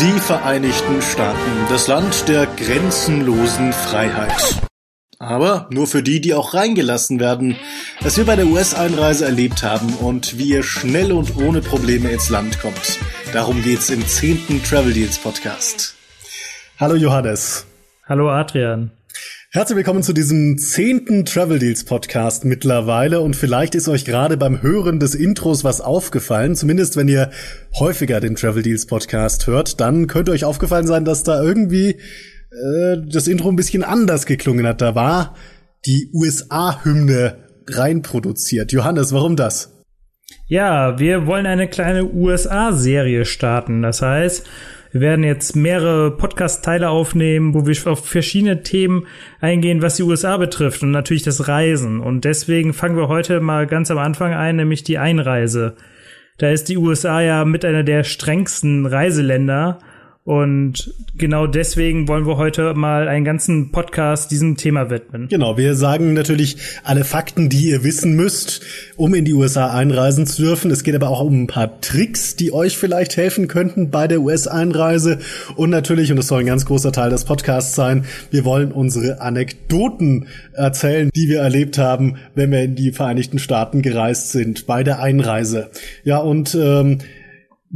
Die 0.00 0.20
Vereinigten 0.20 1.00
Staaten, 1.00 1.66
das 1.70 1.86
Land 1.86 2.28
der 2.28 2.44
grenzenlosen 2.46 3.72
Freiheit. 3.72 4.60
Aber 5.18 5.68
nur 5.70 5.86
für 5.86 6.02
die, 6.02 6.20
die 6.20 6.34
auch 6.34 6.52
reingelassen 6.52 7.18
werden, 7.18 7.56
was 8.02 8.18
wir 8.18 8.26
bei 8.26 8.36
der 8.36 8.46
US-Einreise 8.46 9.24
erlebt 9.24 9.62
haben 9.62 9.94
und 9.94 10.36
wie 10.36 10.50
ihr 10.50 10.62
schnell 10.62 11.12
und 11.12 11.38
ohne 11.38 11.62
Probleme 11.62 12.10
ins 12.10 12.28
Land 12.28 12.60
kommt. 12.60 12.98
Darum 13.32 13.62
geht's 13.62 13.88
im 13.88 14.06
zehnten 14.06 14.62
Travel 14.62 14.92
Deals 14.92 15.16
Podcast. 15.16 15.94
Hallo 16.78 16.94
Johannes. 16.94 17.66
Hallo 18.06 18.30
Adrian. 18.30 18.90
Herzlich 19.56 19.78
willkommen 19.78 20.02
zu 20.02 20.12
diesem 20.12 20.58
zehnten 20.58 21.24
Travel 21.24 21.58
Deals 21.58 21.82
Podcast 21.84 22.44
mittlerweile 22.44 23.22
und 23.22 23.36
vielleicht 23.36 23.74
ist 23.74 23.88
euch 23.88 24.04
gerade 24.04 24.36
beim 24.36 24.60
Hören 24.60 25.00
des 25.00 25.14
Intros 25.14 25.64
was 25.64 25.80
aufgefallen, 25.80 26.54
zumindest 26.54 26.98
wenn 26.98 27.08
ihr 27.08 27.30
häufiger 27.78 28.20
den 28.20 28.34
Travel 28.34 28.62
Deals 28.62 28.84
Podcast 28.84 29.46
hört, 29.46 29.80
dann 29.80 30.08
könnte 30.08 30.32
euch 30.32 30.44
aufgefallen 30.44 30.86
sein, 30.86 31.06
dass 31.06 31.22
da 31.22 31.42
irgendwie 31.42 31.92
äh, 32.50 32.98
das 33.10 33.28
Intro 33.28 33.48
ein 33.48 33.56
bisschen 33.56 33.82
anders 33.82 34.26
geklungen 34.26 34.66
hat. 34.66 34.82
Da 34.82 34.94
war 34.94 35.34
die 35.86 36.10
USA-Hymne 36.12 37.38
reinproduziert. 37.66 38.72
Johannes, 38.72 39.14
warum 39.14 39.36
das? 39.36 39.72
Ja, 40.48 40.98
wir 40.98 41.26
wollen 41.26 41.46
eine 41.46 41.66
kleine 41.66 42.04
USA-Serie 42.04 43.24
starten. 43.24 43.80
Das 43.80 44.02
heißt, 44.02 44.46
wir 44.96 45.02
werden 45.02 45.24
jetzt 45.26 45.54
mehrere 45.54 46.10
Podcast-Teile 46.10 46.88
aufnehmen, 46.88 47.52
wo 47.52 47.66
wir 47.66 47.76
auf 47.92 48.06
verschiedene 48.06 48.62
Themen 48.62 49.06
eingehen, 49.42 49.82
was 49.82 49.96
die 49.96 50.04
USA 50.04 50.38
betrifft 50.38 50.82
und 50.82 50.90
natürlich 50.90 51.22
das 51.22 51.48
Reisen. 51.48 52.00
Und 52.00 52.24
deswegen 52.24 52.72
fangen 52.72 52.96
wir 52.96 53.08
heute 53.08 53.40
mal 53.40 53.66
ganz 53.66 53.90
am 53.90 53.98
Anfang 53.98 54.32
ein, 54.32 54.56
nämlich 54.56 54.84
die 54.84 54.96
Einreise. 54.96 55.76
Da 56.38 56.48
ist 56.48 56.70
die 56.70 56.78
USA 56.78 57.20
ja 57.20 57.44
mit 57.44 57.66
einer 57.66 57.82
der 57.82 58.04
strengsten 58.04 58.86
Reiseländer 58.86 59.80
und 60.26 60.92
genau 61.16 61.46
deswegen 61.46 62.08
wollen 62.08 62.26
wir 62.26 62.36
heute 62.36 62.74
mal 62.74 63.06
einen 63.06 63.24
ganzen 63.24 63.70
Podcast 63.70 64.32
diesem 64.32 64.56
Thema 64.56 64.90
widmen. 64.90 65.28
Genau, 65.28 65.56
wir 65.56 65.76
sagen 65.76 66.14
natürlich 66.14 66.56
alle 66.82 67.04
Fakten, 67.04 67.48
die 67.48 67.70
ihr 67.70 67.84
wissen 67.84 68.16
müsst, 68.16 68.60
um 68.96 69.14
in 69.14 69.24
die 69.24 69.34
USA 69.34 69.70
einreisen 69.72 70.26
zu 70.26 70.42
dürfen. 70.42 70.72
Es 70.72 70.82
geht 70.82 70.96
aber 70.96 71.10
auch 71.10 71.20
um 71.20 71.44
ein 71.44 71.46
paar 71.46 71.80
Tricks, 71.80 72.34
die 72.34 72.52
euch 72.52 72.76
vielleicht 72.76 73.16
helfen 73.16 73.46
könnten 73.46 73.90
bei 73.90 74.08
der 74.08 74.20
US-Einreise. 74.20 75.20
Und 75.54 75.70
natürlich, 75.70 76.10
und 76.10 76.16
das 76.16 76.26
soll 76.26 76.40
ein 76.40 76.46
ganz 76.46 76.66
großer 76.66 76.90
Teil 76.90 77.10
des 77.10 77.24
Podcasts 77.24 77.76
sein, 77.76 78.04
wir 78.32 78.44
wollen 78.44 78.72
unsere 78.72 79.20
Anekdoten 79.20 80.26
erzählen, 80.54 81.08
die 81.14 81.28
wir 81.28 81.38
erlebt 81.38 81.78
haben, 81.78 82.16
wenn 82.34 82.50
wir 82.50 82.64
in 82.64 82.74
die 82.74 82.90
Vereinigten 82.90 83.38
Staaten 83.38 83.80
gereist 83.80 84.32
sind 84.32 84.66
bei 84.66 84.82
der 84.82 84.98
Einreise. 85.00 85.70
Ja, 86.02 86.18
und 86.18 86.56
ähm, 86.60 86.98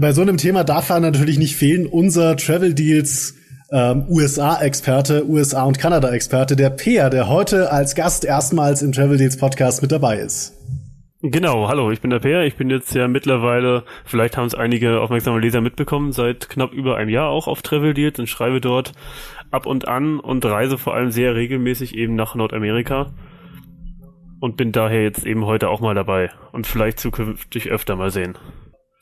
bei 0.01 0.13
so 0.15 0.23
einem 0.23 0.39
Thema 0.39 0.65
darf 0.65 0.89
er 0.89 0.99
natürlich 0.99 1.39
nicht 1.39 1.57
fehlen. 1.57 1.87
Unser 1.87 2.35
Travel 2.39 2.73
Deals 2.73 3.37
ähm, 3.71 4.07
USA-Experte, 4.09 5.29
USA 5.29 5.65
und 5.65 5.79
Kanada-Experte, 5.79 6.57
der 6.57 6.71
Peer, 6.71 7.11
der 7.11 7.29
heute 7.29 7.71
als 7.71 7.95
Gast 7.95 8.25
erstmals 8.25 8.81
im 8.81 8.93
Travel 8.93 9.19
Deals 9.19 9.37
Podcast 9.37 9.83
mit 9.83 9.93
dabei 9.93 10.17
ist. 10.17 10.57
Genau, 11.21 11.69
hallo, 11.69 11.91
ich 11.91 12.01
bin 12.01 12.11
der 12.11 12.21
Peer. 12.21 12.45
Ich 12.45 12.57
bin 12.57 12.71
jetzt 12.71 12.95
ja 12.95 13.09
mittlerweile, 13.09 13.85
vielleicht 14.07 14.39
haben 14.39 14.47
es 14.47 14.55
einige 14.55 15.03
aufmerksame 15.03 15.39
Leser 15.39 15.61
mitbekommen, 15.61 16.13
seit 16.13 16.49
knapp 16.49 16.73
über 16.73 16.97
einem 16.97 17.11
Jahr 17.11 17.29
auch 17.29 17.47
auf 17.47 17.61
Travel 17.61 17.93
Deals 17.93 18.19
und 18.19 18.27
schreibe 18.27 18.63
dort 18.63 18.93
ab 19.51 19.67
und 19.67 19.87
an 19.87 20.19
und 20.19 20.47
reise 20.47 20.79
vor 20.79 20.95
allem 20.95 21.11
sehr 21.11 21.35
regelmäßig 21.35 21.95
eben 21.95 22.15
nach 22.15 22.35
Nordamerika 22.35 23.13
und 24.41 24.57
bin 24.57 24.73
daher 24.73 25.03
jetzt 25.03 25.27
eben 25.27 25.45
heute 25.45 25.69
auch 25.69 25.81
mal 25.81 25.95
dabei 25.95 26.31
und 26.53 26.67
vielleicht 26.67 27.01
zukünftig 27.01 27.69
öfter 27.71 27.97
mal 27.97 28.11
sehen. 28.11 28.39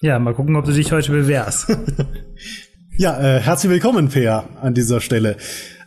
Ja, 0.01 0.21
mal 0.21 0.33
gucken, 0.33 0.55
ob 0.55 0.65
du 0.65 0.71
dich 0.71 0.93
heute 0.93 1.11
bewährst. 1.11 1.77
ja, 2.97 3.19
äh, 3.19 3.41
herzlich 3.41 3.73
willkommen, 3.73 4.11
Peer, 4.11 4.45
an 4.63 4.73
dieser 4.73 5.01
Stelle. 5.01 5.37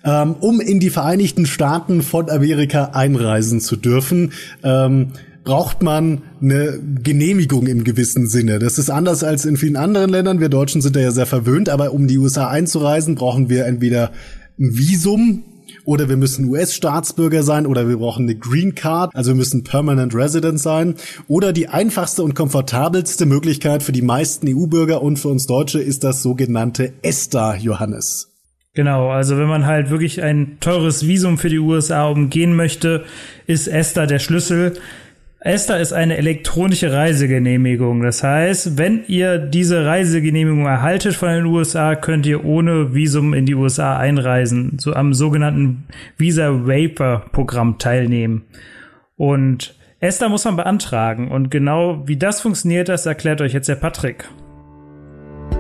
Ähm, 0.03 0.35
um 0.41 0.59
in 0.59 0.81
die 0.81 0.89
Vereinigten 0.89 1.45
Staaten 1.45 2.01
von 2.01 2.29
Amerika 2.29 2.91
einreisen 2.91 3.61
zu 3.61 3.77
dürfen, 3.77 4.33
ähm, 4.63 5.13
braucht 5.45 5.81
man 5.81 6.23
eine 6.41 6.77
Genehmigung 7.01 7.67
im 7.67 7.85
gewissen 7.85 8.27
Sinne. 8.27 8.59
Das 8.59 8.77
ist 8.77 8.89
anders 8.89 9.23
als 9.23 9.45
in 9.45 9.55
vielen 9.55 9.77
anderen 9.77 10.09
Ländern. 10.09 10.41
Wir 10.41 10.49
Deutschen 10.49 10.81
sind 10.81 10.97
da 10.97 10.99
ja 10.99 11.11
sehr 11.11 11.25
verwöhnt, 11.25 11.69
aber 11.69 11.93
um 11.93 12.07
die 12.07 12.17
USA 12.17 12.49
einzureisen, 12.49 13.15
brauchen 13.15 13.49
wir 13.49 13.65
entweder 13.65 14.11
ein 14.59 14.75
Visum, 14.75 15.43
oder 15.85 16.09
wir 16.09 16.17
müssen 16.17 16.49
US-Staatsbürger 16.49 17.43
sein 17.43 17.65
oder 17.65 17.87
wir 17.87 17.97
brauchen 17.97 18.25
eine 18.25 18.35
Green 18.35 18.75
Card, 18.75 19.15
also 19.15 19.31
wir 19.31 19.35
müssen 19.35 19.63
Permanent 19.63 20.15
Resident 20.15 20.59
sein 20.59 20.95
oder 21.27 21.53
die 21.53 21.67
einfachste 21.67 22.23
und 22.23 22.35
komfortabelste 22.35 23.25
Möglichkeit 23.25 23.83
für 23.83 23.91
die 23.91 24.01
meisten 24.01 24.47
EU-Bürger 24.47 25.01
und 25.01 25.17
für 25.17 25.29
uns 25.29 25.47
Deutsche 25.47 25.79
ist 25.79 26.03
das 26.03 26.21
sogenannte 26.21 26.93
ESTA, 27.01 27.55
Johannes. 27.55 28.31
Genau, 28.73 29.09
also 29.09 29.37
wenn 29.37 29.47
man 29.47 29.65
halt 29.65 29.89
wirklich 29.89 30.23
ein 30.23 30.57
teures 30.61 31.05
Visum 31.05 31.37
für 31.37 31.49
die 31.49 31.59
USA 31.59 32.07
umgehen 32.07 32.55
möchte, 32.55 33.03
ist 33.45 33.67
ESTA 33.67 34.05
der 34.05 34.19
Schlüssel. 34.19 34.77
ESTA 35.43 35.77
ist 35.77 35.91
eine 35.91 36.17
elektronische 36.17 36.93
Reisegenehmigung. 36.93 38.03
Das 38.03 38.21
heißt, 38.21 38.77
wenn 38.77 39.03
ihr 39.07 39.39
diese 39.39 39.85
Reisegenehmigung 39.87 40.67
erhaltet 40.67 41.15
von 41.15 41.29
den 41.29 41.45
USA, 41.45 41.95
könnt 41.95 42.27
ihr 42.27 42.45
ohne 42.45 42.93
Visum 42.93 43.33
in 43.33 43.47
die 43.47 43.55
USA 43.55 43.97
einreisen, 43.97 44.77
so 44.77 44.93
am 44.93 45.15
sogenannten 45.15 45.87
Visa 46.15 46.67
Waiver 46.67 47.25
Programm 47.31 47.79
teilnehmen. 47.79 48.43
Und 49.17 49.75
ESTA 49.99 50.29
muss 50.29 50.45
man 50.45 50.57
beantragen. 50.57 51.31
Und 51.31 51.49
genau 51.49 52.07
wie 52.07 52.17
das 52.17 52.41
funktioniert, 52.41 52.87
das 52.87 53.07
erklärt 53.07 53.41
euch 53.41 53.53
jetzt 53.53 53.67
der 53.67 53.75
Patrick. 53.75 54.29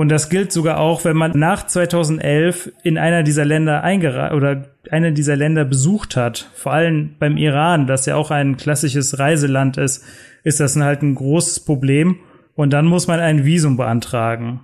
Und 0.00 0.08
das 0.08 0.30
gilt 0.30 0.50
sogar 0.50 0.80
auch, 0.80 1.04
wenn 1.04 1.18
man 1.18 1.32
nach 1.34 1.66
2011 1.66 2.72
in 2.82 2.96
einer 2.96 3.22
dieser 3.22 3.44
Länder 3.44 3.84
eingereist 3.84 4.32
oder 4.32 4.64
einer 4.90 5.10
dieser 5.10 5.36
Länder 5.36 5.66
besucht 5.66 6.16
hat. 6.16 6.48
Vor 6.54 6.72
allem 6.72 7.16
beim 7.18 7.36
Iran, 7.36 7.86
das 7.86 8.06
ja 8.06 8.16
auch 8.16 8.30
ein 8.30 8.56
klassisches 8.56 9.18
Reiseland 9.18 9.76
ist, 9.76 10.02
ist 10.42 10.58
das 10.58 10.74
halt 10.76 11.02
ein 11.02 11.16
großes 11.16 11.66
Problem. 11.66 12.16
Und 12.54 12.72
dann 12.72 12.86
muss 12.86 13.08
man 13.08 13.20
ein 13.20 13.44
Visum 13.44 13.76
beantragen. 13.76 14.60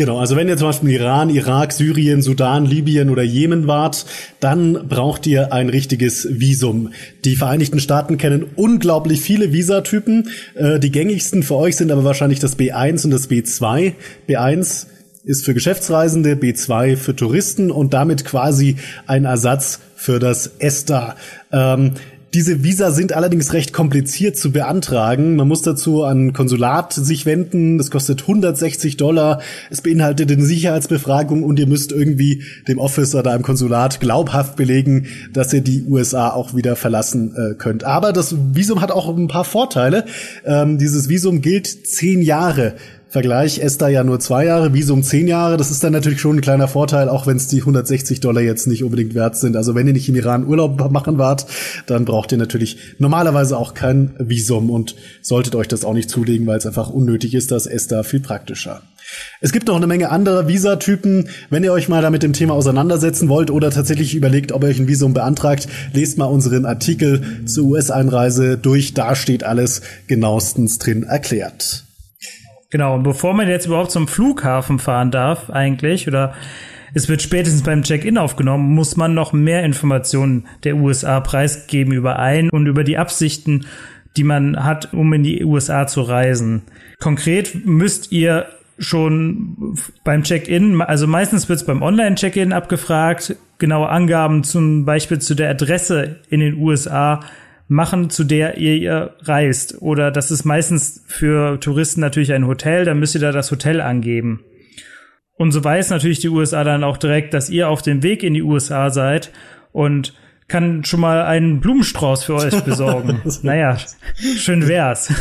Genau, 0.00 0.16
also 0.16 0.34
wenn 0.34 0.48
ihr 0.48 0.56
zum 0.56 0.68
Beispiel 0.68 0.92
Iran, 0.92 1.28
Irak, 1.28 1.72
Syrien, 1.72 2.22
Sudan, 2.22 2.64
Libyen 2.64 3.10
oder 3.10 3.22
Jemen 3.22 3.66
wart, 3.66 4.06
dann 4.40 4.88
braucht 4.88 5.26
ihr 5.26 5.52
ein 5.52 5.68
richtiges 5.68 6.26
Visum. 6.30 6.94
Die 7.26 7.36
Vereinigten 7.36 7.80
Staaten 7.80 8.16
kennen 8.16 8.46
unglaublich 8.56 9.20
viele 9.20 9.52
Visatypen. 9.52 10.30
Äh, 10.54 10.80
die 10.80 10.90
gängigsten 10.90 11.42
für 11.42 11.56
euch 11.56 11.76
sind 11.76 11.92
aber 11.92 12.02
wahrscheinlich 12.02 12.38
das 12.38 12.58
B1 12.58 13.04
und 13.04 13.10
das 13.10 13.28
B2. 13.28 13.92
B1 14.26 14.86
ist 15.24 15.44
für 15.44 15.52
Geschäftsreisende, 15.52 16.32
B2 16.32 16.96
für 16.96 17.14
Touristen 17.14 17.70
und 17.70 17.92
damit 17.92 18.24
quasi 18.24 18.76
ein 19.06 19.26
Ersatz 19.26 19.80
für 19.96 20.18
das 20.18 20.52
ESTA. 20.60 21.16
Ähm, 21.52 21.92
Diese 22.32 22.62
Visa 22.62 22.92
sind 22.92 23.12
allerdings 23.12 23.52
recht 23.54 23.72
kompliziert 23.72 24.36
zu 24.36 24.52
beantragen. 24.52 25.34
Man 25.34 25.48
muss 25.48 25.62
dazu 25.62 26.04
an 26.04 26.32
Konsulat 26.32 26.92
sich 26.92 27.26
wenden. 27.26 27.76
Das 27.76 27.90
kostet 27.90 28.22
160 28.22 28.96
Dollar. 28.96 29.40
Es 29.68 29.80
beinhaltet 29.80 30.30
eine 30.30 30.44
Sicherheitsbefragung 30.44 31.42
und 31.42 31.58
ihr 31.58 31.66
müsst 31.66 31.90
irgendwie 31.90 32.44
dem 32.68 32.78
Officer 32.78 33.24
da 33.24 33.34
im 33.34 33.42
Konsulat 33.42 33.98
glaubhaft 33.98 34.54
belegen, 34.54 35.06
dass 35.32 35.52
ihr 35.52 35.60
die 35.60 35.82
USA 35.88 36.30
auch 36.30 36.54
wieder 36.54 36.76
verlassen 36.76 37.34
äh, 37.34 37.54
könnt. 37.54 37.82
Aber 37.82 38.12
das 38.12 38.36
Visum 38.54 38.80
hat 38.80 38.92
auch 38.92 39.08
ein 39.08 39.26
paar 39.26 39.44
Vorteile. 39.44 40.04
Ähm, 40.44 40.78
dieses 40.78 41.08
Visum 41.08 41.40
gilt 41.40 41.66
zehn 41.66 42.22
Jahre. 42.22 42.76
Vergleich 43.10 43.58
ESTA 43.58 43.88
ja 43.88 44.04
nur 44.04 44.20
zwei 44.20 44.44
Jahre, 44.44 44.72
Visum 44.72 45.02
zehn 45.02 45.26
Jahre. 45.26 45.56
Das 45.56 45.72
ist 45.72 45.82
dann 45.82 45.92
natürlich 45.92 46.20
schon 46.20 46.36
ein 46.36 46.40
kleiner 46.42 46.68
Vorteil, 46.68 47.08
auch 47.08 47.26
wenn 47.26 47.38
es 47.38 47.48
die 47.48 47.58
160 47.58 48.20
Dollar 48.20 48.40
jetzt 48.40 48.68
nicht 48.68 48.84
unbedingt 48.84 49.14
wert 49.14 49.36
sind. 49.36 49.56
Also 49.56 49.74
wenn 49.74 49.88
ihr 49.88 49.92
nicht 49.92 50.08
im 50.08 50.14
Iran 50.14 50.46
Urlaub 50.46 50.92
machen 50.92 51.18
wart, 51.18 51.46
dann 51.86 52.04
braucht 52.04 52.30
ihr 52.30 52.38
natürlich 52.38 52.78
normalerweise 52.98 53.58
auch 53.58 53.74
kein 53.74 54.14
Visum 54.20 54.70
und 54.70 54.94
solltet 55.22 55.56
euch 55.56 55.66
das 55.66 55.84
auch 55.84 55.92
nicht 55.92 56.08
zulegen, 56.08 56.46
weil 56.46 56.58
es 56.58 56.66
einfach 56.66 56.88
unnötig 56.88 57.34
ist. 57.34 57.50
Das 57.50 57.66
ESTA 57.66 58.04
viel 58.04 58.20
praktischer. 58.20 58.82
Es 59.40 59.50
gibt 59.50 59.66
noch 59.66 59.74
eine 59.74 59.88
Menge 59.88 60.10
anderer 60.10 60.46
Visatypen. 60.46 61.30
Wenn 61.48 61.64
ihr 61.64 61.72
euch 61.72 61.88
mal 61.88 62.02
da 62.02 62.10
mit 62.10 62.22
dem 62.22 62.32
Thema 62.32 62.54
auseinandersetzen 62.54 63.28
wollt 63.28 63.50
oder 63.50 63.72
tatsächlich 63.72 64.14
überlegt, 64.14 64.52
ob 64.52 64.62
ihr 64.62 64.68
euch 64.68 64.78
ein 64.78 64.86
Visum 64.86 65.14
beantragt, 65.14 65.66
lest 65.92 66.16
mal 66.16 66.26
unseren 66.26 66.64
Artikel 66.64 67.42
zur 67.44 67.64
US-Einreise 67.64 68.56
durch. 68.56 68.94
Da 68.94 69.16
steht 69.16 69.42
alles 69.42 69.82
genauestens 70.06 70.78
drin 70.78 71.02
erklärt. 71.02 71.89
Genau, 72.70 72.94
und 72.94 73.02
bevor 73.02 73.34
man 73.34 73.48
jetzt 73.48 73.66
überhaupt 73.66 73.90
zum 73.90 74.06
Flughafen 74.06 74.78
fahren 74.78 75.10
darf, 75.10 75.50
eigentlich, 75.50 76.06
oder 76.06 76.34
es 76.94 77.08
wird 77.08 77.22
spätestens 77.22 77.62
beim 77.62 77.82
Check-in 77.82 78.18
aufgenommen, 78.18 78.74
muss 78.74 78.96
man 78.96 79.14
noch 79.14 79.32
mehr 79.32 79.64
Informationen 79.64 80.46
der 80.64 80.76
USA 80.76 81.20
preisgeben 81.20 81.92
über 81.92 82.18
ein 82.18 82.48
und 82.50 82.66
über 82.66 82.84
die 82.84 82.98
Absichten, 82.98 83.66
die 84.16 84.24
man 84.24 84.64
hat, 84.64 84.92
um 84.92 85.12
in 85.12 85.22
die 85.22 85.44
USA 85.44 85.86
zu 85.86 86.02
reisen. 86.02 86.62
Konkret 87.00 87.66
müsst 87.66 88.10
ihr 88.12 88.46
schon 88.78 89.76
beim 90.04 90.22
Check-in, 90.22 90.80
also 90.80 91.06
meistens 91.06 91.48
wird 91.48 91.60
es 91.60 91.66
beim 91.66 91.82
Online-Check-in 91.82 92.52
abgefragt, 92.52 93.36
genaue 93.58 93.88
Angaben 93.88 94.42
zum 94.42 94.84
Beispiel 94.84 95.18
zu 95.18 95.34
der 95.34 95.50
Adresse 95.50 96.20
in 96.30 96.40
den 96.40 96.56
USA 96.56 97.20
machen, 97.70 98.10
zu 98.10 98.24
der 98.24 98.58
ihr, 98.58 98.74
ihr 98.74 99.14
reist. 99.22 99.80
Oder 99.80 100.10
das 100.10 100.32
ist 100.32 100.44
meistens 100.44 101.04
für 101.06 101.60
Touristen 101.60 102.00
natürlich 102.00 102.32
ein 102.32 102.48
Hotel, 102.48 102.84
dann 102.84 102.98
müsst 102.98 103.14
ihr 103.14 103.20
da 103.20 103.30
das 103.30 103.50
Hotel 103.52 103.80
angeben. 103.80 104.44
Und 105.36 105.52
so 105.52 105.62
weiß 105.62 105.90
natürlich 105.90 106.18
die 106.18 106.28
USA 106.28 106.64
dann 106.64 106.84
auch 106.84 106.96
direkt, 106.96 107.32
dass 107.32 107.48
ihr 107.48 107.68
auf 107.68 107.80
dem 107.80 108.02
Weg 108.02 108.24
in 108.24 108.34
die 108.34 108.42
USA 108.42 108.90
seid 108.90 109.30
und 109.72 110.14
kann 110.48 110.84
schon 110.84 111.00
mal 111.00 111.22
einen 111.22 111.60
Blumenstrauß 111.60 112.24
für 112.24 112.34
euch 112.34 112.60
besorgen. 112.64 113.22
naja, 113.42 113.78
schön 114.36 114.66
wär's. 114.66 115.12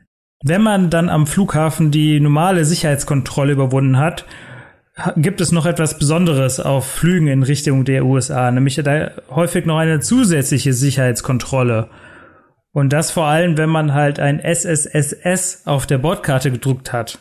Wenn 0.44 0.60
man 0.60 0.90
dann 0.90 1.08
am 1.08 1.28
Flughafen 1.28 1.92
die 1.92 2.18
normale 2.18 2.64
Sicherheitskontrolle 2.64 3.52
überwunden 3.52 3.96
hat, 3.96 4.26
gibt 5.16 5.40
es 5.40 5.52
noch 5.52 5.66
etwas 5.66 5.98
Besonderes 5.98 6.60
auf 6.60 6.86
Flügen 6.86 7.26
in 7.26 7.42
Richtung 7.42 7.84
der 7.84 8.04
USA, 8.04 8.50
nämlich 8.50 8.76
da 8.76 9.10
häufig 9.30 9.64
noch 9.64 9.78
eine 9.78 10.00
zusätzliche 10.00 10.72
Sicherheitskontrolle. 10.72 11.88
Und 12.72 12.92
das 12.92 13.10
vor 13.10 13.26
allem, 13.26 13.58
wenn 13.58 13.70
man 13.70 13.94
halt 13.94 14.18
ein 14.18 14.40
SSSS 14.40 15.62
auf 15.66 15.86
der 15.86 15.98
Bordkarte 15.98 16.50
gedruckt 16.50 16.92
hat. 16.92 17.18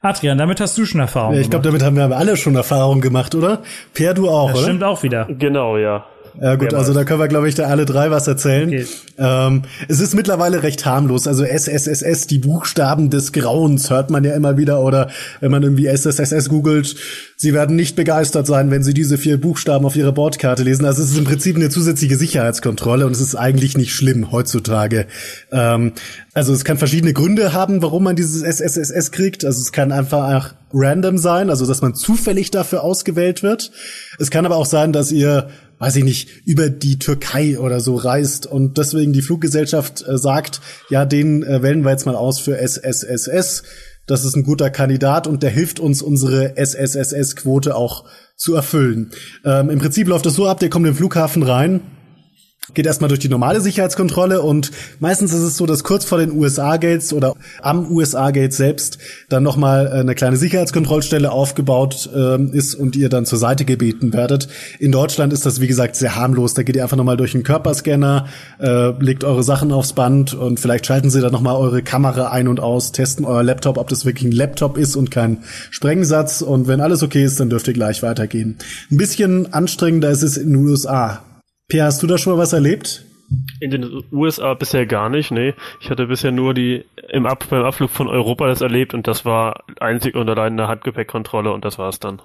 Adrian, 0.00 0.36
damit 0.36 0.60
hast 0.60 0.76
du 0.76 0.84
schon 0.84 1.00
Erfahrung. 1.00 1.34
Ja, 1.34 1.40
ich 1.40 1.48
glaube, 1.48 1.64
damit 1.64 1.82
haben 1.82 1.96
wir 1.96 2.10
alle 2.16 2.36
schon 2.36 2.56
Erfahrung 2.56 3.00
gemacht, 3.00 3.34
oder? 3.34 3.62
Per, 3.94 4.14
du 4.14 4.28
auch, 4.28 4.48
das 4.48 4.58
oder? 4.58 4.66
Stimmt 4.66 4.84
auch 4.84 5.02
wieder. 5.02 5.26
Genau, 5.30 5.78
ja. 5.78 6.06
Ja 6.40 6.54
gut, 6.54 6.74
also 6.74 6.92
da 6.94 7.04
können 7.04 7.20
wir, 7.20 7.28
glaube 7.28 7.48
ich, 7.48 7.54
da 7.54 7.64
alle 7.64 7.84
drei 7.84 8.10
was 8.10 8.26
erzählen. 8.26 8.68
Okay. 8.68 8.86
Ähm, 9.18 9.62
es 9.88 10.00
ist 10.00 10.14
mittlerweile 10.14 10.62
recht 10.62 10.86
harmlos. 10.86 11.26
Also 11.26 11.44
SSSS, 11.44 12.26
die 12.26 12.38
Buchstaben 12.38 13.10
des 13.10 13.32
Grauens, 13.32 13.90
hört 13.90 14.10
man 14.10 14.24
ja 14.24 14.34
immer 14.34 14.56
wieder. 14.56 14.80
Oder 14.80 15.10
wenn 15.40 15.50
man 15.50 15.62
irgendwie 15.62 15.86
SSSS 15.86 16.48
googelt, 16.48 16.96
sie 17.36 17.52
werden 17.52 17.76
nicht 17.76 17.96
begeistert 17.96 18.46
sein, 18.46 18.70
wenn 18.70 18.82
sie 18.82 18.94
diese 18.94 19.18
vier 19.18 19.40
Buchstaben 19.40 19.84
auf 19.84 19.96
ihrer 19.96 20.12
Bordkarte 20.12 20.62
lesen. 20.62 20.84
Also 20.84 21.02
es 21.02 21.10
ist 21.10 21.18
im 21.18 21.24
Prinzip 21.24 21.56
eine 21.56 21.68
zusätzliche 21.68 22.16
Sicherheitskontrolle 22.16 23.06
und 23.06 23.12
es 23.12 23.20
ist 23.20 23.34
eigentlich 23.34 23.76
nicht 23.76 23.94
schlimm 23.94 24.32
heutzutage. 24.32 25.06
Ähm, 25.50 25.92
also 26.34 26.52
es 26.54 26.64
kann 26.64 26.78
verschiedene 26.78 27.12
Gründe 27.12 27.52
haben, 27.52 27.82
warum 27.82 28.04
man 28.04 28.16
dieses 28.16 28.42
SSSS 28.42 29.10
kriegt. 29.10 29.44
Also 29.44 29.60
es 29.60 29.72
kann 29.72 29.92
einfach 29.92 30.54
random 30.72 31.18
sein, 31.18 31.50
also 31.50 31.66
dass 31.66 31.82
man 31.82 31.94
zufällig 31.94 32.50
dafür 32.50 32.82
ausgewählt 32.82 33.42
wird. 33.42 33.70
Es 34.18 34.30
kann 34.30 34.46
aber 34.46 34.56
auch 34.56 34.66
sein, 34.66 34.92
dass 34.92 35.12
ihr 35.12 35.50
weiß 35.82 35.96
ich 35.96 36.04
nicht, 36.04 36.46
über 36.46 36.70
die 36.70 37.00
Türkei 37.00 37.58
oder 37.58 37.80
so 37.80 37.96
reist 37.96 38.46
und 38.46 38.78
deswegen 38.78 39.12
die 39.12 39.20
Fluggesellschaft 39.20 40.06
äh, 40.06 40.16
sagt, 40.16 40.60
ja, 40.90 41.04
den 41.04 41.42
äh, 41.42 41.60
wählen 41.60 41.82
wir 41.82 41.90
jetzt 41.90 42.06
mal 42.06 42.14
aus 42.14 42.38
für 42.38 42.56
SSSS. 42.56 43.64
Das 44.06 44.24
ist 44.24 44.36
ein 44.36 44.44
guter 44.44 44.70
Kandidat 44.70 45.26
und 45.26 45.42
der 45.42 45.50
hilft 45.50 45.80
uns, 45.80 46.00
unsere 46.00 46.56
SSSS-Quote 46.56 47.74
auch 47.74 48.04
zu 48.36 48.54
erfüllen. 48.54 49.10
Ähm, 49.44 49.70
Im 49.70 49.80
Prinzip 49.80 50.06
läuft 50.06 50.26
es 50.26 50.34
so 50.34 50.46
ab, 50.46 50.60
der 50.60 50.70
kommt 50.70 50.86
im 50.86 50.94
Flughafen 50.94 51.42
rein, 51.42 51.80
geht 52.74 52.86
erstmal 52.86 53.08
durch 53.08 53.18
die 53.18 53.28
normale 53.28 53.60
Sicherheitskontrolle 53.60 54.40
und 54.40 54.70
meistens 55.00 55.32
ist 55.32 55.40
es 55.40 55.56
so, 55.56 55.66
dass 55.66 55.82
kurz 55.82 56.04
vor 56.04 56.18
den 56.18 56.30
USA-Gates 56.30 57.12
oder 57.12 57.34
am 57.60 57.90
USA-Gate 57.90 58.54
selbst 58.54 58.98
dann 59.28 59.42
nochmal 59.42 59.88
eine 59.88 60.14
kleine 60.14 60.36
Sicherheitskontrollstelle 60.36 61.32
aufgebaut 61.32 62.08
äh, 62.14 62.40
ist 62.56 62.76
und 62.76 62.94
ihr 62.94 63.08
dann 63.08 63.26
zur 63.26 63.38
Seite 63.38 63.64
gebeten 63.64 64.12
werdet. 64.12 64.46
In 64.78 64.92
Deutschland 64.92 65.32
ist 65.32 65.44
das, 65.44 65.60
wie 65.60 65.66
gesagt, 65.66 65.96
sehr 65.96 66.14
harmlos. 66.14 66.54
Da 66.54 66.62
geht 66.62 66.76
ihr 66.76 66.84
einfach 66.84 66.96
nochmal 66.96 67.16
durch 67.16 67.34
einen 67.34 67.42
Körperscanner, 67.42 68.26
äh, 68.60 68.90
legt 69.02 69.24
eure 69.24 69.42
Sachen 69.42 69.72
aufs 69.72 69.92
Band 69.92 70.32
und 70.32 70.60
vielleicht 70.60 70.86
schalten 70.86 71.10
sie 71.10 71.20
dann 71.20 71.32
nochmal 71.32 71.56
eure 71.56 71.82
Kamera 71.82 72.30
ein 72.30 72.46
und 72.46 72.60
aus, 72.60 72.92
testen 72.92 73.24
euer 73.24 73.42
Laptop, 73.42 73.76
ob 73.76 73.88
das 73.88 74.04
wirklich 74.04 74.24
ein 74.24 74.32
Laptop 74.32 74.78
ist 74.78 74.94
und 74.94 75.10
kein 75.10 75.38
Sprengsatz. 75.70 76.42
Und 76.42 76.68
wenn 76.68 76.80
alles 76.80 77.02
okay 77.02 77.24
ist, 77.24 77.40
dann 77.40 77.50
dürft 77.50 77.66
ihr 77.66 77.74
gleich 77.74 78.04
weitergehen. 78.04 78.56
Ein 78.90 78.98
bisschen 78.98 79.52
anstrengender 79.52 80.10
ist 80.10 80.22
es 80.22 80.36
in 80.36 80.52
den 80.52 80.64
USA. 80.64 81.22
Pierre, 81.72 81.86
hast 81.86 82.02
du 82.02 82.06
da 82.06 82.18
schon 82.18 82.34
mal 82.34 82.38
was 82.38 82.52
erlebt? 82.52 83.02
In 83.58 83.70
den 83.70 84.04
USA 84.12 84.52
bisher 84.52 84.84
gar 84.84 85.08
nicht, 85.08 85.30
nee. 85.30 85.54
Ich 85.80 85.88
hatte 85.88 86.06
bisher 86.06 86.30
nur 86.30 86.52
die 86.52 86.84
im 87.08 87.24
Ab 87.24 87.46
beim 87.48 87.64
Abflug 87.64 87.88
von 87.88 88.08
Europa 88.08 88.46
das 88.46 88.60
erlebt 88.60 88.92
und 88.92 89.06
das 89.06 89.24
war 89.24 89.64
einzig 89.80 90.14
und 90.14 90.28
allein 90.28 90.52
eine 90.52 90.68
Handgepäckkontrolle 90.68 91.50
und 91.50 91.64
das 91.64 91.78
war's 91.78 91.98
dann. 91.98 92.20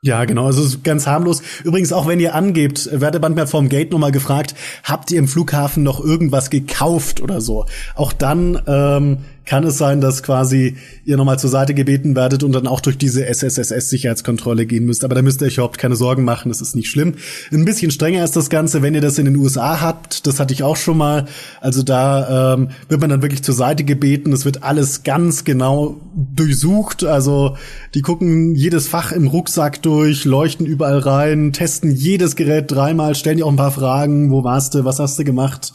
Ja, 0.00 0.24
genau, 0.26 0.46
also 0.46 0.78
ganz 0.84 1.08
harmlos. 1.08 1.42
Übrigens, 1.64 1.92
auch 1.92 2.06
wenn 2.06 2.20
ihr 2.20 2.36
angebt, 2.36 2.88
werdet 2.92 3.20
manchmal 3.20 3.48
vom 3.48 3.68
Gate 3.68 3.90
nochmal 3.90 4.12
gefragt, 4.12 4.54
habt 4.84 5.10
ihr 5.10 5.18
im 5.18 5.26
Flughafen 5.26 5.82
noch 5.82 5.98
irgendwas 5.98 6.48
gekauft 6.48 7.20
oder 7.20 7.40
so? 7.40 7.66
Auch 7.96 8.12
dann 8.12 8.62
ähm, 8.68 9.18
kann 9.48 9.64
es 9.64 9.78
sein, 9.78 10.02
dass 10.02 10.22
quasi 10.22 10.76
ihr 11.06 11.16
nochmal 11.16 11.38
zur 11.38 11.48
Seite 11.48 11.72
gebeten 11.72 12.14
werdet 12.14 12.42
und 12.42 12.52
dann 12.52 12.66
auch 12.66 12.82
durch 12.82 12.98
diese 12.98 13.24
SSSS-Sicherheitskontrolle 13.26 14.66
gehen 14.66 14.84
müsst. 14.84 15.04
Aber 15.04 15.14
da 15.14 15.22
müsst 15.22 15.40
ihr 15.40 15.46
euch 15.46 15.54
überhaupt 15.54 15.78
keine 15.78 15.96
Sorgen 15.96 16.22
machen, 16.22 16.50
das 16.50 16.60
ist 16.60 16.76
nicht 16.76 16.90
schlimm. 16.90 17.14
Ein 17.50 17.64
bisschen 17.64 17.90
strenger 17.90 18.22
ist 18.22 18.36
das 18.36 18.50
Ganze, 18.50 18.82
wenn 18.82 18.94
ihr 18.94 19.00
das 19.00 19.16
in 19.16 19.24
den 19.24 19.36
USA 19.36 19.80
habt. 19.80 20.26
Das 20.26 20.38
hatte 20.38 20.52
ich 20.52 20.62
auch 20.62 20.76
schon 20.76 20.98
mal. 20.98 21.24
Also 21.62 21.82
da 21.82 22.54
ähm, 22.54 22.68
wird 22.90 23.00
man 23.00 23.08
dann 23.08 23.22
wirklich 23.22 23.42
zur 23.42 23.54
Seite 23.54 23.84
gebeten. 23.84 24.34
Es 24.34 24.44
wird 24.44 24.62
alles 24.62 25.02
ganz 25.02 25.44
genau 25.44 25.98
durchsucht. 26.14 27.04
Also 27.04 27.56
die 27.94 28.02
gucken 28.02 28.54
jedes 28.54 28.86
Fach 28.86 29.12
im 29.12 29.28
Rucksack 29.28 29.80
durch, 29.80 30.26
leuchten 30.26 30.66
überall 30.66 30.98
rein, 30.98 31.54
testen 31.54 31.90
jedes 31.90 32.36
Gerät 32.36 32.70
dreimal, 32.70 33.14
stellen 33.14 33.38
dir 33.38 33.46
auch 33.46 33.50
ein 33.50 33.56
paar 33.56 33.70
Fragen. 33.70 34.30
Wo 34.30 34.44
warst 34.44 34.74
du? 34.74 34.84
Was 34.84 34.98
hast 34.98 35.18
du 35.18 35.24
gemacht? 35.24 35.72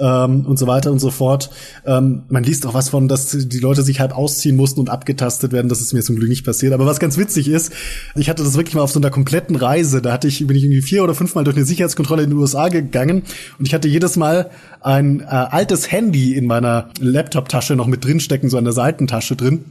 Ähm, 0.00 0.46
und 0.46 0.58
so 0.58 0.66
weiter 0.66 0.90
und 0.92 0.98
so 0.98 1.10
fort. 1.10 1.50
Ähm, 1.84 2.22
man 2.28 2.42
liest 2.42 2.66
auch 2.66 2.74
was 2.74 2.88
von, 2.88 3.08
dass 3.08 3.30
die 3.30 3.58
Leute 3.58 3.82
sich 3.82 4.00
halt 4.00 4.12
ausziehen 4.12 4.56
mussten 4.56 4.80
und 4.80 4.90
abgetastet 4.90 5.52
werden. 5.52 5.68
Das 5.68 5.80
ist 5.80 5.92
mir 5.92 6.02
zum 6.02 6.16
Glück 6.16 6.28
nicht 6.28 6.44
passiert. 6.44 6.72
Aber 6.72 6.86
was 6.86 7.00
ganz 7.00 7.18
witzig 7.18 7.48
ist, 7.48 7.72
ich 8.14 8.28
hatte 8.28 8.42
das 8.42 8.56
wirklich 8.56 8.74
mal 8.74 8.82
auf 8.82 8.92
so 8.92 9.00
einer 9.00 9.10
kompletten 9.10 9.56
Reise. 9.56 10.02
Da 10.02 10.12
hatte 10.12 10.28
ich, 10.28 10.46
bin 10.46 10.56
ich 10.56 10.64
irgendwie 10.64 10.82
vier 10.82 11.04
oder 11.04 11.14
fünfmal 11.14 11.44
durch 11.44 11.56
eine 11.56 11.64
Sicherheitskontrolle 11.64 12.22
in 12.22 12.30
den 12.30 12.38
USA 12.38 12.68
gegangen 12.68 13.22
und 13.58 13.66
ich 13.66 13.74
hatte 13.74 13.88
jedes 13.88 14.16
Mal 14.16 14.50
ein 14.80 15.20
äh, 15.20 15.24
altes 15.24 15.90
Handy 15.90 16.34
in 16.34 16.46
meiner 16.46 16.90
Laptop-Tasche 17.00 17.76
noch 17.76 17.86
mit 17.86 18.04
drinstecken, 18.04 18.48
so 18.48 18.58
an 18.58 18.64
der 18.64 18.72
Seitentasche 18.72 19.36
drin. 19.36 19.64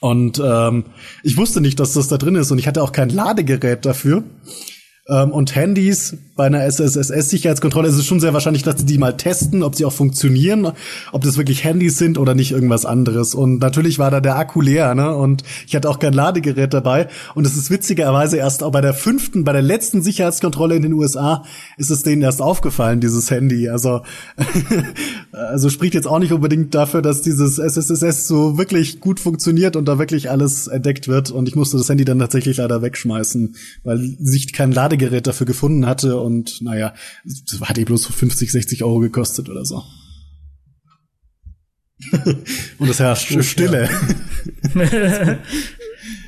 Und 0.00 0.40
ähm, 0.44 0.84
ich 1.24 1.36
wusste 1.36 1.60
nicht, 1.60 1.80
dass 1.80 1.94
das 1.94 2.08
da 2.08 2.18
drin 2.18 2.36
ist 2.36 2.50
und 2.52 2.58
ich 2.58 2.68
hatte 2.68 2.82
auch 2.82 2.92
kein 2.92 3.08
Ladegerät 3.08 3.84
dafür. 3.84 4.22
Ähm, 5.08 5.30
und 5.30 5.54
Handys 5.54 6.16
bei 6.36 6.46
einer 6.46 6.64
SSSS-Sicherheitskontrolle 6.64 7.88
ist 7.88 7.96
es 7.96 8.06
schon 8.06 8.20
sehr 8.20 8.32
wahrscheinlich, 8.32 8.62
dass 8.62 8.78
sie 8.78 8.86
die 8.86 8.98
mal 8.98 9.16
testen, 9.16 9.64
ob 9.64 9.74
sie 9.74 9.84
auch 9.84 9.92
funktionieren, 9.92 10.70
ob 11.10 11.24
das 11.24 11.36
wirklich 11.36 11.64
Handys 11.64 11.98
sind 11.98 12.16
oder 12.16 12.34
nicht 12.34 12.52
irgendwas 12.52 12.84
anderes. 12.84 13.34
Und 13.34 13.58
natürlich 13.58 13.98
war 13.98 14.10
da 14.10 14.20
der 14.20 14.36
Akku 14.36 14.60
leer, 14.60 14.94
ne? 14.94 15.16
Und 15.16 15.42
ich 15.66 15.74
hatte 15.74 15.90
auch 15.90 15.98
kein 15.98 16.12
Ladegerät 16.12 16.72
dabei. 16.72 17.08
Und 17.34 17.46
es 17.46 17.56
ist 17.56 17.70
witzigerweise 17.70 18.36
erst 18.36 18.62
auch 18.62 18.70
bei 18.70 18.80
der 18.80 18.94
fünften, 18.94 19.44
bei 19.44 19.52
der 19.52 19.62
letzten 19.62 20.02
Sicherheitskontrolle 20.02 20.76
in 20.76 20.82
den 20.82 20.92
USA 20.92 21.42
ist 21.76 21.90
es 21.90 22.02
denen 22.02 22.22
erst 22.22 22.40
aufgefallen, 22.40 23.00
dieses 23.00 23.30
Handy. 23.30 23.68
Also, 23.68 24.02
also 25.32 25.70
spricht 25.70 25.94
jetzt 25.94 26.06
auch 26.06 26.20
nicht 26.20 26.32
unbedingt 26.32 26.74
dafür, 26.74 27.02
dass 27.02 27.22
dieses 27.22 27.58
SSSS 27.58 28.28
so 28.28 28.58
wirklich 28.58 29.00
gut 29.00 29.18
funktioniert 29.18 29.74
und 29.74 29.86
da 29.86 29.98
wirklich 29.98 30.30
alles 30.30 30.68
entdeckt 30.68 31.08
wird. 31.08 31.32
Und 31.32 31.48
ich 31.48 31.56
musste 31.56 31.78
das 31.78 31.88
Handy 31.88 32.04
dann 32.04 32.20
tatsächlich 32.20 32.58
leider 32.58 32.80
wegschmeißen, 32.80 33.56
weil 33.82 34.16
sich 34.20 34.52
kein 34.52 34.70
Ladegerät 34.70 34.97
Ladegerät 34.98 35.26
dafür 35.26 35.46
gefunden 35.46 35.86
hatte 35.86 36.20
und 36.20 36.60
naja, 36.62 36.94
das 37.24 37.60
hat 37.60 37.78
eh 37.78 37.84
bloß 37.84 38.06
50, 38.06 38.50
60 38.52 38.84
Euro 38.84 38.98
gekostet 38.98 39.48
oder 39.48 39.64
so. 39.64 39.84
und 42.78 42.88
es 42.88 43.00
herrscht 43.00 43.42
Stille. 43.42 43.88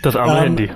Das 0.02 0.16
arme 0.16 0.32
um, 0.32 0.36
ähm, 0.38 0.42
Handy. 0.44 0.70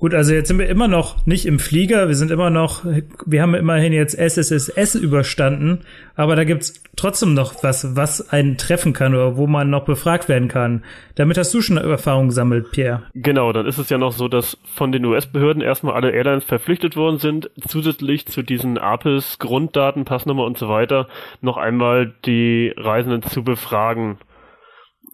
Gut, 0.00 0.12
also 0.12 0.34
jetzt 0.34 0.48
sind 0.48 0.58
wir 0.58 0.68
immer 0.68 0.88
noch 0.88 1.24
nicht 1.24 1.46
im 1.46 1.58
Flieger, 1.58 2.08
wir 2.08 2.16
sind 2.16 2.32
immer 2.32 2.50
noch, 2.50 2.84
wir 3.24 3.40
haben 3.40 3.54
immerhin 3.54 3.92
jetzt 3.92 4.18
SSSS 4.18 4.96
überstanden, 4.96 5.80
aber 6.16 6.34
da 6.34 6.44
gibt's 6.44 6.82
trotzdem 6.96 7.32
noch 7.32 7.62
was, 7.62 7.94
was 7.96 8.28
einen 8.30 8.58
treffen 8.58 8.92
kann 8.92 9.14
oder 9.14 9.36
wo 9.36 9.46
man 9.46 9.70
noch 9.70 9.84
befragt 9.84 10.28
werden 10.28 10.48
kann. 10.48 10.84
Damit 11.14 11.38
hast 11.38 11.54
du 11.54 11.62
schon 11.62 11.76
Erfahrung 11.76 12.28
gesammelt, 12.28 12.72
Pierre. 12.72 13.04
Genau, 13.14 13.52
dann 13.52 13.66
ist 13.66 13.78
es 13.78 13.88
ja 13.88 13.96
noch 13.96 14.12
so, 14.12 14.26
dass 14.26 14.58
von 14.74 14.90
den 14.90 15.04
US-Behörden 15.04 15.62
erstmal 15.62 15.94
alle 15.94 16.10
Airlines 16.10 16.44
verpflichtet 16.44 16.96
worden 16.96 17.18
sind, 17.18 17.50
zusätzlich 17.66 18.26
zu 18.26 18.42
diesen 18.42 18.78
APIS, 18.78 19.38
Grunddaten, 19.38 20.04
Passnummer 20.04 20.44
und 20.44 20.58
so 20.58 20.68
weiter, 20.68 21.08
noch 21.40 21.56
einmal 21.56 22.12
die 22.26 22.74
Reisenden 22.76 23.22
zu 23.22 23.44
befragen. 23.44 24.18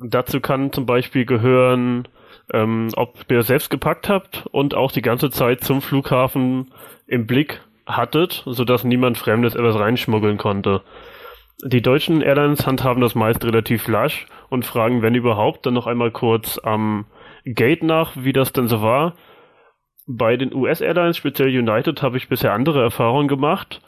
Dazu 0.02 0.40
kann 0.40 0.72
zum 0.72 0.86
Beispiel 0.86 1.26
gehören, 1.26 2.08
ähm, 2.52 2.88
ob 2.96 3.30
ihr 3.30 3.42
selbst 3.42 3.70
gepackt 3.70 4.08
habt 4.08 4.46
und 4.50 4.74
auch 4.74 4.92
die 4.92 5.02
ganze 5.02 5.30
Zeit 5.30 5.62
zum 5.62 5.82
Flughafen 5.82 6.72
im 7.06 7.26
Blick 7.26 7.60
hattet, 7.86 8.42
sodass 8.46 8.84
niemand 8.84 9.18
Fremdes 9.18 9.54
etwas 9.54 9.78
reinschmuggeln 9.78 10.36
konnte. 10.36 10.82
Die 11.64 11.82
deutschen 11.82 12.22
Airlines 12.22 12.66
handhaben 12.66 13.02
das 13.02 13.14
meist 13.14 13.44
relativ 13.44 13.86
lasch 13.86 14.26
und 14.48 14.64
fragen, 14.64 15.02
wenn 15.02 15.14
überhaupt, 15.14 15.66
dann 15.66 15.74
noch 15.74 15.86
einmal 15.86 16.10
kurz 16.10 16.58
am 16.58 17.06
Gate 17.44 17.82
nach, 17.82 18.12
wie 18.16 18.32
das 18.32 18.52
denn 18.52 18.68
so 18.68 18.80
war. 18.80 19.14
Bei 20.06 20.36
den 20.36 20.54
US-Airlines, 20.54 21.16
speziell 21.16 21.48
United, 21.48 22.02
habe 22.02 22.16
ich 22.16 22.28
bisher 22.28 22.54
andere 22.54 22.82
Erfahrungen 22.82 23.28
gemacht. 23.28 23.82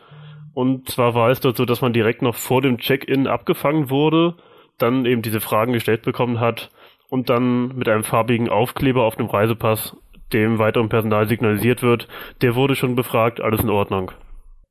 Und 0.54 0.90
zwar 0.90 1.14
war 1.14 1.31
es 1.31 1.40
dort 1.40 1.57
so, 1.57 1.64
dass 1.64 1.81
man 1.81 1.95
direkt 1.95 2.21
noch 2.21 2.35
vor 2.35 2.61
dem 2.61 2.78
Check-in 2.78 3.26
abgefangen 3.26 3.88
wurde, 3.88 4.37
dann 4.76 5.07
eben 5.07 5.23
diese 5.23 5.40
Fragen 5.40 5.73
gestellt 5.73 6.02
bekommen 6.02 6.40
hat, 6.40 6.71
und 7.12 7.28
dann 7.28 7.76
mit 7.76 7.90
einem 7.90 8.04
farbigen 8.04 8.49
Aufkleber 8.49 9.04
auf 9.04 9.16
dem 9.16 9.26
Reisepass 9.26 9.95
dem 10.33 10.59
weiteren 10.59 10.88
Personal 10.88 11.28
signalisiert 11.28 11.83
wird, 11.83 12.09
der 12.40 12.54
wurde 12.54 12.75
schon 12.75 12.97
befragt, 12.97 13.38
alles 13.38 13.61
in 13.61 13.69
Ordnung. 13.69 14.12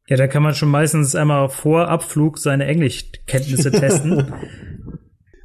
Ja, 0.08 0.18
da 0.18 0.26
kann 0.26 0.42
man 0.42 0.56
schon 0.56 0.72
meistens 0.72 1.14
einmal 1.14 1.50
vor 1.50 1.88
Abflug 1.88 2.40
seine 2.40 2.66
Englischkenntnisse 2.66 3.70
testen. 3.80 4.34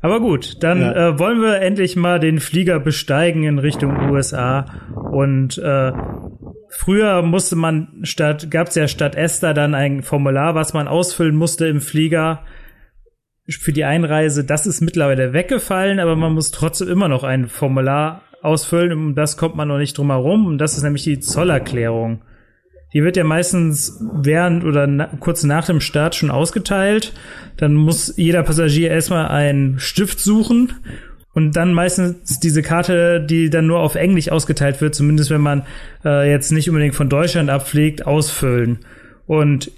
Aber 0.00 0.20
gut, 0.20 0.62
dann 0.62 0.80
ja. 0.80 1.08
äh, 1.08 1.18
wollen 1.18 1.42
wir 1.42 1.60
endlich 1.60 1.96
mal 1.96 2.18
den 2.18 2.40
Flieger 2.40 2.80
besteigen 2.80 3.44
in 3.44 3.58
Richtung 3.58 4.10
USA. 4.10 4.64
Und 5.12 5.58
äh, 5.58 5.92
früher 6.70 7.20
musste 7.20 7.56
man 7.56 7.88
statt, 8.04 8.50
gab 8.50 8.68
es 8.68 8.74
ja 8.74 8.88
statt 8.88 9.16
Esther 9.16 9.52
dann 9.52 9.74
ein 9.74 10.02
Formular, 10.02 10.54
was 10.54 10.72
man 10.72 10.88
ausfüllen 10.88 11.36
musste 11.36 11.66
im 11.66 11.82
Flieger 11.82 12.42
für 13.48 13.72
die 13.72 13.84
Einreise, 13.84 14.44
das 14.44 14.66
ist 14.66 14.80
mittlerweile 14.80 15.32
weggefallen, 15.32 16.00
aber 16.00 16.16
man 16.16 16.32
muss 16.32 16.50
trotzdem 16.50 16.88
immer 16.88 17.08
noch 17.08 17.22
ein 17.22 17.46
Formular 17.46 18.22
ausfüllen. 18.42 18.92
Um 18.92 19.14
das 19.14 19.36
kommt 19.36 19.56
man 19.56 19.68
noch 19.68 19.78
nicht 19.78 19.96
drum 19.96 20.10
herum. 20.10 20.46
Und 20.46 20.58
das 20.58 20.76
ist 20.76 20.82
nämlich 20.82 21.04
die 21.04 21.20
Zollerklärung. 21.20 22.22
Die 22.92 23.02
wird 23.02 23.16
ja 23.16 23.24
meistens 23.24 24.00
während 24.22 24.64
oder 24.64 24.86
na, 24.86 25.10
kurz 25.20 25.44
nach 25.44 25.66
dem 25.66 25.80
Start 25.80 26.14
schon 26.14 26.30
ausgeteilt. 26.30 27.12
Dann 27.56 27.74
muss 27.74 28.16
jeder 28.16 28.42
Passagier 28.42 28.90
erstmal 28.90 29.28
einen 29.28 29.78
Stift 29.78 30.20
suchen 30.20 30.72
und 31.34 31.56
dann 31.56 31.74
meistens 31.74 32.40
diese 32.40 32.62
Karte, 32.62 33.20
die 33.20 33.50
dann 33.50 33.66
nur 33.66 33.80
auf 33.80 33.96
Englisch 33.96 34.30
ausgeteilt 34.30 34.80
wird, 34.80 34.94
zumindest 34.94 35.30
wenn 35.30 35.42
man 35.42 35.64
äh, 36.04 36.30
jetzt 36.30 36.52
nicht 36.52 36.70
unbedingt 36.70 36.94
von 36.94 37.10
Deutschland 37.10 37.50
abfliegt, 37.50 38.06
ausfüllen. 38.06 38.78
Und 39.26 39.70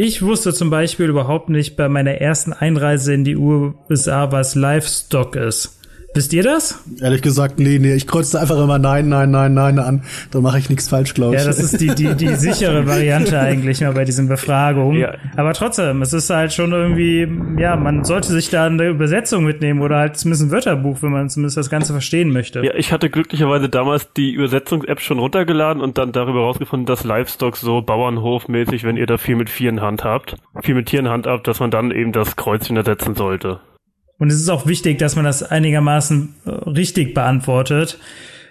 ich 0.00 0.22
wusste 0.22 0.54
zum 0.54 0.70
Beispiel 0.70 1.08
überhaupt 1.08 1.48
nicht 1.48 1.74
bei 1.74 1.88
meiner 1.88 2.12
ersten 2.12 2.52
Einreise 2.52 3.12
in 3.14 3.24
die 3.24 3.34
USA, 3.34 4.30
was 4.30 4.54
Livestock 4.54 5.34
ist. 5.34 5.77
Wisst 6.14 6.32
ihr 6.32 6.42
das? 6.42 6.82
Ehrlich 7.00 7.20
gesagt, 7.20 7.58
nee, 7.58 7.78
nee. 7.78 7.94
Ich 7.94 8.06
kreuze 8.06 8.40
einfach 8.40 8.56
immer 8.56 8.78
Nein, 8.78 9.08
Nein, 9.08 9.30
Nein, 9.30 9.52
Nein 9.52 9.78
an. 9.78 10.02
Da 10.30 10.40
mache 10.40 10.58
ich 10.58 10.70
nichts 10.70 10.88
falsch, 10.88 11.12
glaube 11.12 11.36
ich. 11.36 11.42
Ja, 11.42 11.46
das 11.46 11.60
ist 11.60 11.80
die, 11.80 11.94
die, 11.94 12.14
die 12.14 12.28
sichere 12.34 12.86
Variante 12.86 13.38
eigentlich 13.38 13.82
mal 13.82 13.92
bei 13.92 14.04
diesen 14.04 14.26
Befragungen. 14.26 14.98
Ja. 14.98 15.14
Aber 15.36 15.52
trotzdem, 15.52 16.00
es 16.00 16.14
ist 16.14 16.30
halt 16.30 16.52
schon 16.54 16.72
irgendwie, 16.72 17.28
ja, 17.60 17.76
man 17.76 18.04
sollte 18.04 18.28
sich 18.28 18.48
da 18.48 18.66
eine 18.66 18.88
Übersetzung 18.88 19.44
mitnehmen 19.44 19.82
oder 19.82 19.98
halt 19.98 20.16
zumindest 20.16 20.44
ein 20.44 20.50
Wörterbuch, 20.50 21.02
wenn 21.02 21.12
man 21.12 21.28
zumindest 21.28 21.58
das 21.58 21.68
Ganze 21.68 21.92
verstehen 21.92 22.32
möchte. 22.32 22.64
Ja, 22.64 22.74
ich 22.74 22.90
hatte 22.90 23.10
glücklicherweise 23.10 23.68
damals 23.68 24.10
die 24.14 24.32
Übersetzungs-App 24.32 25.00
schon 25.00 25.18
runtergeladen 25.18 25.82
und 25.82 25.98
dann 25.98 26.12
darüber 26.12 26.40
rausgefunden, 26.40 26.86
dass 26.86 27.04
Livestock 27.04 27.56
so 27.58 27.82
Bauernhofmäßig, 27.82 28.82
wenn 28.82 28.96
ihr 28.96 29.06
da 29.06 29.18
viel 29.18 29.36
mit 29.36 29.50
Vieren 29.50 29.82
Hand 29.82 30.04
habt, 30.04 30.36
viel 30.62 30.74
mit 30.74 30.86
Tieren 30.86 31.08
Hand 31.08 31.26
habt, 31.26 31.46
dass 31.46 31.60
man 31.60 31.70
dann 31.70 31.90
eben 31.90 32.12
das 32.12 32.36
Kreuzchen 32.36 32.76
ersetzen 32.76 33.14
sollte. 33.14 33.60
Und 34.18 34.28
es 34.32 34.40
ist 34.40 34.48
auch 34.48 34.66
wichtig, 34.66 34.98
dass 34.98 35.16
man 35.16 35.24
das 35.24 35.42
einigermaßen 35.42 36.34
äh, 36.44 36.50
richtig 36.70 37.14
beantwortet. 37.14 37.98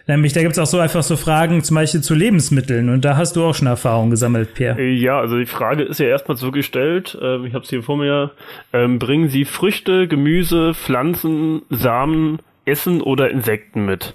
Nämlich, 0.07 0.31
da 0.31 0.41
gibt 0.41 0.53
es 0.53 0.59
auch 0.59 0.65
so 0.65 0.79
einfach 0.79 1.03
so 1.03 1.17
Fragen, 1.17 1.62
zum 1.63 1.75
Beispiel 1.75 2.00
zu 2.00 2.15
Lebensmitteln. 2.15 2.89
Und 2.89 3.03
da 3.03 3.17
hast 3.17 3.36
du 3.36 3.43
auch 3.43 3.53
schon 3.53 3.67
Erfahrung 3.67 4.09
gesammelt, 4.09 4.53
Pierre. 4.53 4.79
Äh, 4.79 4.93
ja, 4.93 5.19
also 5.19 5.38
die 5.38 5.45
Frage 5.45 5.83
ist 5.83 6.00
ja 6.00 6.07
erstmal 6.07 6.38
so 6.38 6.51
gestellt, 6.51 7.17
äh, 7.21 7.45
ich 7.45 7.53
habe 7.53 7.63
es 7.63 7.69
hier 7.69 7.83
vor 7.83 7.97
mir, 7.97 8.31
ähm, 8.71 9.00
bringen 9.00 9.27
Sie 9.27 9.43
Früchte, 9.43 10.07
Gemüse, 10.07 10.74
Pflanzen, 10.74 11.63
Samen, 11.69 12.39
Essen 12.63 13.01
oder 13.01 13.29
Insekten 13.29 13.86
mit? 13.86 14.13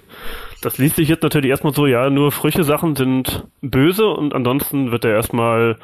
Das 0.63 0.79
liest 0.79 0.95
sich 0.95 1.09
jetzt 1.09 1.21
natürlich 1.21 1.51
erstmal 1.51 1.73
so, 1.73 1.85
ja, 1.85 2.09
nur 2.09 2.31
frische 2.31 2.63
Sachen 2.63 2.95
sind 2.95 3.45
böse 3.61 4.07
und 4.07 4.33
ansonsten 4.33 4.91
wird 4.91 5.03
ja 5.03 5.11
erstmal 5.11 5.77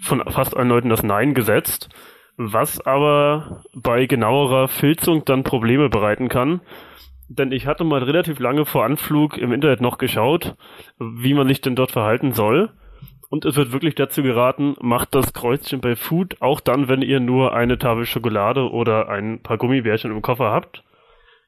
von 0.00 0.22
fast 0.30 0.56
allen 0.56 0.68
Leuten 0.68 0.90
das 0.90 1.02
Nein 1.02 1.34
gesetzt 1.34 1.88
was 2.36 2.84
aber 2.84 3.62
bei 3.74 4.06
genauerer 4.06 4.68
Filzung 4.68 5.24
dann 5.24 5.44
Probleme 5.44 5.88
bereiten 5.88 6.28
kann. 6.28 6.60
Denn 7.28 7.52
ich 7.52 7.66
hatte 7.66 7.84
mal 7.84 8.02
relativ 8.02 8.38
lange 8.38 8.66
vor 8.66 8.84
Anflug 8.84 9.38
im 9.38 9.52
Internet 9.52 9.80
noch 9.80 9.98
geschaut, 9.98 10.56
wie 10.98 11.34
man 11.34 11.48
sich 11.48 11.60
denn 11.60 11.76
dort 11.76 11.92
verhalten 11.92 12.32
soll. 12.32 12.70
Und 13.30 13.44
es 13.44 13.56
wird 13.56 13.72
wirklich 13.72 13.94
dazu 13.94 14.22
geraten, 14.22 14.76
macht 14.80 15.14
das 15.14 15.32
Kreuzchen 15.32 15.80
bei 15.80 15.96
Food 15.96 16.40
auch 16.40 16.60
dann, 16.60 16.88
wenn 16.88 17.02
ihr 17.02 17.20
nur 17.20 17.54
eine 17.54 17.78
Tafel 17.78 18.06
Schokolade 18.06 18.70
oder 18.70 19.08
ein 19.08 19.42
paar 19.42 19.58
Gummibärchen 19.58 20.12
im 20.12 20.22
Koffer 20.22 20.50
habt. 20.50 20.84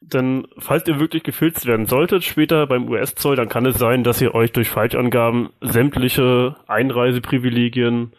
Denn 0.00 0.47
falls 0.59 0.88
ihr 0.88 1.00
wirklich 1.00 1.23
gefilzt 1.23 1.66
werden 1.66 1.87
solltet 1.87 2.25
später 2.25 2.66
beim 2.66 2.88
US-Zoll, 2.88 3.37
dann 3.37 3.49
kann 3.49 3.66
es 3.66 3.78
sein, 3.78 4.05
dass 4.05 4.21
ihr 4.21 4.35
euch 4.35 4.52
durch 4.52 4.69
Falschangaben 4.69 5.50
sämtliche 5.61 6.57
Einreiseprivilegien 6.66 8.12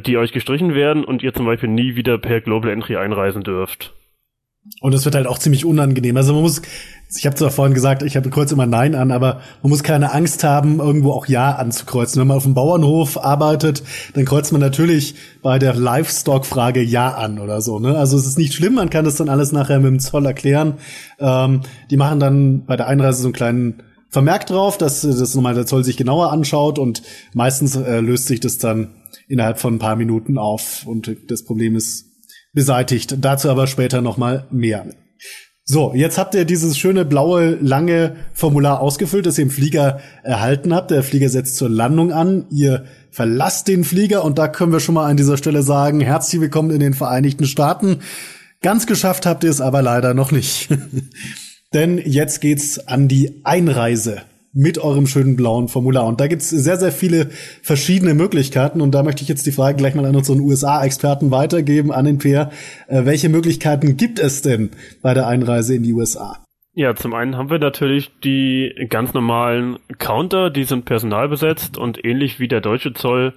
die 0.00 0.16
euch 0.16 0.32
gestrichen 0.32 0.74
werden 0.74 1.04
und 1.04 1.22
ihr 1.22 1.32
zum 1.32 1.46
Beispiel 1.46 1.68
nie 1.68 1.96
wieder 1.96 2.18
per 2.18 2.40
Global 2.40 2.70
Entry 2.70 2.96
einreisen 2.96 3.42
dürft. 3.42 3.94
Und 4.80 4.94
es 4.94 5.04
wird 5.04 5.14
halt 5.14 5.26
auch 5.26 5.38
ziemlich 5.38 5.64
unangenehm. 5.64 6.16
Also 6.16 6.34
man 6.34 6.42
muss, 6.42 6.62
ich 7.16 7.26
habe 7.26 7.34
zwar 7.34 7.50
vorhin 7.50 7.74
gesagt, 7.74 8.02
ich 8.02 8.16
habe 8.16 8.30
kurz 8.30 8.52
immer 8.52 8.66
Nein 8.66 8.94
an, 8.94 9.10
aber 9.10 9.40
man 9.62 9.70
muss 9.70 9.82
keine 9.82 10.12
Angst 10.12 10.44
haben, 10.44 10.78
irgendwo 10.78 11.12
auch 11.12 11.26
Ja 11.26 11.52
anzukreuzen. 11.52 12.20
Wenn 12.20 12.28
man 12.28 12.36
auf 12.36 12.44
dem 12.44 12.54
Bauernhof 12.54 13.22
arbeitet, 13.22 13.82
dann 14.14 14.24
kreuzt 14.24 14.52
man 14.52 14.60
natürlich 14.60 15.14
bei 15.42 15.58
der 15.58 15.74
Livestock-Frage 15.74 16.82
Ja 16.82 17.14
an 17.14 17.38
oder 17.38 17.60
so. 17.60 17.78
Ne? 17.78 17.96
Also 17.96 18.16
es 18.16 18.26
ist 18.26 18.38
nicht 18.38 18.54
schlimm, 18.54 18.74
man 18.74 18.90
kann 18.90 19.04
das 19.04 19.16
dann 19.16 19.28
alles 19.28 19.52
nachher 19.52 19.80
mit 19.80 19.90
dem 19.90 20.00
Zoll 20.00 20.26
erklären. 20.26 20.74
Ähm, 21.18 21.62
die 21.90 21.96
machen 21.96 22.20
dann 22.20 22.64
bei 22.66 22.76
der 22.76 22.88
Einreise 22.88 23.22
so 23.22 23.28
einen 23.28 23.34
kleinen 23.34 23.82
Vermerk 24.10 24.46
drauf, 24.46 24.78
dass 24.78 25.00
das 25.00 25.34
nochmal 25.34 25.54
der 25.54 25.66
Zoll 25.66 25.84
sich 25.84 25.96
genauer 25.96 26.32
anschaut 26.32 26.78
und 26.78 27.02
meistens 27.34 27.74
äh, 27.74 28.00
löst 28.00 28.26
sich 28.26 28.40
das 28.40 28.58
dann 28.58 28.88
innerhalb 29.28 29.58
von 29.58 29.74
ein 29.74 29.78
paar 29.78 29.96
Minuten 29.96 30.38
auf 30.38 30.86
und 30.86 31.14
das 31.28 31.44
Problem 31.44 31.76
ist 31.76 32.06
beseitigt. 32.52 33.16
Dazu 33.20 33.50
aber 33.50 33.66
später 33.66 34.00
noch 34.00 34.16
mal 34.16 34.46
mehr. 34.50 34.86
So, 35.70 35.92
jetzt 35.94 36.16
habt 36.16 36.34
ihr 36.34 36.46
dieses 36.46 36.78
schöne 36.78 37.04
blaue 37.04 37.58
lange 37.60 38.16
Formular 38.32 38.80
ausgefüllt, 38.80 39.26
das 39.26 39.36
ihr 39.36 39.42
im 39.42 39.50
Flieger 39.50 40.00
erhalten 40.22 40.74
habt. 40.74 40.90
Der 40.90 41.02
Flieger 41.02 41.28
setzt 41.28 41.56
zur 41.56 41.68
Landung 41.68 42.10
an. 42.10 42.46
Ihr 42.50 42.86
verlasst 43.10 43.68
den 43.68 43.84
Flieger 43.84 44.24
und 44.24 44.38
da 44.38 44.48
können 44.48 44.72
wir 44.72 44.80
schon 44.80 44.94
mal 44.94 45.10
an 45.10 45.18
dieser 45.18 45.36
Stelle 45.36 45.62
sagen, 45.62 46.00
herzlich 46.00 46.40
willkommen 46.40 46.70
in 46.70 46.80
den 46.80 46.94
Vereinigten 46.94 47.44
Staaten. 47.44 47.98
Ganz 48.62 48.86
geschafft 48.86 49.26
habt 49.26 49.44
ihr 49.44 49.50
es 49.50 49.60
aber 49.60 49.82
leider 49.82 50.14
noch 50.14 50.32
nicht. 50.32 50.70
Denn 51.74 51.98
jetzt 51.98 52.40
geht's 52.40 52.78
an 52.78 53.06
die 53.06 53.42
Einreise 53.44 54.22
mit 54.58 54.78
eurem 54.78 55.06
schönen 55.06 55.36
blauen 55.36 55.68
Formular. 55.68 56.04
Und 56.06 56.20
da 56.20 56.26
gibt's 56.26 56.50
sehr, 56.50 56.76
sehr 56.78 56.90
viele 56.90 57.30
verschiedene 57.62 58.12
Möglichkeiten. 58.12 58.80
Und 58.80 58.90
da 58.90 59.04
möchte 59.04 59.22
ich 59.22 59.28
jetzt 59.28 59.46
die 59.46 59.52
Frage 59.52 59.76
gleich 59.76 59.94
mal 59.94 60.04
an 60.04 60.16
unseren 60.16 60.40
USA-Experten 60.40 61.30
weitergeben, 61.30 61.92
an 61.92 62.04
den 62.04 62.18
Peer. 62.18 62.50
Äh, 62.88 63.04
welche 63.04 63.28
Möglichkeiten 63.28 63.96
gibt 63.96 64.18
es 64.18 64.42
denn 64.42 64.70
bei 65.00 65.14
der 65.14 65.28
Einreise 65.28 65.76
in 65.76 65.84
die 65.84 65.92
USA? 65.92 66.42
Ja, 66.74 66.96
zum 66.96 67.14
einen 67.14 67.36
haben 67.36 67.50
wir 67.50 67.60
natürlich 67.60 68.10
die 68.24 68.72
ganz 68.88 69.14
normalen 69.14 69.78
Counter, 69.98 70.50
die 70.50 70.64
sind 70.64 70.84
personalbesetzt 70.84 71.78
und 71.78 72.04
ähnlich 72.04 72.40
wie 72.40 72.48
der 72.48 72.60
deutsche 72.60 72.92
Zoll 72.94 73.34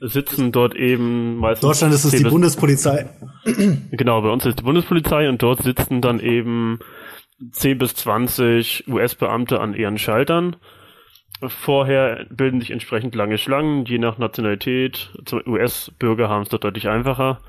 sitzen 0.00 0.50
dort 0.50 0.74
eben 0.74 1.36
meistens. 1.36 1.68
Deutschland 1.68 1.94
ist 1.94 2.04
es 2.04 2.12
die 2.12 2.24
Bundespolizei. 2.24 3.08
Genau, 3.92 4.22
bei 4.22 4.28
uns 4.28 4.44
ist 4.44 4.58
die 4.58 4.64
Bundespolizei 4.64 5.28
und 5.28 5.42
dort 5.42 5.62
sitzen 5.62 6.00
dann 6.00 6.20
eben 6.20 6.80
10 7.50 7.78
bis 7.78 7.94
20 7.94 8.88
US-Beamte 8.88 9.60
an 9.60 9.74
ihren 9.74 9.98
Schaltern. 9.98 10.56
Vorher 11.46 12.26
bilden 12.30 12.60
sich 12.60 12.72
entsprechend 12.72 13.14
lange 13.14 13.38
Schlangen, 13.38 13.84
je 13.84 13.98
nach 13.98 14.18
Nationalität. 14.18 15.10
US-Bürger 15.46 16.28
haben 16.28 16.42
es 16.42 16.48
dort 16.48 16.64
deutlich 16.64 16.88
einfacher. 16.88 17.40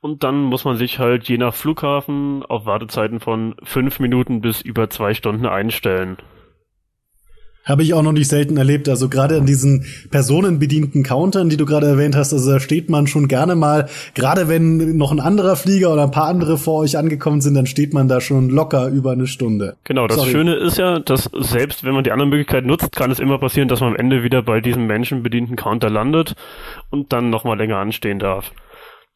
Und 0.00 0.24
dann 0.24 0.42
muss 0.42 0.64
man 0.64 0.76
sich 0.76 0.98
halt 0.98 1.28
je 1.28 1.38
nach 1.38 1.54
Flughafen 1.54 2.44
auf 2.44 2.66
Wartezeiten 2.66 3.20
von 3.20 3.54
fünf 3.62 4.00
Minuten 4.00 4.40
bis 4.40 4.60
über 4.60 4.90
zwei 4.90 5.14
Stunden 5.14 5.46
einstellen. 5.46 6.16
Habe 7.68 7.82
ich 7.82 7.92
auch 7.92 8.02
noch 8.02 8.12
nicht 8.12 8.28
selten 8.28 8.56
erlebt. 8.56 8.88
Also 8.88 9.08
gerade 9.08 9.36
an 9.36 9.44
diesen 9.44 9.84
personenbedienten 10.10 11.02
Countern, 11.02 11.50
die 11.50 11.58
du 11.58 11.66
gerade 11.66 11.86
erwähnt 11.86 12.16
hast, 12.16 12.32
also 12.32 12.50
da 12.50 12.60
steht 12.60 12.88
man 12.88 13.06
schon 13.06 13.28
gerne 13.28 13.54
mal, 13.54 13.88
gerade 14.14 14.48
wenn 14.48 14.96
noch 14.96 15.12
ein 15.12 15.20
anderer 15.20 15.54
Flieger 15.54 15.92
oder 15.92 16.04
ein 16.04 16.10
paar 16.10 16.28
andere 16.28 16.56
vor 16.56 16.80
euch 16.80 16.96
angekommen 16.96 17.42
sind, 17.42 17.54
dann 17.54 17.66
steht 17.66 17.92
man 17.92 18.08
da 18.08 18.22
schon 18.22 18.48
locker 18.48 18.88
über 18.88 19.12
eine 19.12 19.26
Stunde. 19.26 19.76
Genau, 19.84 20.06
das 20.06 20.16
Sorry. 20.16 20.30
Schöne 20.30 20.54
ist 20.54 20.78
ja, 20.78 20.98
dass 20.98 21.28
selbst 21.38 21.84
wenn 21.84 21.92
man 21.92 22.04
die 22.04 22.12
andere 22.12 22.28
Möglichkeit 22.28 22.64
nutzt, 22.64 22.96
kann 22.96 23.10
es 23.10 23.20
immer 23.20 23.38
passieren, 23.38 23.68
dass 23.68 23.80
man 23.80 23.90
am 23.90 23.96
Ende 23.96 24.22
wieder 24.22 24.42
bei 24.42 24.60
diesem 24.62 24.86
menschenbedienten 24.86 25.56
Counter 25.56 25.90
landet 25.90 26.34
und 26.90 27.12
dann 27.12 27.28
nochmal 27.28 27.58
länger 27.58 27.76
anstehen 27.76 28.18
darf. 28.18 28.52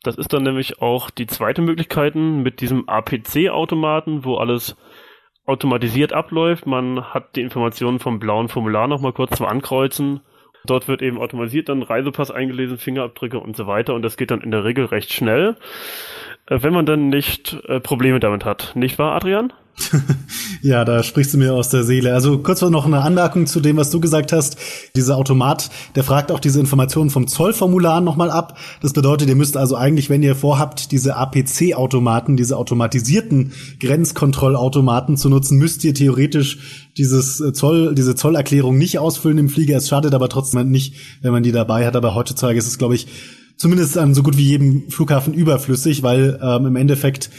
Das 0.03 0.17
ist 0.17 0.33
dann 0.33 0.43
nämlich 0.43 0.83
auch 0.83 1.11
die 1.11 1.27
zweite 1.27 1.63
Möglichkeit 1.63 2.17
mit 2.17 2.61
diesem 2.61 2.89
APC-Automaten, 2.89 4.25
wo 4.25 4.37
alles 4.37 4.75
automatisiert 5.47 6.13
abläuft. 6.13 6.67
Man 6.67 7.13
hat 7.13 7.37
die 7.37 7.43
Informationen 7.43 7.99
vom 7.99 8.19
blauen 8.19 8.49
Formular 8.49 8.89
nochmal 8.89 9.13
kurz 9.13 9.37
zum 9.37 9.47
Ankreuzen. 9.47 10.21
Dort 10.65 10.87
wird 10.87 11.03
eben 11.03 11.19
automatisiert 11.19 11.69
dann 11.69 11.83
Reisepass 11.83 12.31
eingelesen, 12.31 12.79
Fingerabdrücke 12.79 13.41
und 13.41 13.57
so 13.57 13.67
weiter 13.67 13.95
und 13.95 14.03
das 14.03 14.17
geht 14.17 14.31
dann 14.31 14.43
in 14.43 14.53
der 14.53 14.65
Regel 14.65 14.85
recht 14.85 15.13
schnell, 15.13 15.57
äh, 16.47 16.59
wenn 16.63 16.73
man 16.73 16.87
dann 16.87 17.09
nicht 17.09 17.59
äh, 17.67 17.81
Probleme 17.81 18.21
damit 18.21 18.45
hat. 18.45 18.73
Nicht 18.77 18.99
wahr, 18.99 19.15
Adrian? 19.15 19.53
ja, 20.63 20.85
da 20.85 21.03
sprichst 21.03 21.35
du 21.35 21.39
mir 21.39 21.55
aus 21.55 21.71
der 21.71 21.83
Seele. 21.85 22.15
Also 22.15 22.39
kurz 22.39 22.61
noch 22.61 22.87
eine 22.87 23.01
Anmerkung 23.01 23.47
zu 23.47 23.61
dem, 23.61 23.77
was 23.77 23.91
du 23.91 24.01
gesagt 24.01 24.33
hast. 24.33 24.57
Dieser 24.95 25.17
Automat, 25.17 25.71
der 25.95 26.05
fragt 26.05 26.31
auch 26.31 26.41
diese 26.41 26.61
Informationen 26.61 27.11
vom 27.11 27.27
Zollformular 27.27 28.01
nochmal 28.01 28.31
ab. 28.31 28.59
Das 28.81 28.93
bedeutet, 28.93 29.29
ihr 29.29 29.37
müsst 29.37 29.57
also 29.57 29.77
eigentlich, 29.77 30.11
wenn 30.11 30.23
ihr 30.23 30.37
vorhabt, 30.37 30.93
diese 30.93 31.17
APC-Automaten, 31.17 32.37
diese 32.37 32.57
automatisierten 32.57 33.53
Grenzkontrollautomaten 33.81 35.17
zu 35.17 35.29
nutzen, 35.29 35.59
müsst 35.59 35.85
ihr 35.85 35.95
theoretisch 35.95 36.91
dieses 36.99 37.41
äh, 37.41 37.53
Zoll, 37.53 37.95
diese 37.95 38.15
Zollerklärung 38.15 38.77
nicht 38.77 38.99
ausfüllen 38.99 39.39
im 39.39 39.49
Flieger. 39.49 39.77
Es 39.77 39.89
schadet 39.89 40.15
aber 40.15 40.29
trotzdem 40.29 40.71
nicht, 40.71 40.95
wenn 41.23 41.33
man 41.33 41.43
die 41.43 41.53
dabei 41.53 41.87
hat. 41.87 41.97
Aber 41.97 42.15
heutzutage 42.15 42.59
ist 42.59 42.67
es, 42.67 42.79
glaube 42.79 42.95
ich, 42.95 43.07
zumindest 43.57 43.97
an 43.97 44.15
so 44.15 44.23
gut 44.23 44.37
wie 44.37 44.49
jedem 44.49 44.91
Flughafen 44.91 45.35
überflüssig, 45.35 46.03
weil 46.03 46.39
ähm, 46.43 46.67
im 46.67 46.77
Endeffekt 46.77 47.31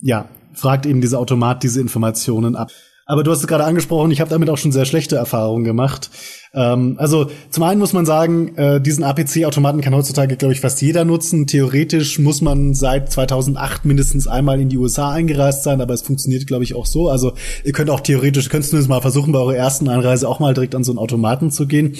ja 0.00 0.28
fragt 0.54 0.86
eben 0.86 1.00
dieser 1.00 1.18
Automat 1.18 1.62
diese 1.62 1.80
Informationen 1.80 2.56
ab. 2.56 2.70
Aber 3.06 3.22
du 3.22 3.30
hast 3.30 3.40
es 3.40 3.46
gerade 3.46 3.64
angesprochen, 3.64 4.10
ich 4.10 4.20
habe 4.20 4.30
damit 4.30 4.48
auch 4.48 4.56
schon 4.56 4.72
sehr 4.72 4.86
schlechte 4.86 5.16
Erfahrungen 5.16 5.64
gemacht. 5.64 6.10
Ähm, 6.54 6.94
also 6.98 7.30
zum 7.50 7.62
einen 7.64 7.78
muss 7.78 7.92
man 7.92 8.06
sagen, 8.06 8.56
äh, 8.56 8.80
diesen 8.80 9.04
APC-Automaten 9.04 9.82
kann 9.82 9.94
heutzutage, 9.94 10.36
glaube 10.36 10.54
ich, 10.54 10.60
fast 10.60 10.80
jeder 10.80 11.04
nutzen. 11.04 11.46
Theoretisch 11.46 12.18
muss 12.18 12.40
man 12.40 12.72
seit 12.72 13.12
2008 13.12 13.84
mindestens 13.84 14.26
einmal 14.26 14.58
in 14.58 14.70
die 14.70 14.78
USA 14.78 15.10
eingereist 15.10 15.64
sein, 15.64 15.82
aber 15.82 15.92
es 15.92 16.02
funktioniert, 16.02 16.46
glaube 16.46 16.64
ich, 16.64 16.74
auch 16.74 16.86
so. 16.86 17.10
Also 17.10 17.34
ihr 17.62 17.72
könnt 17.72 17.90
auch 17.90 18.00
theoretisch, 18.00 18.48
könnt 18.48 18.64
zumindest 18.64 18.88
mal 18.88 19.02
versuchen, 19.02 19.32
bei 19.32 19.38
eurer 19.38 19.56
ersten 19.56 19.88
Anreise 19.88 20.26
auch 20.26 20.40
mal 20.40 20.54
direkt 20.54 20.74
an 20.74 20.84
so 20.84 20.92
einen 20.92 20.98
Automaten 20.98 21.50
zu 21.50 21.66
gehen. 21.66 21.96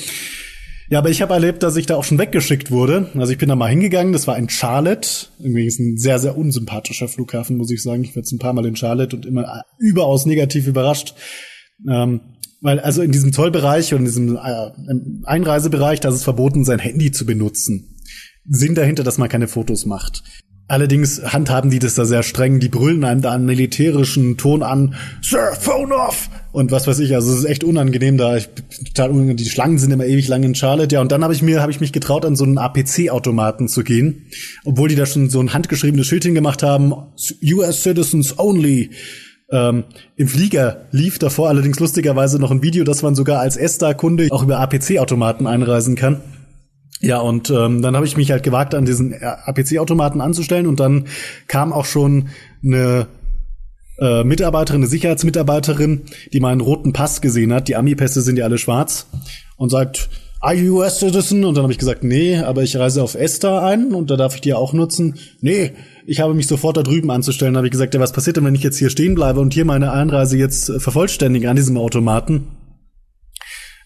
Ja, 0.91 0.99
aber 0.99 1.09
ich 1.09 1.23
habe 1.23 1.33
erlebt, 1.33 1.63
dass 1.63 1.77
ich 1.77 1.87
da 1.87 1.97
auch 1.97 2.05
schon 2.05 2.19
weggeschickt 2.19 2.71
wurde. 2.71 3.11
Also 3.15 3.33
ich 3.33 3.39
bin 3.39 3.49
da 3.49 3.57
mal 3.57 3.71
hingegangen, 3.71 4.13
das 4.13 4.27
war 4.27 4.37
in 4.37 4.51
Charlotte. 4.51 5.09
Irgendwie 5.39 5.67
ist 5.67 5.81
ein 5.81 5.97
sehr, 5.97 6.19
sehr 6.19 6.37
unsympathischer 6.37 7.09
Flughafen, 7.09 7.57
muss 7.57 7.71
ich 7.71 7.83
sagen. 7.83 8.05
Ich 8.05 8.11
war 8.11 8.23
jetzt 8.23 8.33
ein 8.33 8.39
paar 8.39 8.53
Mal 8.53 8.67
in 8.67 8.77
Charlotte 8.77 9.17
und 9.17 9.25
immer 9.25 9.63
überaus 9.79 10.27
negativ 10.27 10.67
überrascht. 10.67 11.15
Ähm, 11.89 12.21
weil 12.61 12.81
also 12.81 13.03
in 13.03 13.13
diesem 13.13 13.33
Zollbereich 13.33 13.93
und 13.93 14.01
in 14.01 14.05
diesem 14.07 14.37
äh, 14.37 14.71
Einreisebereich, 15.25 16.01
da 16.01 16.09
ist 16.09 16.17
es 16.17 16.25
verboten, 16.25 16.65
sein 16.65 16.79
Handy 16.79 17.13
zu 17.13 17.27
benutzen. 17.27 17.97
Sinn 18.47 18.75
dahinter, 18.75 19.05
dass 19.05 19.19
man 19.19 19.29
keine 19.29 19.49
Fotos 19.49 19.87
macht. 19.87 20.23
Allerdings 20.67 21.23
handhaben 21.23 21.71
die 21.71 21.79
das 21.79 21.95
da 21.95 22.07
sehr 22.07 22.23
streng. 22.23 22.59
Die 22.59 22.71
brüllen 22.71 23.05
einem 23.05 23.21
da 23.21 23.33
einen 23.33 23.45
militärischen 23.45 24.39
Ton 24.39 24.63
an. 24.63 24.95
Sir, 25.21 25.53
phone 25.61 25.93
off! 25.93 26.31
Und 26.53 26.71
was 26.71 26.87
weiß 26.87 27.01
ich, 27.01 27.15
also 27.15 27.33
es 27.33 27.41
ist 27.41 27.45
echt 27.45 27.65
unangenehm 27.65 28.17
da. 28.17 28.37
Ich, 28.37 28.49
die 28.49 29.49
Schlangen 29.49 29.79
sind 29.79 29.91
immer 29.91 30.07
ewig 30.07 30.27
lang 30.29 30.43
in 30.43 30.55
Charlotte. 30.55 30.95
Ja, 30.95 31.03
und 31.03 31.13
dann 31.13 31.23
habe 31.23 31.35
ich 31.35 31.43
mir, 31.43 31.61
habe 31.61 31.73
ich 31.73 31.81
mich 31.81 31.93
getraut, 31.93 32.25
an 32.25 32.35
so 32.35 32.45
einen 32.45 32.57
APC-Automaten 32.57 33.69
zu 33.69 33.85
gehen. 33.85 34.27
Obwohl 34.65 34.89
die 34.89 34.95
da 34.95 35.05
schon 35.05 35.29
so 35.29 35.41
ein 35.41 35.53
handgeschriebenes 35.53 36.07
Schild 36.07 36.25
hingemacht 36.25 36.63
haben. 36.63 36.95
US 37.43 37.83
Citizens 37.83 38.39
only. 38.39 38.91
Ähm, 39.51 39.85
Im 40.17 40.29
Flieger 40.29 40.87
lief 40.93 41.19
davor 41.19 41.49
allerdings 41.49 41.79
lustigerweise 41.79 42.39
noch 42.39 42.51
ein 42.51 42.63
Video, 42.63 42.85
dass 42.85 43.03
man 43.03 43.15
sogar 43.15 43.41
als 43.41 43.59
ESTA-Kunde 43.59 44.29
auch 44.31 44.43
über 44.43 44.61
APC-Automaten 44.61 45.47
einreisen 45.47 45.95
kann. 45.95 46.23
Ja, 47.05 47.19
und 47.19 47.51
ähm, 47.51 47.83
dann 47.83 47.95
habe 47.97 48.07
ich 48.07 48.17
mich 48.17 48.31
halt 48.31 48.43
gewagt, 48.43 48.75
an 48.75 48.87
diesen 48.87 49.15
APC-Automaten 49.15 50.23
anzustellen 50.23 50.67
und 50.67 50.81
dann 50.81 51.05
kam 51.49 51.73
auch 51.73 51.85
schon 51.85 52.29
eine 52.65 53.09
äh, 53.99 54.25
Mitarbeiterin, 54.25 54.81
eine 54.81 54.89
Sicherheitsmitarbeiterin, 54.89 56.03
die 56.33 56.41
meinen 56.41 56.63
roten 56.63 56.95
Pass 56.95 57.21
gesehen 57.21 57.53
hat. 57.53 57.69
Die 57.69 57.77
Ami-Pässe 57.77 58.23
sind 58.23 58.39
ja 58.39 58.45
alle 58.45 58.57
schwarz 58.57 59.07
und 59.57 59.69
sagt, 59.69 60.09
Are 60.41 60.55
you 60.55 60.79
US 60.79 60.99
Citizen? 60.99 61.45
Und 61.45 61.57
dann 61.57 61.63
habe 61.63 61.73
ich 61.73 61.79
gesagt, 61.79 62.05
nee, 62.05 62.37
aber 62.37 62.63
ich 62.63 62.77
reise 62.77 63.03
auf 63.03 63.15
ESTA 63.15 63.67
ein 63.67 63.95
und 63.95 64.11
da 64.11 64.17
darf 64.17 64.35
ich 64.35 64.43
die 64.43 64.53
auch 64.53 64.75
nutzen. 64.75 65.15
Nee, 65.41 65.73
ich 66.07 66.21
habe 66.21 66.35
mich 66.35 66.47
sofort 66.47 66.77
da 66.77 66.83
drüben 66.83 67.11
anzustellen. 67.11 67.55
Da 67.55 67.59
habe 67.59 67.67
ich 67.67 67.73
gesagt, 67.73 67.95
ja, 67.95 68.01
was 68.01 68.13
passiert 68.13 68.37
denn, 68.37 68.45
wenn 68.45 68.55
ich 68.55 68.63
jetzt 68.63 68.79
hier 68.79 68.91
stehen 68.91 69.15
bleibe 69.15 69.41
und 69.41 69.55
hier 69.55 69.65
meine 69.65 69.93
Einreise 69.93 70.37
jetzt 70.37 70.71
vervollständige 70.79 71.49
an 71.49 71.57
diesem 71.57 71.79
Automaten? 71.79 72.49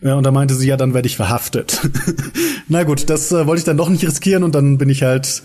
Ja, 0.00 0.14
und 0.14 0.24
da 0.24 0.30
meinte 0.30 0.54
sie, 0.54 0.68
ja, 0.68 0.76
dann 0.76 0.94
werde 0.94 1.08
ich 1.08 1.16
verhaftet. 1.16 1.80
Na 2.68 2.84
gut, 2.84 3.10
das 3.10 3.32
äh, 3.32 3.46
wollte 3.46 3.58
ich 3.58 3.64
dann 3.64 3.76
doch 3.76 3.88
nicht 3.88 4.06
riskieren 4.06 4.44
und 4.44 4.54
dann 4.54 4.78
bin 4.78 4.88
ich 4.88 5.02
halt 5.02 5.42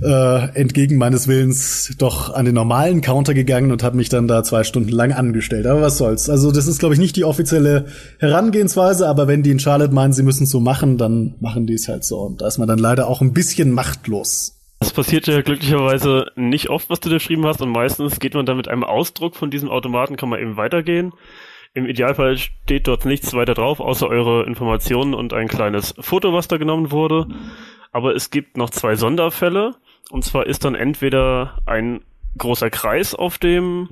äh, 0.00 0.48
entgegen 0.54 0.96
meines 0.96 1.26
Willens 1.26 1.94
doch 1.98 2.32
an 2.32 2.44
den 2.44 2.54
normalen 2.54 3.00
Counter 3.00 3.34
gegangen 3.34 3.72
und 3.72 3.82
habe 3.82 3.96
mich 3.96 4.08
dann 4.08 4.28
da 4.28 4.44
zwei 4.44 4.62
Stunden 4.62 4.90
lang 4.90 5.12
angestellt. 5.12 5.66
Aber 5.66 5.82
was 5.82 5.98
soll's. 5.98 6.30
Also 6.30 6.52
das 6.52 6.68
ist, 6.68 6.78
glaube 6.78 6.94
ich, 6.94 7.00
nicht 7.00 7.16
die 7.16 7.24
offizielle 7.24 7.86
Herangehensweise, 8.18 9.08
aber 9.08 9.26
wenn 9.26 9.42
die 9.42 9.50
in 9.50 9.58
Charlotte 9.58 9.92
meinen, 9.92 10.12
sie 10.12 10.22
müssen 10.22 10.44
es 10.44 10.50
so 10.50 10.60
machen, 10.60 10.96
dann 10.96 11.34
machen 11.40 11.66
die 11.66 11.74
es 11.74 11.88
halt 11.88 12.04
so. 12.04 12.20
Und 12.20 12.40
da 12.40 12.46
ist 12.46 12.58
man 12.58 12.68
dann 12.68 12.78
leider 12.78 13.08
auch 13.08 13.20
ein 13.20 13.32
bisschen 13.32 13.72
machtlos. 13.72 14.58
Das 14.78 14.92
passiert 14.92 15.28
ja 15.28 15.42
glücklicherweise 15.42 16.26
nicht 16.34 16.68
oft, 16.68 16.90
was 16.90 16.98
du 16.98 17.08
da 17.08 17.16
geschrieben 17.16 17.46
hast, 17.46 17.60
und 17.60 17.68
meistens 17.68 18.18
geht 18.18 18.34
man 18.34 18.46
dann 18.46 18.56
mit 18.56 18.66
einem 18.66 18.82
Ausdruck 18.82 19.36
von 19.36 19.48
diesem 19.48 19.70
Automaten, 19.70 20.16
kann 20.16 20.28
man 20.28 20.40
eben 20.40 20.56
weitergehen. 20.56 21.12
Im 21.74 21.86
Idealfall 21.86 22.36
steht 22.36 22.86
dort 22.86 23.06
nichts 23.06 23.32
weiter 23.32 23.54
drauf, 23.54 23.80
außer 23.80 24.06
eure 24.06 24.44
Informationen 24.44 25.14
und 25.14 25.32
ein 25.32 25.48
kleines 25.48 25.94
Foto, 25.98 26.34
was 26.34 26.48
da 26.48 26.58
genommen 26.58 26.90
wurde. 26.90 27.26
Aber 27.92 28.14
es 28.14 28.30
gibt 28.30 28.56
noch 28.56 28.70
zwei 28.70 28.94
Sonderfälle. 28.94 29.74
Und 30.10 30.24
zwar 30.24 30.46
ist 30.46 30.64
dann 30.64 30.74
entweder 30.74 31.58
ein 31.64 32.00
großer 32.36 32.68
Kreis 32.68 33.14
auf 33.14 33.38
dem 33.38 33.88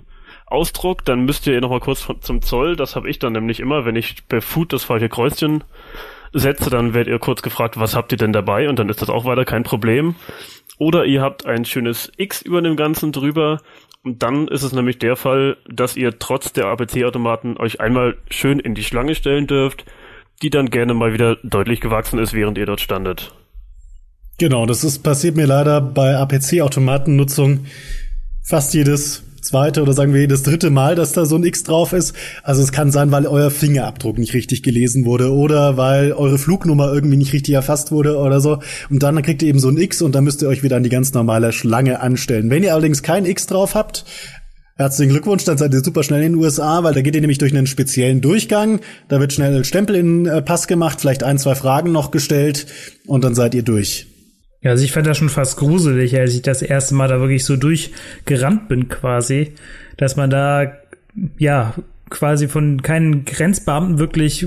Ausdruck, 0.46 1.04
dann 1.04 1.24
müsst 1.24 1.46
ihr 1.46 1.60
nochmal 1.60 1.80
kurz 1.80 2.06
zum 2.20 2.42
Zoll. 2.42 2.76
Das 2.76 2.96
habe 2.96 3.08
ich 3.08 3.18
dann 3.18 3.32
nämlich 3.32 3.60
immer, 3.60 3.84
wenn 3.84 3.96
ich 3.96 4.26
per 4.28 4.42
Food 4.42 4.72
das 4.72 4.84
falsche 4.84 5.08
Kreuzchen 5.08 5.64
setze, 6.32 6.70
dann 6.70 6.92
werdet 6.94 7.12
ihr 7.12 7.18
kurz 7.18 7.42
gefragt, 7.42 7.78
was 7.78 7.96
habt 7.96 8.12
ihr 8.12 8.18
denn 8.18 8.32
dabei? 8.32 8.68
Und 8.68 8.78
dann 8.78 8.88
ist 8.88 9.00
das 9.00 9.10
auch 9.10 9.24
weiter 9.24 9.44
kein 9.44 9.62
Problem. 9.62 10.16
Oder 10.78 11.04
ihr 11.04 11.22
habt 11.22 11.46
ein 11.46 11.64
schönes 11.64 12.12
X 12.16 12.42
über 12.42 12.62
dem 12.62 12.76
Ganzen 12.76 13.12
drüber. 13.12 13.60
Dann 14.04 14.48
ist 14.48 14.62
es 14.62 14.72
nämlich 14.72 14.98
der 14.98 15.16
Fall, 15.16 15.58
dass 15.68 15.96
ihr 15.96 16.18
trotz 16.18 16.52
der 16.52 16.66
APC-Automaten 16.66 17.58
euch 17.58 17.80
einmal 17.80 18.16
schön 18.30 18.58
in 18.58 18.74
die 18.74 18.84
Schlange 18.84 19.14
stellen 19.14 19.46
dürft, 19.46 19.84
die 20.42 20.48
dann 20.48 20.70
gerne 20.70 20.94
mal 20.94 21.12
wieder 21.12 21.36
deutlich 21.42 21.80
gewachsen 21.80 22.18
ist, 22.18 22.32
während 22.32 22.56
ihr 22.56 22.64
dort 22.64 22.80
standet. 22.80 23.32
Genau, 24.38 24.64
das 24.64 24.84
ist 24.84 25.00
passiert 25.00 25.36
mir 25.36 25.46
leider 25.46 25.82
bei 25.82 26.16
APC-Automatennutzung 26.16 27.66
fast 28.42 28.72
jedes 28.72 29.22
zweite 29.40 29.82
oder 29.82 29.92
sagen 29.92 30.12
wir 30.12 30.20
jedes 30.20 30.42
dritte 30.42 30.70
Mal, 30.70 30.94
dass 30.94 31.12
da 31.12 31.24
so 31.24 31.36
ein 31.36 31.44
X 31.44 31.64
drauf 31.64 31.92
ist. 31.92 32.14
Also 32.42 32.62
es 32.62 32.72
kann 32.72 32.90
sein, 32.90 33.10
weil 33.12 33.26
euer 33.26 33.50
Fingerabdruck 33.50 34.18
nicht 34.18 34.34
richtig 34.34 34.62
gelesen 34.62 35.04
wurde 35.04 35.32
oder 35.32 35.76
weil 35.76 36.12
eure 36.12 36.38
Flugnummer 36.38 36.92
irgendwie 36.92 37.16
nicht 37.16 37.32
richtig 37.32 37.54
erfasst 37.54 37.92
wurde 37.92 38.16
oder 38.16 38.40
so. 38.40 38.58
Und 38.90 39.02
dann 39.02 39.20
kriegt 39.22 39.42
ihr 39.42 39.48
eben 39.48 39.58
so 39.58 39.68
ein 39.68 39.78
X 39.78 40.02
und 40.02 40.14
dann 40.14 40.24
müsst 40.24 40.42
ihr 40.42 40.48
euch 40.48 40.62
wieder 40.62 40.76
an 40.76 40.82
die 40.82 40.90
ganz 40.90 41.12
normale 41.14 41.52
Schlange 41.52 42.00
anstellen. 42.00 42.50
Wenn 42.50 42.62
ihr 42.62 42.72
allerdings 42.72 43.02
kein 43.02 43.26
X 43.26 43.46
drauf 43.46 43.74
habt, 43.74 44.04
Herzlichen 44.80 45.10
Glückwunsch, 45.10 45.44
dann 45.44 45.58
seid 45.58 45.74
ihr 45.74 45.84
super 45.84 46.02
schnell 46.02 46.22
in 46.22 46.32
den 46.32 46.42
USA, 46.42 46.82
weil 46.82 46.94
da 46.94 47.02
geht 47.02 47.14
ihr 47.14 47.20
nämlich 47.20 47.36
durch 47.36 47.54
einen 47.54 47.66
speziellen 47.66 48.22
Durchgang. 48.22 48.80
Da 49.08 49.20
wird 49.20 49.34
schnell 49.34 49.54
ein 49.54 49.64
Stempel 49.64 49.94
in 49.94 50.24
den 50.24 50.32
äh, 50.34 50.40
Pass 50.40 50.68
gemacht, 50.68 51.02
vielleicht 51.02 51.22
ein, 51.22 51.36
zwei 51.36 51.54
Fragen 51.54 51.92
noch 51.92 52.10
gestellt 52.10 52.66
und 53.06 53.22
dann 53.22 53.34
seid 53.34 53.54
ihr 53.54 53.62
durch. 53.62 54.06
Ja, 54.62 54.72
also 54.72 54.84
ich 54.84 54.92
fand 54.92 55.06
das 55.06 55.18
schon 55.18 55.28
fast 55.30 55.58
gruselig, 55.58 56.18
als 56.18 56.34
ich 56.34 56.42
das 56.42 56.62
erste 56.62 56.94
Mal 56.94 57.08
da 57.08 57.20
wirklich 57.20 57.44
so 57.44 57.56
durchgerannt 57.56 58.68
bin 58.68 58.88
quasi, 58.88 59.54
dass 59.96 60.16
man 60.16 60.30
da, 60.30 60.72
ja, 61.38 61.74
quasi 62.10 62.48
von 62.48 62.82
keinen 62.82 63.24
Grenzbeamten 63.24 63.98
wirklich 63.98 64.46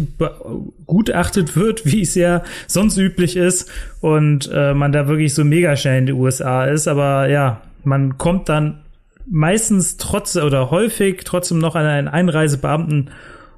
gutachtet 0.86 1.56
wird, 1.56 1.86
wie 1.92 2.02
es 2.02 2.14
ja 2.14 2.44
sonst 2.68 2.98
üblich 2.98 3.38
ist 3.38 3.72
und 4.02 4.50
äh, 4.54 4.74
man 4.74 4.92
da 4.92 5.08
wirklich 5.08 5.34
so 5.34 5.44
mega 5.44 5.76
schnell 5.76 6.00
in 6.00 6.06
die 6.06 6.14
USA 6.14 6.66
ist, 6.66 6.88
aber 6.88 7.30
ja, 7.30 7.62
man 7.84 8.18
kommt 8.18 8.50
dann 8.50 8.82
meistens 9.26 9.98
trotz 9.98 10.36
oder 10.36 10.70
häufig 10.70 11.22
trotzdem 11.24 11.60
noch 11.60 11.76
an 11.76 11.86
einen 11.86 12.08
Einreisebeamten 12.08 13.10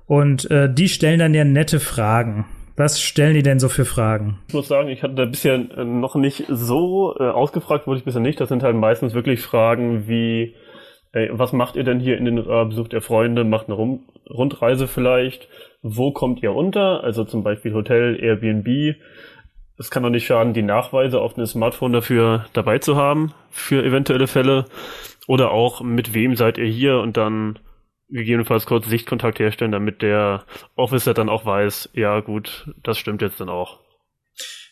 Und 0.08 0.50
äh, 0.52 0.72
die 0.72 0.90
stellen 0.90 1.20
dann 1.20 1.34
ja 1.34 1.44
nette 1.44 1.80
Fragen. 1.80 2.46
Was 2.78 3.02
stellen 3.02 3.36
die 3.36 3.44
denn 3.44 3.60
so 3.60 3.70
für 3.70 3.86
Fragen? 3.86 4.40
Ich 4.50 4.54
muss 4.54 4.68
sagen, 4.68 4.90
ich 4.90 5.02
hatte 5.02 5.16
da 5.16 5.26
bisher 5.26 5.56
äh, 5.56 5.86
noch 5.86 6.16
nicht 6.16 6.46
so 6.50 7.16
äh, 7.18 7.24
ausgefragt, 7.24 7.88
wurde 7.88 8.00
ich 8.00 8.06
bisher 8.06 8.22
nicht. 8.22 8.40
Das 8.42 8.50
sind 8.50 8.64
halt 8.64 8.76
meistens 8.76 9.14
wirklich 9.14 9.42
Fragen 9.42 10.08
wie, 10.08 10.56
ey, 11.14 11.30
was 11.32 11.54
macht 11.54 11.78
ihr 11.78 11.86
denn 11.86 12.02
hier 12.02 12.18
in 12.18 12.26
den 12.26 12.38
äh, 12.38 12.66
Besucht 12.66 12.92
ihr 12.92 13.02
Freunde, 13.02 13.44
macht 13.44 13.68
eine 13.68 13.76
Rum 13.76 14.04
Rundreise 14.30 14.88
vielleicht, 14.88 15.48
wo 15.84 16.12
kommt 16.12 16.42
ihr 16.42 16.52
unter, 16.54 17.04
also 17.04 17.24
zum 17.26 17.44
Beispiel 17.44 17.76
Hotel, 17.76 18.18
Airbnb. 18.20 18.96
Es 19.78 19.92
kann 19.92 20.02
doch 20.02 20.10
nicht 20.10 20.26
schaden, 20.26 20.54
die 20.54 20.64
Nachweise 20.64 21.22
auf 21.22 21.38
einem 21.38 21.46
Smartphone 21.46 21.94
dafür 21.94 22.46
dabei 22.54 22.80
zu 22.80 22.96
haben, 22.96 23.34
für 23.52 23.84
eventuelle 23.84 24.26
Fälle. 24.26 24.66
Oder 25.28 25.52
auch, 25.52 25.82
mit 25.82 26.16
wem 26.16 26.36
seid 26.36 26.58
ihr 26.58 26.66
hier 26.66 27.00
und 27.00 27.18
dann 27.18 27.60
gegebenenfalls 28.10 28.66
kurz 28.66 28.88
Sichtkontakt 28.88 29.40
herstellen, 29.40 29.72
damit 29.72 30.02
der 30.02 30.46
Officer 30.76 31.14
dann 31.14 31.30
auch 31.30 31.46
weiß, 31.46 31.90
ja 31.94 32.20
gut, 32.20 32.70
das 32.84 32.98
stimmt 32.98 33.22
jetzt 33.22 33.40
dann 33.40 33.50
auch. 33.50 33.80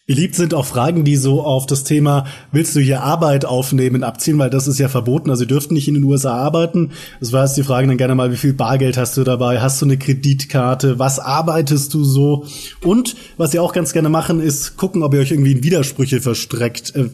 Beliebt 0.06 0.36
sind 0.36 0.54
auch 0.54 0.66
Fragen, 0.66 1.06
die 1.06 1.16
so 1.16 1.44
auf 1.44 1.66
das 1.66 1.86
Thema, 1.86 2.26
willst 2.52 2.76
du 2.76 2.82
hier 2.82 3.04
Arbeit 3.04 3.46
aufnehmen, 3.46 4.04
abziehen, 4.04 4.38
weil 4.38 4.50
das 4.50 4.68
ist 4.68 4.78
ja 4.78 4.90
verboten. 4.90 5.30
Also 5.30 5.44
sie 5.44 5.48
dürften 5.48 5.76
nicht 5.76 5.88
in 5.88 5.94
den 5.94 6.04
USA 6.04 6.36
arbeiten. 6.36 6.92
Das 7.22 7.32
war 7.32 7.46
jetzt 7.46 7.56
die 7.56 7.64
Frage 7.64 7.88
dann 7.88 7.96
gerne 7.96 8.14
mal, 8.14 8.30
wie 8.30 8.36
viel 8.36 8.52
Bargeld 8.52 8.98
hast 8.98 9.16
du 9.16 9.24
dabei? 9.24 9.62
Hast 9.62 9.82
du 9.82 9.86
eine 9.86 9.98
Kreditkarte? 9.98 11.00
Was 11.00 11.20
arbeitest 11.20 11.94
du 11.94 12.04
so? 12.04 12.46
Und 12.84 13.16
was 13.38 13.52
sie 13.52 13.60
auch 13.60 13.72
ganz 13.72 13.94
gerne 13.94 14.10
machen, 14.10 14.42
ist 14.42 14.76
gucken, 14.76 15.04
ob 15.04 15.14
ihr 15.14 15.22
euch 15.22 15.32
irgendwie 15.32 15.54
in 15.54 15.64
Widersprüche 15.64 16.20
verstreckt, 16.20 16.94
äh, 16.98 17.06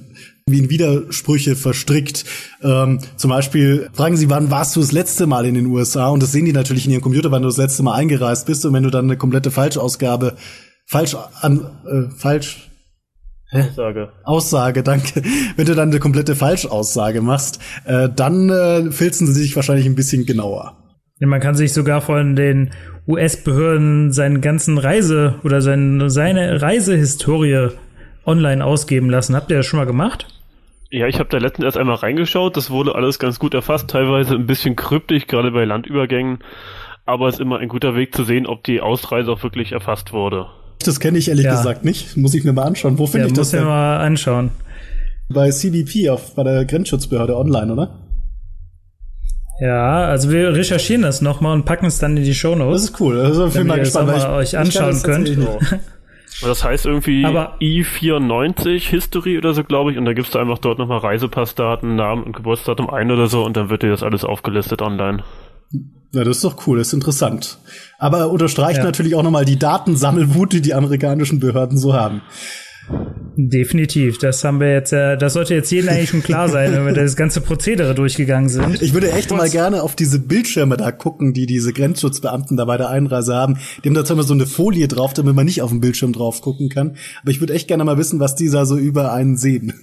wie 0.51 0.59
in 0.59 0.69
Widersprüche 0.69 1.55
verstrickt. 1.55 2.25
Ähm, 2.61 2.99
zum 3.15 3.29
Beispiel 3.29 3.89
fragen 3.93 4.17
sie, 4.17 4.29
wann 4.29 4.51
warst 4.51 4.75
du 4.75 4.79
das 4.79 4.91
letzte 4.91 5.27
Mal 5.27 5.45
in 5.45 5.55
den 5.55 5.65
USA? 5.67 6.09
Und 6.09 6.23
das 6.23 6.31
sehen 6.31 6.45
die 6.45 6.53
natürlich 6.53 6.85
in 6.85 6.91
ihrem 6.91 7.01
Computer, 7.01 7.31
wann 7.31 7.41
du 7.41 7.47
das 7.47 7.57
letzte 7.57 7.83
Mal 7.83 7.95
eingereist 7.95 8.45
bist. 8.45 8.65
Und 8.65 8.73
wenn 8.73 8.83
du 8.83 8.89
dann 8.89 9.05
eine 9.05 9.17
komplette 9.17 9.51
Falschausgabe 9.51 10.35
falsch 10.85 11.15
an 11.41 11.69
äh, 11.85 12.15
falsch 12.17 12.69
Aussage. 13.51 14.09
Aussage, 14.23 14.83
danke. 14.83 15.23
Wenn 15.55 15.65
du 15.65 15.73
dann 15.73 15.89
eine 15.89 15.99
komplette 15.99 16.35
Falschaussage 16.35 17.21
machst, 17.21 17.59
äh, 17.85 18.07
dann 18.15 18.49
äh, 18.49 18.91
filzen 18.91 19.25
sie 19.25 19.33
sich 19.33 19.55
wahrscheinlich 19.55 19.87
ein 19.87 19.95
bisschen 19.95 20.25
genauer. 20.25 20.77
Ja, 21.19 21.27
man 21.27 21.41
kann 21.41 21.55
sich 21.55 21.73
sogar 21.73 22.01
von 22.01 22.35
den 22.35 22.71
US-Behörden 23.07 24.11
seinen 24.11 24.41
ganzen 24.41 24.77
Reise 24.77 25.35
oder 25.43 25.61
sein, 25.61 26.09
seine 26.09 26.61
Reisehistorie 26.61 27.69
online 28.25 28.63
ausgeben 28.63 29.09
lassen. 29.09 29.35
Habt 29.35 29.49
ihr 29.49 29.57
das 29.57 29.65
schon 29.65 29.79
mal 29.79 29.85
gemacht? 29.85 30.27
Ja, 30.91 31.07
ich 31.07 31.19
habe 31.19 31.29
da 31.29 31.37
letztens 31.37 31.65
erst 31.65 31.77
einmal 31.77 31.97
reingeschaut. 31.97 32.57
Das 32.57 32.71
wurde 32.71 32.95
alles 32.95 33.19
ganz 33.19 33.37
gut 33.37 33.53
erfasst, 33.53 33.89
teilweise 33.89 34.35
ein 34.35 34.47
bisschen 34.47 34.75
kryptisch, 34.75 35.27
gerade 35.27 35.51
bei 35.51 35.63
Landübergängen. 35.65 36.39
Aber 37.05 37.27
es 37.27 37.35
ist 37.35 37.41
immer 37.41 37.59
ein 37.59 37.69
guter 37.69 37.95
Weg 37.95 38.15
zu 38.15 38.23
sehen, 38.23 38.47
ob 38.47 38.63
die 38.63 38.81
Ausreise 38.81 39.31
auch 39.31 39.43
wirklich 39.43 39.71
erfasst 39.71 40.13
wurde. 40.13 40.47
Das 40.83 40.99
kenne 40.99 41.17
ich 41.17 41.29
ehrlich 41.29 41.45
ja. 41.45 41.51
gesagt 41.51 41.85
nicht. 41.85 42.17
Muss 42.17 42.33
ich 42.33 42.43
mir 42.43 42.53
mal 42.53 42.63
anschauen. 42.63 42.97
Wo 42.97 43.05
finde 43.05 43.27
ja, 43.27 43.27
ich 43.27 43.33
das? 43.33 43.47
Muss 43.47 43.53
ich 43.53 43.59
mir 43.59 43.65
mal 43.65 43.97
anschauen. 43.97 44.51
Bei 45.31 45.51
CBP 45.51 46.09
auf, 46.09 46.33
bei 46.35 46.43
der 46.43 46.65
Grenzschutzbehörde 46.65 47.37
online, 47.37 47.71
oder? 47.71 47.99
Ja, 49.61 50.05
also 50.05 50.31
wir 50.31 50.53
recherchieren 50.53 51.01
das 51.01 51.21
nochmal 51.21 51.53
und 51.53 51.65
packen 51.65 51.85
es 51.85 51.99
dann 51.99 52.15
in 52.15 52.23
die 52.23 52.33
Show 52.33 52.55
Notes. 52.55 52.83
Das 52.83 52.91
ist 52.91 53.01
cool. 53.01 53.19
Also 53.19 53.53
wenn 53.53 53.67
ihr 53.67 53.79
gespannt, 53.79 54.07
mal 54.07 54.37
euch 54.37 54.57
anschauen 54.57 55.03
könnt. 55.03 55.37
Das 56.41 56.63
heißt 56.63 56.85
irgendwie 56.85 57.25
Aber 57.25 57.57
I94 57.59 58.89
History 58.89 59.37
oder 59.37 59.53
so, 59.53 59.63
glaube 59.63 59.91
ich, 59.91 59.97
und 59.97 60.05
da 60.05 60.13
gibst 60.13 60.35
du 60.35 60.39
einfach 60.39 60.59
dort 60.59 60.79
nochmal 60.79 60.99
Reisepassdaten, 60.99 61.95
Namen 61.95 62.23
und 62.23 62.35
Geburtsdatum 62.35 62.89
ein 62.89 63.11
oder 63.11 63.27
so 63.27 63.43
und 63.43 63.57
dann 63.57 63.69
wird 63.69 63.83
dir 63.83 63.89
das 63.89 64.03
alles 64.03 64.23
aufgelistet 64.23 64.81
online. 64.81 65.23
Ja, 66.11 66.23
das 66.23 66.37
ist 66.37 66.43
doch 66.43 66.65
cool, 66.65 66.79
das 66.79 66.87
ist 66.87 66.93
interessant. 66.93 67.59
Aber 67.99 68.29
unterstreicht 68.29 68.79
ja. 68.79 68.83
natürlich 68.83 69.15
auch 69.15 69.23
nochmal 69.23 69.45
die 69.45 69.59
Datensammelwut, 69.59 70.53
die 70.53 70.61
die 70.61 70.73
amerikanischen 70.73 71.39
Behörden 71.39 71.77
so 71.77 71.93
haben. 71.93 72.21
Definitiv, 73.41 74.17
das 74.17 74.43
haben 74.43 74.59
wir 74.59 74.73
jetzt, 74.73 74.91
äh, 74.91 75.15
das 75.15 75.33
sollte 75.33 75.53
jetzt 75.53 75.71
jedem 75.71 75.89
eigentlich 75.89 76.09
schon 76.09 76.23
klar 76.23 76.49
sein, 76.49 76.73
wenn 76.73 76.85
wir 76.85 76.93
das 76.93 77.15
ganze 77.15 77.39
Prozedere 77.39 77.95
durchgegangen 77.95 78.49
sind. 78.49 78.81
Ich 78.81 78.93
würde 78.93 79.11
echt 79.13 79.31
mal 79.31 79.49
gerne 79.49 79.81
auf 79.81 79.95
diese 79.95 80.19
Bildschirme 80.19 80.75
da 80.75 80.91
gucken, 80.91 81.33
die 81.33 81.45
diese 81.45 81.71
Grenzschutzbeamten 81.71 82.57
da 82.57 82.65
bei 82.65 82.75
der 82.75 82.89
Einreise 82.89 83.35
haben. 83.35 83.57
Die 83.83 83.87
haben 83.87 83.95
da 83.95 84.03
zwar 84.03 84.21
so 84.23 84.33
eine 84.33 84.45
Folie 84.45 84.89
drauf, 84.89 85.13
damit 85.13 85.35
man 85.35 85.45
nicht 85.45 85.61
auf 85.61 85.69
den 85.69 85.79
Bildschirm 85.79 86.11
drauf 86.11 86.41
gucken 86.41 86.67
kann. 86.67 86.97
Aber 87.21 87.31
ich 87.31 87.39
würde 87.39 87.53
echt 87.53 87.69
gerne 87.69 87.85
mal 87.85 87.97
wissen, 87.97 88.19
was 88.19 88.35
die 88.35 88.49
da 88.49 88.65
so 88.65 88.77
über 88.77 89.13
einen 89.13 89.37
sehen. 89.37 89.73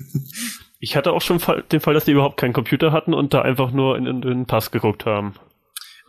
Ich 0.78 0.94
hatte 0.94 1.12
auch 1.12 1.22
schon 1.22 1.40
den 1.72 1.80
Fall, 1.80 1.94
dass 1.94 2.04
die 2.04 2.12
überhaupt 2.12 2.36
keinen 2.36 2.52
Computer 2.52 2.92
hatten 2.92 3.14
und 3.14 3.32
da 3.32 3.40
einfach 3.40 3.72
nur 3.72 3.96
in, 3.96 4.04
in 4.04 4.20
den 4.20 4.46
Pass 4.46 4.70
geguckt 4.70 5.06
haben. 5.06 5.32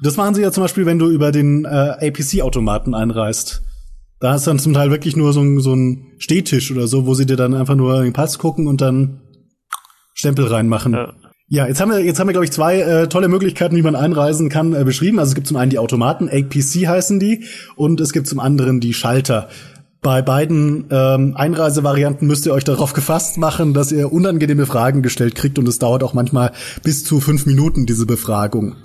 Das 0.01 0.17
machen 0.17 0.35
sie 0.35 0.41
ja 0.41 0.51
zum 0.51 0.63
Beispiel, 0.63 0.85
wenn 0.85 0.99
du 0.99 1.09
über 1.09 1.31
den 1.31 1.63
äh, 1.63 2.07
APC-Automaten 2.07 2.93
einreist. 2.93 3.63
Da 4.19 4.35
du 4.35 4.45
dann 4.45 4.59
zum 4.59 4.73
Teil 4.73 4.89
wirklich 4.89 5.15
nur 5.15 5.33
so, 5.33 5.41
ein, 5.41 5.59
so 5.59 5.75
ein 5.75 6.13
Stehtisch 6.17 6.71
oder 6.71 6.87
so, 6.87 7.05
wo 7.05 7.13
sie 7.13 7.25
dir 7.25 7.35
dann 7.35 7.53
einfach 7.53 7.75
nur 7.75 8.03
den 8.03 8.13
Pass 8.13 8.39
gucken 8.39 8.67
und 8.67 8.81
dann 8.81 9.21
Stempel 10.13 10.47
reinmachen. 10.47 10.93
Ja. 10.93 11.13
Ja, 11.49 11.65
jetzt 11.65 11.79
haben 11.79 11.91
wir, 11.91 12.03
jetzt 12.03 12.19
haben 12.19 12.27
wir, 12.27 12.33
glaube 12.33 12.43
ich, 12.43 12.51
zwei 12.51 12.81
äh, 12.81 13.07
tolle 13.07 13.29
Möglichkeiten, 13.29 13.77
wie 13.77 13.81
man 13.81 13.95
einreisen 13.95 14.49
kann, 14.49 14.73
äh, 14.73 14.83
beschrieben. 14.83 15.17
Also 15.17 15.29
es 15.29 15.35
gibt 15.35 15.47
zum 15.47 15.55
einen 15.55 15.69
die 15.69 15.79
Automaten, 15.79 16.27
APC 16.27 16.87
heißen 16.87 17.21
die, 17.21 17.45
und 17.77 18.01
es 18.01 18.11
gibt 18.11 18.27
zum 18.27 18.41
anderen 18.41 18.81
die 18.81 18.93
Schalter. 18.93 19.47
Bei 20.01 20.21
beiden 20.21 20.85
ähm, 20.91 21.35
Einreisevarianten 21.37 22.27
müsst 22.27 22.45
ihr 22.45 22.53
euch 22.53 22.65
darauf 22.65 22.91
gefasst 23.01 23.37
machen, 23.37 23.73
dass 23.73 23.93
ihr 23.93 24.11
unangenehme 24.11 24.65
Fragen 24.65 25.01
gestellt 25.01 25.35
kriegt 25.35 25.57
und 25.57 25.67
es 25.69 25.79
dauert 25.79 26.03
auch 26.03 26.13
manchmal 26.13 26.51
bis 26.83 27.05
zu 27.05 27.21
fünf 27.21 27.45
Minuten, 27.45 27.85
diese 27.85 28.05
Befragung. 28.05 28.75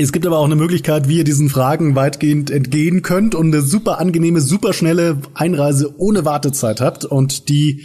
Es 0.00 0.12
gibt 0.12 0.24
aber 0.24 0.38
auch 0.38 0.44
eine 0.44 0.54
Möglichkeit, 0.54 1.08
wie 1.08 1.18
ihr 1.18 1.24
diesen 1.24 1.48
Fragen 1.48 1.96
weitgehend 1.96 2.52
entgehen 2.52 3.02
könnt 3.02 3.34
und 3.34 3.52
eine 3.52 3.62
super 3.62 3.98
angenehme, 3.98 4.40
super 4.40 4.72
schnelle 4.72 5.18
Einreise 5.34 5.92
ohne 5.98 6.24
Wartezeit 6.24 6.80
habt 6.80 7.04
und 7.04 7.48
die 7.48 7.84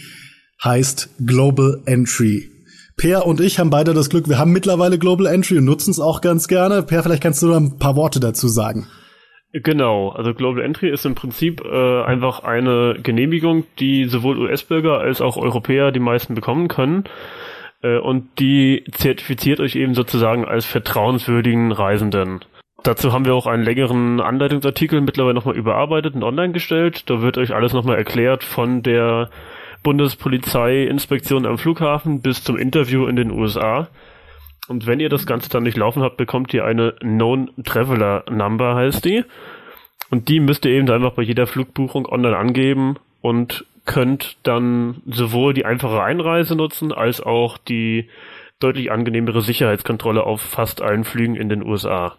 heißt 0.63 1.10
Global 1.26 1.82
Entry. 1.88 2.52
Per 2.97 3.26
und 3.26 3.41
ich 3.41 3.58
haben 3.58 3.71
beide 3.71 3.95
das 3.95 4.12
Glück, 4.12 4.30
wir 4.30 4.38
haben 4.38 4.52
mittlerweile 4.52 4.99
Global 4.99 5.26
Entry 5.26 5.58
und 5.58 5.65
nutzen 5.65 5.89
es 5.89 5.99
auch 5.99 6.21
ganz 6.21 6.47
gerne. 6.47 6.84
Per, 6.84 7.02
vielleicht 7.02 7.23
kannst 7.23 7.41
du 7.41 7.47
noch 7.47 7.58
ein 7.58 7.80
paar 7.80 7.95
Worte 7.95 8.19
dazu 8.19 8.47
sagen. 8.47 8.86
Genau, 9.52 10.10
also 10.10 10.36
Global 10.36 10.63
Entry 10.63 10.91
ist 10.91 11.08
im 11.08 11.15
Prinzip 11.15 11.62
äh, 11.65 12.04
einfach 12.04 12.43
eine 12.43 12.95
Genehmigung, 13.02 13.65
die 13.80 14.06
sowohl 14.06 14.38
US-Bürger 14.38 14.99
als 14.99 15.19
auch 15.19 15.36
Europäer 15.36 15.91
die 15.91 15.99
meisten 15.99 16.36
bekommen 16.36 16.67
können. 16.67 17.06
Äh, 17.84 17.98
und 17.98 18.39
die 18.39 18.84
zertifiziert 18.91 19.60
euch 19.60 19.76
eben 19.76 19.93
sozusagen 19.93 20.46
als 20.46 20.65
vertrauenswürdigen 20.65 21.72
Reisenden. 21.72 22.43
Dazu 22.82 23.13
haben 23.13 23.26
wir 23.26 23.36
auch 23.36 23.48
einen 23.48 23.63
längeren 23.63 24.19
Anleitungsartikel 24.19 25.00
mittlerweile 25.02 25.36
nochmal 25.36 25.56
überarbeitet 25.56 26.15
und 26.15 26.24
online 26.24 26.52
gestellt. 26.52 27.10
Da 27.10 27.22
wird 27.22 27.38
euch 27.38 27.54
alles 27.54 27.72
nochmal 27.72 27.98
erklärt 27.98 28.43
von 28.43 28.84
der 28.84 29.30
Bundespolizeiinspektion 29.84 31.46
am 31.46 31.58
Flughafen 31.58 32.22
bis 32.22 32.43
zum 32.43 32.58
Interview 32.58 33.06
in 33.06 33.15
den 33.15 33.32
USA. 33.32 33.88
Und 34.67 34.86
wenn 34.86 35.00
ihr 35.00 35.10
das 35.10 35.26
Ganze 35.26 35.50
dann 35.50 35.63
nicht 35.63 35.78
laufen 35.78 36.04
habt, 36.04 36.17
bekommt 36.17 36.54
ihr 36.54 36.65
eine 36.65 36.93
Known 37.00 37.52
Traveler 37.63 38.24
Number, 38.30 38.76
heißt 38.76 39.04
die. 39.06 39.24
Und 40.10 40.28
die 40.30 40.39
müsst 40.39 40.65
ihr 40.65 40.72
eben 40.72 40.89
einfach 40.89 41.13
bei 41.13 41.24
jeder 41.24 41.48
Flugbuchung 41.48 42.06
online 42.06 42.38
angeben 42.38 42.98
und 43.24 43.66
könnt 43.86 44.38
dann 44.44 45.02
sowohl 45.06 45.54
die 45.54 45.66
einfache 45.66 46.04
Einreise 46.04 46.56
nutzen, 46.56 46.92
als 46.92 47.22
auch 47.22 47.58
die 47.58 48.10
deutlich 48.60 48.92
angenehmere 48.92 49.42
Sicherheitskontrolle 49.42 50.24
auf 50.24 50.42
fast 50.42 50.82
allen 50.82 51.06
Flügen 51.06 51.36
in 51.36 51.48
den 51.48 51.64
USA. 51.64 52.18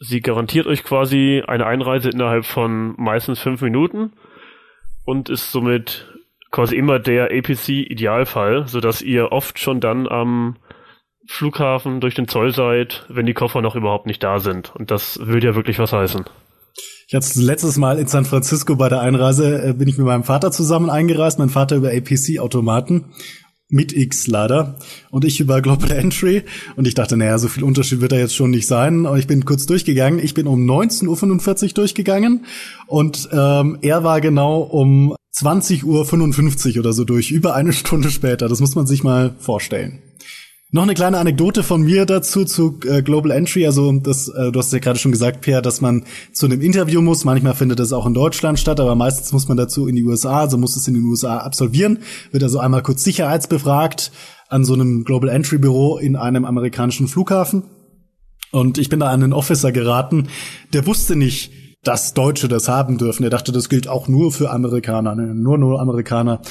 Sie 0.00 0.20
garantiert 0.20 0.66
euch 0.66 0.82
quasi 0.82 1.44
eine 1.46 1.64
Einreise 1.64 2.10
innerhalb 2.10 2.44
von 2.44 2.94
meistens 2.98 3.38
fünf 3.38 3.62
Minuten 3.62 4.12
und 5.04 5.28
ist 5.28 5.52
somit 5.52 6.12
quasi 6.50 6.76
immer 6.76 6.98
der 6.98 7.30
APC-Idealfall, 7.30 8.66
sodass 8.66 9.00
ihr 9.00 9.30
oft 9.30 9.60
schon 9.60 9.80
dann 9.80 10.08
am 10.08 10.56
Flughafen 11.26 12.00
durch 12.00 12.16
den 12.16 12.26
Zoll 12.26 12.52
seid, 12.52 13.06
wenn 13.08 13.26
die 13.26 13.34
Koffer 13.34 13.62
noch 13.62 13.76
überhaupt 13.76 14.06
nicht 14.06 14.24
da 14.24 14.40
sind. 14.40 14.74
Und 14.74 14.90
das 14.90 15.24
würde 15.24 15.48
ja 15.48 15.54
wirklich 15.54 15.78
was 15.78 15.92
heißen. 15.92 16.24
Ich 17.06 17.14
hatte 17.14 17.40
letztes 17.40 17.78
Mal 17.78 17.98
in 17.98 18.06
San 18.06 18.24
Francisco 18.24 18.76
bei 18.76 18.88
der 18.88 19.00
Einreise, 19.00 19.62
äh, 19.62 19.72
bin 19.72 19.88
ich 19.88 19.96
mit 19.96 20.06
meinem 20.06 20.24
Vater 20.24 20.50
zusammen 20.50 20.90
eingereist, 20.90 21.38
mein 21.38 21.48
Vater 21.48 21.76
über 21.76 21.90
APC-Automaten 21.90 23.06
mit 23.70 23.94
X 23.94 24.26
leider 24.26 24.78
und 25.10 25.24
ich 25.24 25.40
über 25.40 25.60
Global 25.60 25.90
Entry 25.90 26.42
und 26.76 26.86
ich 26.86 26.94
dachte, 26.94 27.16
naja, 27.16 27.38
so 27.38 27.48
viel 27.48 27.64
Unterschied 27.64 28.00
wird 28.00 28.12
da 28.12 28.16
jetzt 28.16 28.34
schon 28.34 28.50
nicht 28.50 28.66
sein. 28.66 29.06
Und 29.06 29.18
ich 29.18 29.26
bin 29.26 29.44
kurz 29.44 29.66
durchgegangen. 29.66 30.18
Ich 30.22 30.34
bin 30.34 30.46
um 30.46 30.64
19.45 30.64 31.62
Uhr 31.64 31.74
durchgegangen 31.74 32.46
und 32.86 33.28
ähm, 33.32 33.78
er 33.82 34.04
war 34.04 34.20
genau 34.20 34.60
um 34.60 35.14
20.55 35.36 36.74
Uhr 36.74 36.80
oder 36.80 36.92
so 36.92 37.04
durch, 37.04 37.30
über 37.30 37.54
eine 37.54 37.72
Stunde 37.72 38.10
später. 38.10 38.48
Das 38.48 38.60
muss 38.60 38.74
man 38.74 38.86
sich 38.86 39.04
mal 39.04 39.34
vorstellen. 39.38 40.02
Noch 40.70 40.82
eine 40.82 40.92
kleine 40.92 41.16
Anekdote 41.16 41.62
von 41.62 41.80
mir 41.80 42.04
dazu 42.04 42.44
zu 42.44 42.78
äh, 42.84 43.00
Global 43.00 43.30
Entry. 43.30 43.64
Also 43.64 43.90
das, 43.92 44.28
äh, 44.28 44.52
du 44.52 44.58
hast 44.58 44.70
ja 44.70 44.80
gerade 44.80 44.98
schon 44.98 45.12
gesagt, 45.12 45.40
Pierre, 45.40 45.62
dass 45.62 45.80
man 45.80 46.04
zu 46.34 46.44
einem 46.44 46.60
Interview 46.60 47.00
muss. 47.00 47.24
Manchmal 47.24 47.54
findet 47.54 47.78
das 47.78 47.94
auch 47.94 48.04
in 48.04 48.12
Deutschland 48.12 48.58
statt, 48.58 48.78
aber 48.78 48.94
meistens 48.94 49.32
muss 49.32 49.48
man 49.48 49.56
dazu 49.56 49.88
in 49.88 49.96
die 49.96 50.04
USA, 50.04 50.40
also 50.40 50.58
muss 50.58 50.76
es 50.76 50.86
in 50.86 50.92
den 50.92 51.04
USA 51.04 51.38
absolvieren. 51.38 52.00
Wird 52.32 52.42
also 52.42 52.58
einmal 52.58 52.82
kurz 52.82 53.02
sicherheitsbefragt 53.02 54.12
an 54.50 54.66
so 54.66 54.74
einem 54.74 55.04
Global 55.04 55.30
Entry 55.30 55.56
Büro 55.56 55.96
in 55.96 56.16
einem 56.16 56.44
amerikanischen 56.44 57.08
Flughafen. 57.08 57.62
Und 58.52 58.76
ich 58.76 58.90
bin 58.90 59.00
da 59.00 59.08
an 59.08 59.22
einen 59.22 59.32
Officer 59.32 59.72
geraten, 59.72 60.28
der 60.74 60.86
wusste 60.86 61.16
nicht, 61.16 61.50
dass 61.82 62.12
Deutsche 62.12 62.48
das 62.48 62.68
haben 62.68 62.98
dürfen. 62.98 63.24
Er 63.24 63.30
dachte, 63.30 63.52
das 63.52 63.70
gilt 63.70 63.88
auch 63.88 64.06
nur 64.06 64.32
für 64.32 64.50
Amerikaner, 64.50 65.14
ne? 65.14 65.34
nur 65.34 65.56
nur 65.56 65.80
Amerikaner. 65.80 66.42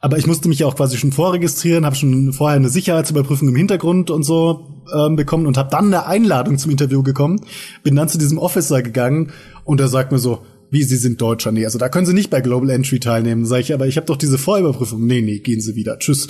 Aber 0.00 0.16
ich 0.16 0.26
musste 0.26 0.48
mich 0.48 0.60
ja 0.60 0.66
auch 0.66 0.76
quasi 0.76 0.96
schon 0.96 1.12
vorregistrieren, 1.12 1.84
habe 1.84 1.94
schon 1.94 2.32
vorher 2.32 2.56
eine 2.56 2.70
Sicherheitsüberprüfung 2.70 3.48
im 3.48 3.56
Hintergrund 3.56 4.10
und 4.10 4.22
so 4.22 4.82
ähm, 4.94 5.14
bekommen 5.14 5.46
und 5.46 5.58
habe 5.58 5.70
dann 5.70 5.86
eine 5.86 6.06
Einladung 6.06 6.56
zum 6.56 6.70
Interview 6.70 7.02
bekommen. 7.02 7.42
Bin 7.82 7.96
dann 7.96 8.08
zu 8.08 8.16
diesem 8.16 8.38
Officer 8.38 8.82
gegangen 8.82 9.32
und 9.64 9.78
er 9.78 9.88
sagt 9.88 10.10
mir 10.10 10.18
so, 10.18 10.40
wie 10.70 10.82
Sie 10.84 10.96
sind 10.96 11.20
Deutscher. 11.20 11.52
Nee, 11.52 11.64
also 11.64 11.78
da 11.78 11.88
können 11.88 12.06
Sie 12.06 12.14
nicht 12.14 12.30
bei 12.30 12.40
Global 12.40 12.70
Entry 12.70 13.00
teilnehmen. 13.00 13.44
Sag 13.44 13.60
ich, 13.60 13.74
aber 13.74 13.88
ich 13.88 13.96
habe 13.96 14.06
doch 14.06 14.16
diese 14.16 14.38
Vorüberprüfung. 14.38 15.04
Nee, 15.04 15.20
nee, 15.20 15.40
gehen 15.40 15.60
Sie 15.60 15.74
wieder. 15.74 15.98
Tschüss. 15.98 16.28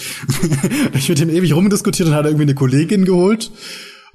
ich 0.94 1.08
mit 1.08 1.20
ihm 1.20 1.30
ewig 1.30 1.54
rumdiskutiert 1.54 2.08
und 2.08 2.14
hat 2.14 2.24
irgendwie 2.24 2.44
eine 2.44 2.54
Kollegin 2.54 3.04
geholt. 3.04 3.52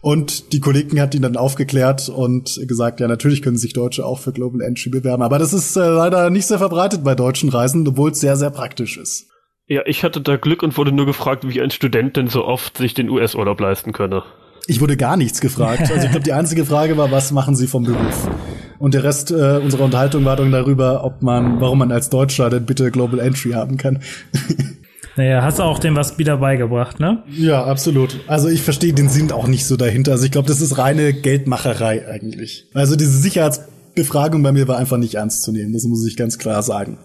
Und 0.01 0.51
die 0.51 0.59
Kollegen 0.59 0.99
hat 0.99 1.15
ihn 1.15 1.21
dann 1.21 1.37
aufgeklärt 1.37 2.09
und 2.09 2.59
gesagt, 2.67 2.99
ja, 2.99 3.07
natürlich 3.07 3.41
können 3.41 3.57
sich 3.57 3.73
Deutsche 3.73 4.05
auch 4.05 4.19
für 4.19 4.33
Global 4.33 4.61
Entry 4.61 4.89
bewerben. 4.89 5.23
Aber 5.23 5.39
das 5.39 5.53
ist 5.53 5.75
äh, 5.77 5.87
leider 5.87 6.29
nicht 6.29 6.45
sehr 6.45 6.59
verbreitet 6.59 7.03
bei 7.03 7.15
deutschen 7.15 7.49
Reisen, 7.49 7.87
obwohl 7.87 8.11
es 8.11 8.19
sehr, 8.19 8.35
sehr 8.35 8.51
praktisch 8.51 8.97
ist. 8.97 9.27
Ja, 9.67 9.81
ich 9.85 10.03
hatte 10.03 10.21
da 10.21 10.37
Glück 10.37 10.61
und 10.61 10.77
wurde 10.77 10.91
nur 10.91 11.07
gefragt, 11.07 11.47
wie 11.47 11.59
ein 11.59 11.71
Student 11.71 12.17
denn 12.17 12.27
so 12.27 12.45
oft 12.45 12.77
sich 12.77 12.93
den 12.93 13.09
US-Urlaub 13.09 13.59
leisten 13.59 13.93
könne. 13.93 14.23
Ich 14.67 14.79
wurde 14.79 14.95
gar 14.95 15.17
nichts 15.17 15.41
gefragt. 15.41 15.91
Also 15.91 16.05
ich 16.05 16.11
glaube, 16.11 16.23
die 16.23 16.33
einzige 16.33 16.65
Frage 16.65 16.97
war, 16.97 17.11
was 17.11 17.31
machen 17.31 17.55
Sie 17.55 17.67
vom 17.67 17.83
Beruf? 17.83 18.29
Und 18.77 18.93
der 18.93 19.03
Rest 19.03 19.31
äh, 19.31 19.57
unserer 19.57 19.85
Unterhaltung 19.85 20.23
war 20.25 20.35
dann 20.35 20.51
darüber, 20.51 21.03
ob 21.03 21.21
man, 21.23 21.61
warum 21.61 21.79
man 21.79 21.91
als 21.91 22.09
Deutscher 22.09 22.49
denn 22.49 22.65
bitte 22.65 22.91
Global 22.91 23.19
Entry 23.19 23.51
haben 23.51 23.77
kann. 23.77 24.01
Naja, 25.17 25.43
hast 25.43 25.59
du 25.59 25.63
auch 25.63 25.79
dem 25.79 25.95
was 25.95 26.17
wieder 26.17 26.35
beigebracht, 26.35 26.99
ne? 26.99 27.23
Ja, 27.29 27.63
absolut. 27.63 28.19
Also 28.27 28.49
ich 28.49 28.61
verstehe 28.61 28.91
den 28.91 29.07
Sinn 29.07 29.31
auch 29.31 29.47
nicht 29.47 29.65
so 29.65 29.77
dahinter. 29.77 30.11
Also 30.11 30.25
ich 30.25 30.31
glaube, 30.31 30.49
das 30.49 30.59
ist 30.59 30.77
reine 30.77 31.13
Geldmacherei 31.13 32.05
eigentlich. 32.05 32.65
Also 32.73 32.97
diese 32.97 33.17
Sicherheitsbefragung 33.17 34.43
bei 34.43 34.51
mir 34.51 34.67
war 34.67 34.77
einfach 34.77 34.97
nicht 34.97 35.15
ernst 35.15 35.43
zu 35.43 35.53
nehmen. 35.53 35.71
Das 35.71 35.85
muss 35.85 36.05
ich 36.05 36.17
ganz 36.17 36.37
klar 36.37 36.61
sagen. 36.63 36.97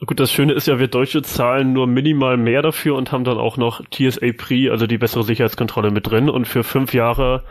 Gut, 0.00 0.18
das 0.20 0.32
Schöne 0.32 0.52
ist 0.52 0.66
ja, 0.66 0.78
wir 0.78 0.88
Deutsche 0.88 1.22
zahlen 1.22 1.72
nur 1.72 1.86
minimal 1.86 2.36
mehr 2.36 2.62
dafür 2.62 2.96
und 2.96 3.12
haben 3.12 3.24
dann 3.24 3.38
auch 3.38 3.56
noch 3.56 3.80
TSA 3.90 4.32
Pre, 4.36 4.70
also 4.70 4.86
die 4.86 4.98
bessere 4.98 5.22
Sicherheitskontrolle 5.22 5.90
mit 5.90 6.10
drin. 6.10 6.28
Und 6.28 6.46
für 6.48 6.64
fünf 6.64 6.92
Jahre 6.92 7.44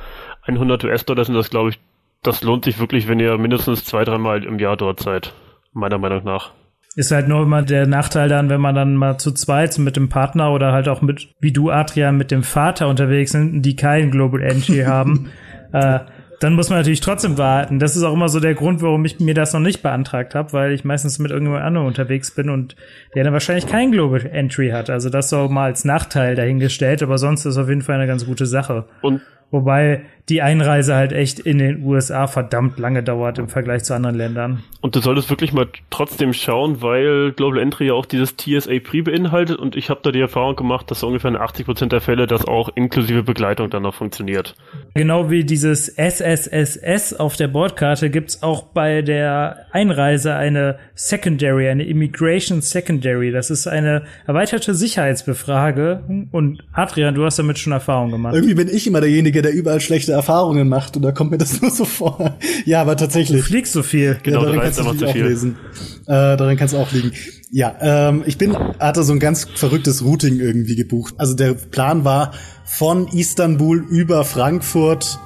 100 0.43 0.83
US-Dollar 0.83 1.25
sind 1.25 1.35
das, 1.35 1.49
glaube 1.49 1.69
ich, 1.69 1.79
das 2.21 2.43
lohnt 2.43 2.65
sich 2.65 2.79
wirklich, 2.79 3.07
wenn 3.07 3.19
ihr 3.19 3.37
mindestens 3.37 3.85
zwei, 3.85 4.03
dreimal 4.03 4.43
im 4.43 4.59
Jahr 4.59 4.77
dort 4.77 4.99
seid. 4.99 5.33
Meiner 5.71 5.97
Meinung 5.97 6.23
nach. 6.25 6.51
Ist 6.95 7.11
halt 7.11 7.27
nur 7.27 7.41
immer 7.41 7.63
der 7.63 7.87
Nachteil 7.87 8.29
dann, 8.29 8.49
wenn 8.49 8.61
man 8.61 8.75
dann 8.75 8.95
mal 8.95 9.17
zu 9.17 9.31
zweit 9.31 9.79
mit 9.79 9.95
dem 9.95 10.09
Partner 10.09 10.51
oder 10.51 10.73
halt 10.73 10.87
auch 10.87 11.01
mit, 11.01 11.29
wie 11.39 11.51
du, 11.51 11.71
Adrian, 11.71 12.17
mit 12.17 12.29
dem 12.29 12.43
Vater 12.43 12.87
unterwegs 12.87 13.31
sind, 13.31 13.63
die 13.63 13.75
kein 13.75 14.11
Global 14.11 14.41
Entry 14.41 14.83
haben. 14.83 15.29
Äh, 15.73 16.01
dann 16.43 16.55
muss 16.55 16.69
man 16.69 16.79
natürlich 16.79 16.99
trotzdem 16.99 17.37
warten. 17.37 17.79
Das 17.79 17.95
ist 17.95 18.03
auch 18.03 18.13
immer 18.13 18.27
so 18.27 18.39
der 18.39 18.53
Grund, 18.53 18.81
warum 18.81 19.05
ich 19.05 19.19
mir 19.19 19.33
das 19.33 19.53
noch 19.53 19.61
nicht 19.61 19.81
beantragt 19.81 20.35
habe, 20.35 20.51
weil 20.51 20.73
ich 20.73 20.83
meistens 20.83 21.17
mit 21.17 21.31
irgendjemand 21.31 21.63
anderem 21.63 21.87
unterwegs 21.87 22.31
bin 22.31 22.49
und 22.49 22.75
der 23.15 23.23
dann 23.23 23.31
wahrscheinlich 23.31 23.65
kein 23.65 23.91
Global 23.91 24.25
Entry 24.25 24.69
hat. 24.69 24.89
Also 24.89 25.09
das 25.09 25.29
so 25.29 25.47
mal 25.47 25.65
als 25.65 25.85
Nachteil 25.85 26.35
dahingestellt, 26.35 27.01
aber 27.01 27.17
sonst 27.17 27.45
ist 27.45 27.53
es 27.53 27.57
auf 27.57 27.69
jeden 27.69 27.81
Fall 27.81 27.95
eine 27.95 28.07
ganz 28.07 28.25
gute 28.25 28.45
Sache. 28.45 28.85
Und 29.01 29.21
Wobei 29.53 30.01
die 30.29 30.41
Einreise 30.41 30.95
halt 30.95 31.11
echt 31.11 31.39
in 31.39 31.57
den 31.57 31.83
USA 31.83 32.27
verdammt 32.27 32.79
lange 32.79 33.03
dauert 33.03 33.39
im 33.39 33.49
Vergleich 33.49 33.83
zu 33.83 33.93
anderen 33.93 34.15
Ländern. 34.15 34.63
Und 34.79 34.95
du 34.95 35.01
solltest 35.01 35.29
wirklich 35.29 35.51
mal 35.51 35.67
trotzdem 35.89 36.31
schauen, 36.31 36.81
weil 36.81 37.33
Global 37.33 37.59
Entry 37.59 37.87
ja 37.87 37.93
auch 37.93 38.05
dieses 38.05 38.37
TSA 38.37 38.79
Pre 38.81 39.03
beinhaltet 39.03 39.57
und 39.57 39.75
ich 39.75 39.89
habe 39.89 39.99
da 40.01 40.11
die 40.11 40.21
Erfahrung 40.21 40.55
gemacht, 40.55 40.89
dass 40.89 41.03
ungefähr 41.03 41.31
in 41.31 41.37
80% 41.37 41.87
der 41.87 41.99
Fälle 41.99 42.25
das 42.25 42.45
auch 42.45 42.69
inklusive 42.75 43.23
Begleitung 43.23 43.69
dann 43.69 43.83
noch 43.83 43.95
funktioniert. 43.95 44.55
Genau 44.93 45.29
wie 45.29 45.43
dieses 45.43 45.89
SSSS 45.89 47.13
auf 47.13 47.35
der 47.35 47.49
Bordkarte 47.49 48.09
gibt's 48.09 48.43
auch 48.43 48.63
bei 48.63 49.01
der 49.01 49.65
Einreise 49.71 50.35
eine 50.35 50.77
Secondary, 50.95 51.67
eine 51.67 51.83
Immigration 51.83 52.61
Secondary. 52.61 53.31
Das 53.31 53.49
ist 53.49 53.67
eine 53.67 54.03
erweiterte 54.25 54.73
Sicherheitsbefrage 54.73 56.03
und 56.31 56.63
Adrian, 56.71 57.13
du 57.13 57.25
hast 57.25 57.39
damit 57.39 57.59
schon 57.59 57.73
Erfahrung 57.73 58.11
gemacht. 58.11 58.35
Irgendwie 58.35 58.55
bin 58.55 58.69
ich 58.69 58.87
immer 58.87 59.01
derjenige, 59.01 59.41
der 59.41 59.53
überall 59.53 59.81
schlechte 59.81 60.12
Erfahrungen 60.13 60.69
macht 60.69 60.95
und 60.95 61.01
da 61.01 61.11
kommt 61.11 61.31
mir 61.31 61.37
das 61.37 61.61
nur 61.61 61.71
so 61.71 61.85
vor. 61.85 62.37
Ja, 62.65 62.81
aber 62.81 62.95
tatsächlich. 62.95 63.41
Du 63.41 63.47
fliegst 63.47 63.73
so 63.73 63.83
viel. 63.83 64.17
Genau, 64.23 64.39
ja, 64.39 64.45
daran 64.45 64.57
du 64.57 64.63
kannst 64.63 65.01
du 65.01 65.05
auch 65.07 65.11
viel. 65.11 65.25
lesen. 65.25 65.57
Äh, 66.05 66.37
daran 66.37 66.57
kann 66.57 66.67
es 66.67 66.73
auch 66.73 66.91
liegen. 66.91 67.11
Ja, 67.51 67.75
ähm, 67.81 68.23
ich 68.25 68.37
bin, 68.37 68.57
hatte 68.57 69.03
so 69.03 69.13
ein 69.13 69.19
ganz 69.19 69.47
verrücktes 69.53 70.03
Routing 70.03 70.39
irgendwie 70.39 70.75
gebucht. 70.75 71.13
Also 71.17 71.35
der 71.35 71.53
Plan 71.53 72.03
war 72.03 72.31
von 72.65 73.07
Istanbul 73.09 73.85
über 73.89 74.23
Frankfurt. 74.25 75.19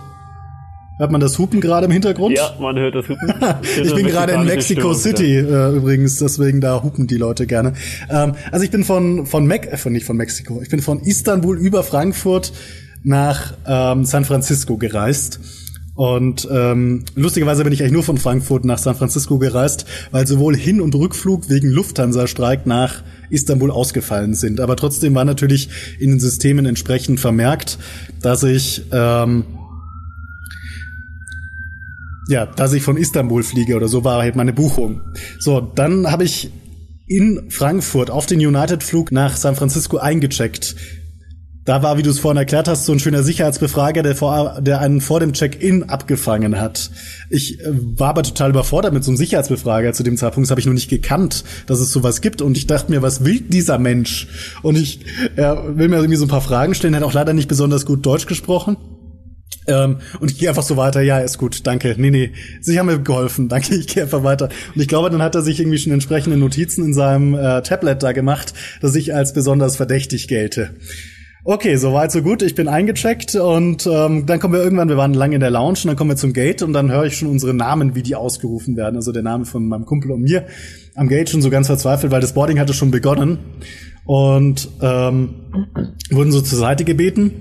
Hört 0.97 1.11
man 1.11 1.21
das 1.21 1.37
Hupen 1.37 1.61
gerade 1.61 1.85
im 1.85 1.91
Hintergrund? 1.91 2.35
Ja, 2.35 2.55
man 2.59 2.77
hört 2.77 2.95
das 2.95 3.07
Hupen. 3.07 3.33
ich 3.83 3.93
bin 3.93 4.07
gerade 4.07 4.33
in 4.33 4.45
Mexico 4.45 4.93
City 4.93 5.37
äh, 5.37 5.75
übrigens, 5.75 6.17
deswegen 6.17 6.59
da 6.59 6.83
hupen 6.83 7.07
die 7.07 7.17
Leute 7.17 7.45
gerne. 7.45 7.73
Ähm, 8.09 8.33
also 8.51 8.65
ich 8.65 8.71
bin 8.71 8.83
von 8.83 9.25
von 9.27 9.45
Mac, 9.45 9.67
äh, 9.71 9.77
von 9.77 9.93
nicht 9.93 10.05
von 10.05 10.17
Mexiko, 10.17 10.59
ich 10.61 10.69
bin 10.69 10.81
von 10.81 10.99
Istanbul 11.01 11.57
über 11.57 11.83
Frankfurt 11.83 12.51
nach 13.07 13.53
ähm, 13.65 14.05
San 14.05 14.25
Francisco 14.25 14.77
gereist. 14.77 15.39
Und 15.95 16.47
ähm, 16.51 17.05
lustigerweise 17.15 17.63
bin 17.63 17.73
ich 17.73 17.81
eigentlich 17.81 17.93
nur 17.93 18.03
von 18.03 18.17
Frankfurt 18.17 18.65
nach 18.65 18.77
San 18.77 18.95
Francisco 18.95 19.39
gereist, 19.39 19.85
weil 20.11 20.27
sowohl 20.27 20.55
Hin- 20.55 20.79
und 20.79 20.93
Rückflug 20.93 21.49
wegen 21.49 21.69
Lufthansa-Streik 21.69 22.67
nach 22.67 23.01
Istanbul 23.31 23.71
ausgefallen 23.71 24.35
sind. 24.35 24.59
Aber 24.59 24.75
trotzdem 24.75 25.15
war 25.15 25.25
natürlich 25.25 25.69
in 25.99 26.11
den 26.11 26.19
Systemen 26.19 26.67
entsprechend 26.67 27.19
vermerkt, 27.19 27.79
dass 28.21 28.43
ich 28.43 28.83
ähm, 28.91 29.45
ja, 32.29 32.45
dass 32.45 32.73
ich 32.73 32.83
von 32.83 32.97
Istanbul 32.97 33.41
fliege 33.41 33.75
oder 33.75 33.87
so 33.87 34.03
war 34.03 34.21
halt 34.21 34.35
meine 34.35 34.53
Buchung. 34.53 35.01
So, 35.39 35.61
dann 35.61 36.11
habe 36.11 36.25
ich 36.25 36.51
in 37.07 37.49
Frankfurt 37.49 38.11
auf 38.11 38.25
den 38.25 38.45
United-Flug 38.45 39.11
nach 39.11 39.37
San 39.37 39.55
Francisco 39.55 39.97
eingecheckt. 39.97 40.75
Da 41.67 41.83
war, 41.83 41.97
wie 41.97 42.01
du 42.01 42.09
es 42.09 42.19
vorhin 42.19 42.37
erklärt 42.37 42.69
hast, 42.69 42.85
so 42.85 42.93
ein 42.93 42.99
schöner 42.99 43.23
Sicherheitsbefrager, 43.23 44.01
der, 44.01 44.15
vor, 44.15 44.61
der 44.61 44.79
einen 44.79 45.01
vor 45.01 45.19
dem 45.19 45.33
Check-in 45.33 45.89
abgefangen 45.89 46.61
hat. 46.61 46.91
Ich 47.29 47.59
äh, 47.59 47.65
war 47.99 48.11
aber 48.11 48.23
total 48.23 48.51
überfordert 48.51 48.93
mit 48.93 49.03
so 49.03 49.11
einem 49.11 49.17
Sicherheitsbefrager 49.17 49.91
zu 49.91 50.03
dem 50.03 50.15
Zeitpunkt. 50.15 50.49
Habe 50.49 50.61
ich 50.61 50.65
noch 50.65 50.71
nicht 50.71 50.89
gekannt, 50.89 51.43
dass 51.65 51.81
es 51.81 51.91
sowas 51.91 52.21
gibt. 52.21 52.41
Und 52.41 52.55
ich 52.55 52.67
dachte 52.67 52.89
mir, 52.89 53.01
was 53.01 53.25
will 53.25 53.41
dieser 53.41 53.79
Mensch? 53.79 54.29
Und 54.61 54.77
ich 54.77 55.01
er 55.35 55.77
will 55.77 55.89
mir 55.89 55.97
irgendwie 55.97 56.15
so 56.15 56.23
ein 56.23 56.29
paar 56.29 56.39
Fragen 56.39 56.73
stellen. 56.73 56.93
Er 56.93 57.01
hat 57.01 57.05
auch 57.05 57.11
leider 57.11 57.33
nicht 57.33 57.49
besonders 57.49 57.85
gut 57.85 58.05
Deutsch 58.05 58.27
gesprochen. 58.27 58.77
Ähm, 59.67 59.97
und 60.21 60.31
ich 60.31 60.37
gehe 60.37 60.47
einfach 60.47 60.63
so 60.63 60.77
weiter, 60.77 61.01
ja, 61.01 61.19
ist 61.19 61.37
gut, 61.37 61.67
danke. 61.67 61.95
Nee, 61.97 62.11
nee, 62.11 62.31
Sie 62.61 62.79
haben 62.79 62.85
mir 62.85 62.99
geholfen, 62.99 63.49
danke, 63.49 63.75
ich 63.75 63.87
gehe 63.87 64.03
einfach 64.03 64.23
weiter. 64.23 64.47
Und 64.73 64.81
ich 64.81 64.87
glaube, 64.87 65.09
dann 65.09 65.21
hat 65.21 65.35
er 65.35 65.41
sich 65.41 65.59
irgendwie 65.59 65.79
schon 65.79 65.91
entsprechende 65.91 66.37
Notizen 66.37 66.85
in 66.85 66.93
seinem 66.93 67.33
äh, 67.33 67.61
Tablet 67.61 68.01
da 68.03 68.13
gemacht, 68.13 68.53
dass 68.79 68.95
ich 68.95 69.13
als 69.13 69.33
besonders 69.33 69.75
verdächtig 69.75 70.29
gelte. 70.29 70.73
Okay, 71.49 71.77
so 71.77 71.93
weit, 71.93 72.11
so 72.11 72.21
gut. 72.21 72.41
Ich 72.41 72.55
bin 72.55 72.67
eingecheckt 72.67 73.35
und 73.35 73.87
ähm, 73.87 74.25
dann 74.25 74.37
kommen 74.41 74.53
wir 74.53 74.61
irgendwann, 74.61 74.89
wir 74.89 74.97
waren 74.97 75.13
lange 75.13 75.35
in 75.35 75.39
der 75.39 75.49
Lounge 75.49 75.79
und 75.83 75.85
dann 75.85 75.95
kommen 75.95 76.09
wir 76.09 76.17
zum 76.17 76.33
Gate 76.33 76.61
und 76.61 76.73
dann 76.73 76.91
höre 76.91 77.05
ich 77.05 77.15
schon 77.15 77.29
unsere 77.29 77.53
Namen, 77.53 77.95
wie 77.95 78.03
die 78.03 78.15
ausgerufen 78.15 78.75
werden. 78.75 78.97
Also 78.97 79.13
der 79.13 79.23
Name 79.23 79.45
von 79.45 79.65
meinem 79.65 79.85
Kumpel 79.85 80.11
und 80.11 80.23
mir 80.23 80.45
am 80.95 81.07
Gate 81.07 81.29
schon 81.29 81.41
so 81.41 81.49
ganz 81.49 81.67
verzweifelt, 81.67 82.11
weil 82.11 82.19
das 82.19 82.33
Boarding 82.33 82.59
hatte 82.59 82.73
schon 82.73 82.91
begonnen 82.91 83.39
und 84.03 84.67
ähm, 84.81 85.35
wurden 86.11 86.33
so 86.33 86.41
zur 86.41 86.59
Seite 86.59 86.83
gebeten 86.83 87.35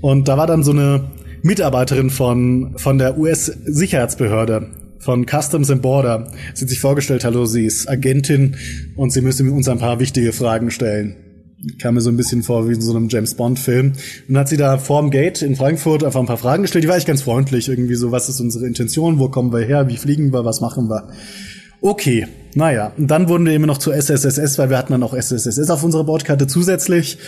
und 0.00 0.26
da 0.26 0.36
war 0.36 0.48
dann 0.48 0.64
so 0.64 0.72
eine 0.72 1.12
Mitarbeiterin 1.42 2.10
von, 2.10 2.74
von 2.78 2.98
der 2.98 3.16
US-Sicherheitsbehörde, 3.16 4.72
von 4.98 5.24
Customs 5.24 5.70
and 5.70 5.82
Border. 5.82 6.32
Sie 6.54 6.64
hat 6.64 6.68
sich 6.68 6.80
vorgestellt, 6.80 7.24
hallo, 7.24 7.44
sie 7.44 7.66
ist 7.66 7.88
Agentin 7.88 8.56
und 8.96 9.12
sie 9.12 9.20
müsste 9.20 9.44
uns 9.44 9.68
ein 9.68 9.78
paar 9.78 10.00
wichtige 10.00 10.32
Fragen 10.32 10.72
stellen. 10.72 11.31
Kam 11.78 11.94
mir 11.94 12.00
so 12.00 12.10
ein 12.10 12.16
bisschen 12.16 12.42
vor 12.42 12.68
wie 12.68 12.74
in 12.74 12.80
so 12.80 12.94
einem 12.94 13.08
James 13.08 13.34
Bond-Film. 13.34 13.88
Und 13.88 13.96
dann 14.28 14.38
hat 14.38 14.48
sie 14.48 14.56
da 14.56 14.78
vorm 14.78 15.10
Gate 15.10 15.42
in 15.42 15.56
Frankfurt 15.56 16.02
einfach 16.02 16.20
ein 16.20 16.26
paar 16.26 16.38
Fragen 16.38 16.62
gestellt. 16.62 16.84
Die 16.84 16.88
war 16.88 16.96
echt 16.96 17.06
ganz 17.06 17.22
freundlich. 17.22 17.68
Irgendwie 17.68 17.94
so, 17.94 18.10
was 18.10 18.28
ist 18.28 18.40
unsere 18.40 18.66
Intention? 18.66 19.18
Wo 19.18 19.28
kommen 19.28 19.52
wir 19.52 19.64
her? 19.64 19.88
Wie 19.88 19.96
fliegen 19.96 20.32
wir? 20.32 20.44
Was 20.44 20.60
machen 20.60 20.88
wir? 20.88 21.08
Okay, 21.84 22.28
naja. 22.54 22.92
Und 22.96 23.08
dann 23.08 23.28
wurden 23.28 23.44
wir 23.44 23.52
eben 23.52 23.66
noch 23.66 23.78
zur 23.78 23.92
SSSS, 23.92 24.56
weil 24.56 24.70
wir 24.70 24.78
hatten 24.78 24.92
dann 24.92 25.02
auch 25.02 25.14
SSSS 25.14 25.68
auf 25.68 25.82
unserer 25.82 26.04
Bordkarte 26.04 26.46
zusätzlich. 26.46 27.18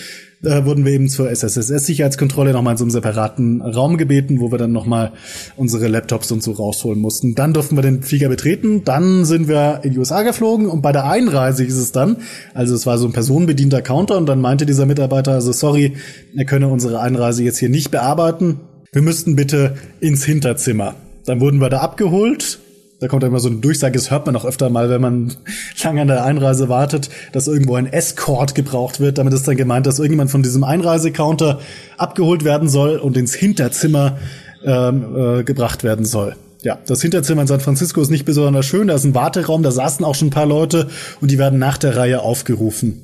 Da 0.43 0.65
wurden 0.65 0.85
wir 0.85 0.93
eben 0.93 1.09
zur 1.09 1.29
SSSS-Sicherheitskontrolle 1.29 2.53
nochmal 2.53 2.75
in 2.75 2.79
so 2.79 2.85
einem 2.85 2.93
separaten 2.93 3.63
Raum 3.63 3.97
gebeten, 3.97 4.39
wo 4.39 4.53
wir 4.53 4.59
dann 4.59 4.71
nochmal 4.71 5.13
unsere 5.57 5.89
Laptops 5.89 6.31
und 6.31 6.41
so 6.41 6.53
rausholen 6.53 7.01
mussten. 7.01 7.35
Dann 7.35 7.53
durften 7.53 7.77
wir 7.77 7.83
den 7.83 8.05
Flieger 8.05 8.29
betreten, 8.29 8.85
dann 8.85 9.25
sind 9.25 9.49
wir 9.49 9.81
in 9.83 9.91
die 9.93 9.99
USA 9.99 10.23
geflogen 10.23 10.67
und 10.67 10.83
bei 10.83 10.93
der 10.93 11.07
Einreise 11.07 11.65
hieß 11.65 11.79
es 11.79 11.91
dann, 11.91 12.19
also 12.53 12.75
es 12.77 12.87
war 12.87 12.99
so 12.99 13.07
ein 13.07 13.13
personenbedienter 13.13 13.83
Counter 13.83 14.19
und 14.19 14.27
dann 14.27 14.41
meinte 14.41 14.67
dieser 14.67 14.87
Mitarbeiter, 14.87 15.33
also 15.33 15.51
sorry, 15.51 15.95
er 16.37 16.45
könne 16.45 16.69
unsere 16.69 17.01
Einreise 17.01 17.43
jetzt 17.43 17.59
hier 17.59 17.71
nicht 17.71 17.91
bearbeiten, 17.91 18.61
wir 18.93 19.03
müssten 19.03 19.35
bitte 19.35 19.75
ins 20.01 20.25
Hinterzimmer. 20.25 20.95
Dann 21.25 21.41
wurden 21.41 21.61
wir 21.61 21.71
da 21.71 21.79
abgeholt, 21.79 22.61
da 23.01 23.09
kommt 23.09 23.25
immer 23.25 23.41
so 23.41 23.49
eine 23.49 23.59
Durchsage, 23.59 23.95
das 23.95 24.11
hört 24.11 24.27
man 24.27 24.37
auch 24.37 24.45
öfter 24.45 24.71
mal, 24.71 24.89
wenn 24.89 25.01
man 25.01 25.35
lange 25.83 26.03
an 26.03 26.09
der 26.09 26.25
Einreise 26.25 26.69
wartet, 26.69 27.11
dass 27.33 27.47
irgendwo 27.47 27.75
ein 27.75 27.87
Escort 27.87 28.55
gebraucht 28.55 29.01
wird. 29.01 29.19
Damit 29.19 29.35
ist 29.35 29.47
dann 29.47 29.57
gemeint, 29.57 29.87
dass 29.87 29.99
irgendjemand 29.99 30.31
von 30.31 30.43
diesem 30.43 30.65
Einreisecounter 30.65 31.61
abgeholt 31.99 32.45
werden 32.45 32.69
soll 32.69 32.97
und 32.97 33.17
ins 33.17 33.35
Hinterzimmer 33.35 34.19
ähm, 34.65 35.17
äh, 35.17 35.45
gebracht 35.45 35.85
werden 35.85 36.05
soll. 36.05 36.37
Ja, 36.63 36.79
das 36.87 37.03
Hinterzimmer 37.03 37.43
in 37.43 37.47
San 37.47 37.61
Francisco 37.61 38.01
ist 38.01 38.11
nicht 38.11 38.25
besonders 38.25 38.65
schön. 38.65 38.89
Da 38.89 38.95
ist 38.95 39.05
ein 39.05 39.15
Warteraum, 39.15 39.63
da 39.63 39.71
saßen 39.71 40.05
auch 40.05 40.15
schon 40.15 40.29
ein 40.29 40.31
paar 40.31 40.47
Leute 40.47 40.89
und 41.21 41.31
die 41.31 41.39
werden 41.39 41.59
nach 41.59 41.77
der 41.77 41.97
Reihe 41.97 42.23
aufgerufen. 42.23 43.03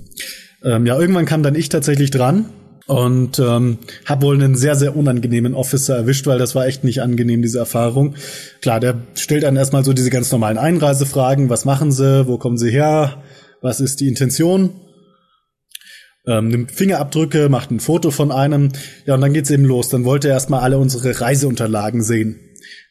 Ähm, 0.65 0.87
ja, 0.87 0.99
irgendwann 0.99 1.27
kam 1.27 1.43
dann 1.43 1.55
ich 1.55 1.69
tatsächlich 1.69 2.11
dran 2.11 2.47
und 2.91 3.39
ähm, 3.39 3.79
habe 4.05 4.23
wohl 4.23 4.35
einen 4.35 4.57
sehr, 4.57 4.75
sehr 4.75 4.97
unangenehmen 4.97 5.55
Officer 5.55 5.97
erwischt, 5.97 6.27
weil 6.27 6.39
das 6.39 6.57
war 6.57 6.67
echt 6.67 6.83
nicht 6.83 7.03
angenehm, 7.03 7.41
diese 7.41 7.61
Erfahrung. 7.61 8.17
Klar, 8.63 8.81
der 8.81 9.03
stellt 9.15 9.45
dann 9.45 9.57
erstmal 9.57 9.85
so 9.85 9.93
diese 9.93 10.11
ganz 10.11 10.33
normalen 10.33 10.59
Einreisefragen. 10.59 11.51
Was 11.51 11.65
machen 11.65 11.93
sie? 11.93 12.27
Wo 12.27 12.37
kommen 12.37 12.59
sie 12.59 12.71
her? 12.71 13.23
Was 13.63 13.81
ist 13.81 14.01
die 14.01 14.09
Intention? 14.09 14.71
ähm, 16.27 16.49
nimmt 16.49 16.73
Fingerabdrücke, 16.73 17.49
macht 17.49 17.71
ein 17.71 17.81
Foto 17.81 18.11
von 18.11 18.33
einem. 18.33 18.71
Ja, 19.07 19.15
und 19.15 19.21
dann 19.21 19.33
geht's 19.33 19.51
eben 19.51 19.65
los. 19.65 19.89
Dann 19.89 20.05
wollte 20.05 20.29
er 20.29 20.35
erstmal 20.35 20.61
alle 20.61 20.79
unsere 20.79 21.21
Reiseunterlagen 21.21 22.03
sehen. 22.03 22.41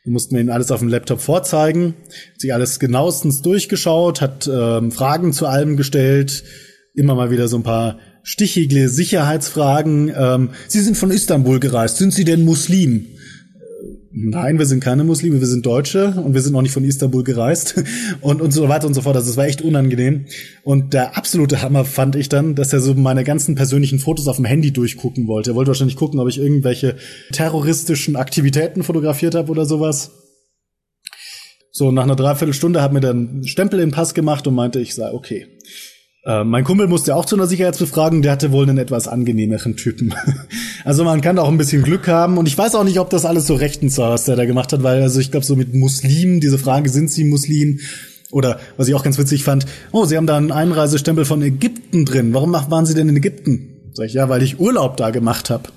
Wir 0.03 0.13
mussten 0.13 0.37
ihm 0.37 0.49
alles 0.49 0.71
auf 0.71 0.79
dem 0.79 0.87
Laptop 0.87 1.19
vorzeigen, 1.19 1.93
sich 2.37 2.53
alles 2.53 2.79
genauestens 2.79 3.41
durchgeschaut, 3.41 4.21
hat 4.21 4.49
ähm, 4.51 4.91
Fragen 4.91 5.33
zu 5.33 5.45
allem 5.45 5.77
gestellt, 5.77 6.43
immer 6.95 7.15
mal 7.15 7.31
wieder 7.31 7.47
so 7.47 7.57
ein 7.57 7.63
paar 7.63 7.99
stichige 8.23 8.89
Sicherheitsfragen. 8.89 10.11
Ähm, 10.15 10.49
Sie 10.67 10.81
sind 10.81 10.97
von 10.97 11.11
Istanbul 11.11 11.59
gereist. 11.59 11.97
Sind 11.97 12.13
Sie 12.13 12.25
denn 12.25 12.45
Muslim? 12.45 13.07
nein, 14.11 14.57
wir 14.57 14.65
sind 14.65 14.83
keine 14.83 15.03
Muslime, 15.03 15.39
wir 15.39 15.47
sind 15.47 15.65
Deutsche 15.65 16.13
und 16.23 16.33
wir 16.33 16.41
sind 16.41 16.53
noch 16.53 16.61
nicht 16.61 16.71
von 16.71 16.83
Istanbul 16.83 17.23
gereist 17.23 17.83
und, 18.21 18.41
und 18.41 18.51
so 18.51 18.67
weiter 18.67 18.87
und 18.87 18.93
so 18.93 19.01
fort. 19.01 19.15
Also 19.15 19.27
das 19.27 19.37
war 19.37 19.45
echt 19.45 19.61
unangenehm. 19.61 20.25
Und 20.63 20.93
der 20.93 21.17
absolute 21.17 21.61
Hammer 21.61 21.85
fand 21.85 22.15
ich 22.15 22.29
dann, 22.29 22.55
dass 22.55 22.73
er 22.73 22.79
so 22.79 22.93
meine 22.93 23.23
ganzen 23.23 23.55
persönlichen 23.55 23.99
Fotos 23.99 24.27
auf 24.27 24.37
dem 24.37 24.45
Handy 24.45 24.71
durchgucken 24.71 25.27
wollte. 25.27 25.51
Er 25.51 25.55
wollte 25.55 25.69
wahrscheinlich 25.69 25.95
gucken, 25.95 26.19
ob 26.19 26.27
ich 26.27 26.39
irgendwelche 26.39 26.97
terroristischen 27.31 28.15
Aktivitäten 28.15 28.83
fotografiert 28.83 29.35
habe 29.35 29.51
oder 29.51 29.65
sowas. 29.65 30.11
So, 31.71 31.91
nach 31.91 32.03
einer 32.03 32.15
Dreiviertelstunde 32.15 32.81
hat 32.81 32.93
mir 32.93 32.99
dann 32.99 33.43
Stempel 33.45 33.79
im 33.79 33.91
Pass 33.91 34.13
gemacht 34.13 34.47
und 34.47 34.55
meinte, 34.55 34.79
ich 34.79 34.95
sei 34.95 35.11
okay. 35.13 35.47
Äh, 36.25 36.43
mein 36.43 36.63
Kumpel 36.63 36.87
musste 36.87 37.15
auch 37.15 37.25
zu 37.25 37.35
einer 37.35 37.47
Sicherheitsbefragung, 37.47 38.21
der 38.21 38.33
hatte 38.33 38.51
wohl 38.51 38.67
einen 38.67 38.77
etwas 38.77 39.07
angenehmeren 39.07 39.77
Typen. 39.77 40.13
also 40.83 41.03
man 41.03 41.21
kann 41.21 41.39
auch 41.39 41.47
ein 41.47 41.57
bisschen 41.57 41.81
Glück 41.81 42.07
haben 42.07 42.37
und 42.37 42.47
ich 42.47 42.57
weiß 42.57 42.75
auch 42.75 42.83
nicht, 42.83 42.99
ob 42.99 43.09
das 43.09 43.25
alles 43.25 43.47
so 43.47 43.55
rechtens 43.55 43.97
war, 43.97 44.11
was 44.11 44.25
der 44.25 44.35
da 44.35 44.45
gemacht 44.45 44.73
hat, 44.73 44.83
weil 44.83 45.01
also 45.01 45.19
ich 45.19 45.31
glaube 45.31 45.45
so 45.45 45.55
mit 45.55 45.73
Muslimen, 45.73 46.39
diese 46.39 46.57
Frage, 46.57 46.89
sind 46.89 47.09
sie 47.09 47.23
Muslim? 47.23 47.79
Oder 48.31 48.59
was 48.77 48.87
ich 48.87 48.93
auch 48.93 49.03
ganz 49.03 49.17
witzig 49.17 49.43
fand, 49.43 49.65
oh, 49.91 50.05
sie 50.05 50.15
haben 50.15 50.27
da 50.27 50.37
einen 50.37 50.51
Einreisestempel 50.51 51.25
von 51.25 51.41
Ägypten 51.41 52.05
drin. 52.05 52.33
Warum 52.33 52.53
waren 52.53 52.85
sie 52.85 52.93
denn 52.93 53.09
in 53.09 53.17
Ägypten? 53.17 53.91
Sag 53.93 54.05
ich, 54.05 54.13
ja, 54.13 54.29
weil 54.29 54.43
ich 54.43 54.59
Urlaub 54.59 54.97
da 54.97 55.09
gemacht 55.09 55.49
habe. 55.49 55.69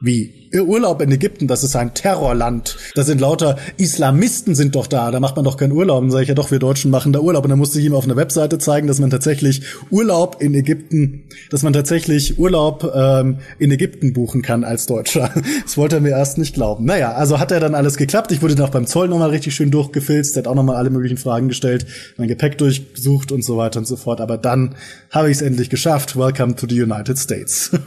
Wie? 0.00 0.32
Urlaub 0.54 1.02
in 1.02 1.10
Ägypten, 1.10 1.48
das 1.48 1.64
ist 1.64 1.74
ein 1.74 1.92
Terrorland. 1.92 2.76
Da 2.94 3.02
sind 3.02 3.20
lauter 3.20 3.58
Islamisten 3.78 4.54
sind 4.54 4.76
doch 4.76 4.86
da. 4.86 5.10
Da 5.10 5.18
macht 5.18 5.34
man 5.34 5.44
doch 5.44 5.56
keinen 5.56 5.72
Urlaub. 5.72 6.00
Dann 6.00 6.10
sage 6.12 6.22
ich 6.22 6.28
ja 6.28 6.34
doch, 6.36 6.52
wir 6.52 6.60
Deutschen 6.60 6.90
machen 6.90 7.12
da 7.12 7.18
Urlaub. 7.18 7.44
Und 7.44 7.50
dann 7.50 7.58
musste 7.58 7.80
ich 7.80 7.84
ihm 7.84 7.94
auf 7.94 8.04
einer 8.04 8.16
Webseite 8.16 8.58
zeigen, 8.58 8.86
dass 8.86 9.00
man 9.00 9.10
tatsächlich 9.10 9.62
Urlaub 9.90 10.36
in 10.40 10.54
Ägypten, 10.54 11.24
dass 11.50 11.64
man 11.64 11.72
tatsächlich 11.72 12.38
Urlaub 12.38 12.90
ähm, 12.94 13.38
in 13.58 13.72
Ägypten 13.72 14.12
buchen 14.12 14.40
kann 14.42 14.64
als 14.64 14.86
Deutscher. 14.86 15.30
Das 15.64 15.76
wollte 15.76 15.96
er 15.96 16.00
mir 16.00 16.10
erst 16.10 16.38
nicht 16.38 16.54
glauben. 16.54 16.84
Naja, 16.84 17.12
also 17.12 17.38
hat 17.40 17.50
er 17.50 17.60
dann 17.60 17.74
alles 17.74 17.96
geklappt. 17.96 18.32
Ich 18.32 18.40
wurde 18.40 18.54
dann 18.54 18.66
auch 18.66 18.70
beim 18.70 18.86
Zoll 18.86 19.08
nochmal 19.08 19.30
richtig 19.30 19.54
schön 19.54 19.70
durchgefilzt. 19.70 20.34
Der 20.34 20.42
hat 20.42 20.46
auch 20.46 20.54
nochmal 20.54 20.76
alle 20.76 20.90
möglichen 20.90 21.18
Fragen 21.18 21.48
gestellt, 21.48 21.86
mein 22.16 22.28
Gepäck 22.28 22.56
durchgesucht 22.58 23.32
und 23.32 23.44
so 23.44 23.56
weiter 23.56 23.80
und 23.80 23.86
so 23.86 23.96
fort. 23.96 24.20
Aber 24.20 24.38
dann 24.38 24.76
habe 25.10 25.30
ich 25.30 25.38
es 25.38 25.42
endlich 25.42 25.68
geschafft. 25.68 26.16
Welcome 26.16 26.56
to 26.56 26.66
the 26.68 26.80
United 26.80 27.18
States. 27.18 27.70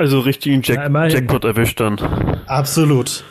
Also 0.00 0.20
richtigen 0.20 0.62
Jack 0.62 0.90
ja, 0.90 1.06
Jackpot 1.08 1.44
erwischt 1.44 1.78
dann. 1.78 1.98
Absolut. 2.46 3.22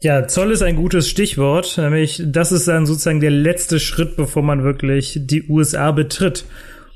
Ja, 0.00 0.26
Zoll 0.26 0.50
ist 0.50 0.62
ein 0.62 0.74
gutes 0.74 1.08
Stichwort, 1.08 1.78
nämlich 1.78 2.20
das 2.26 2.50
ist 2.50 2.66
dann 2.66 2.86
sozusagen 2.86 3.20
der 3.20 3.30
letzte 3.30 3.78
Schritt, 3.78 4.16
bevor 4.16 4.42
man 4.42 4.64
wirklich 4.64 5.20
die 5.22 5.48
USA 5.48 5.92
betritt. 5.92 6.44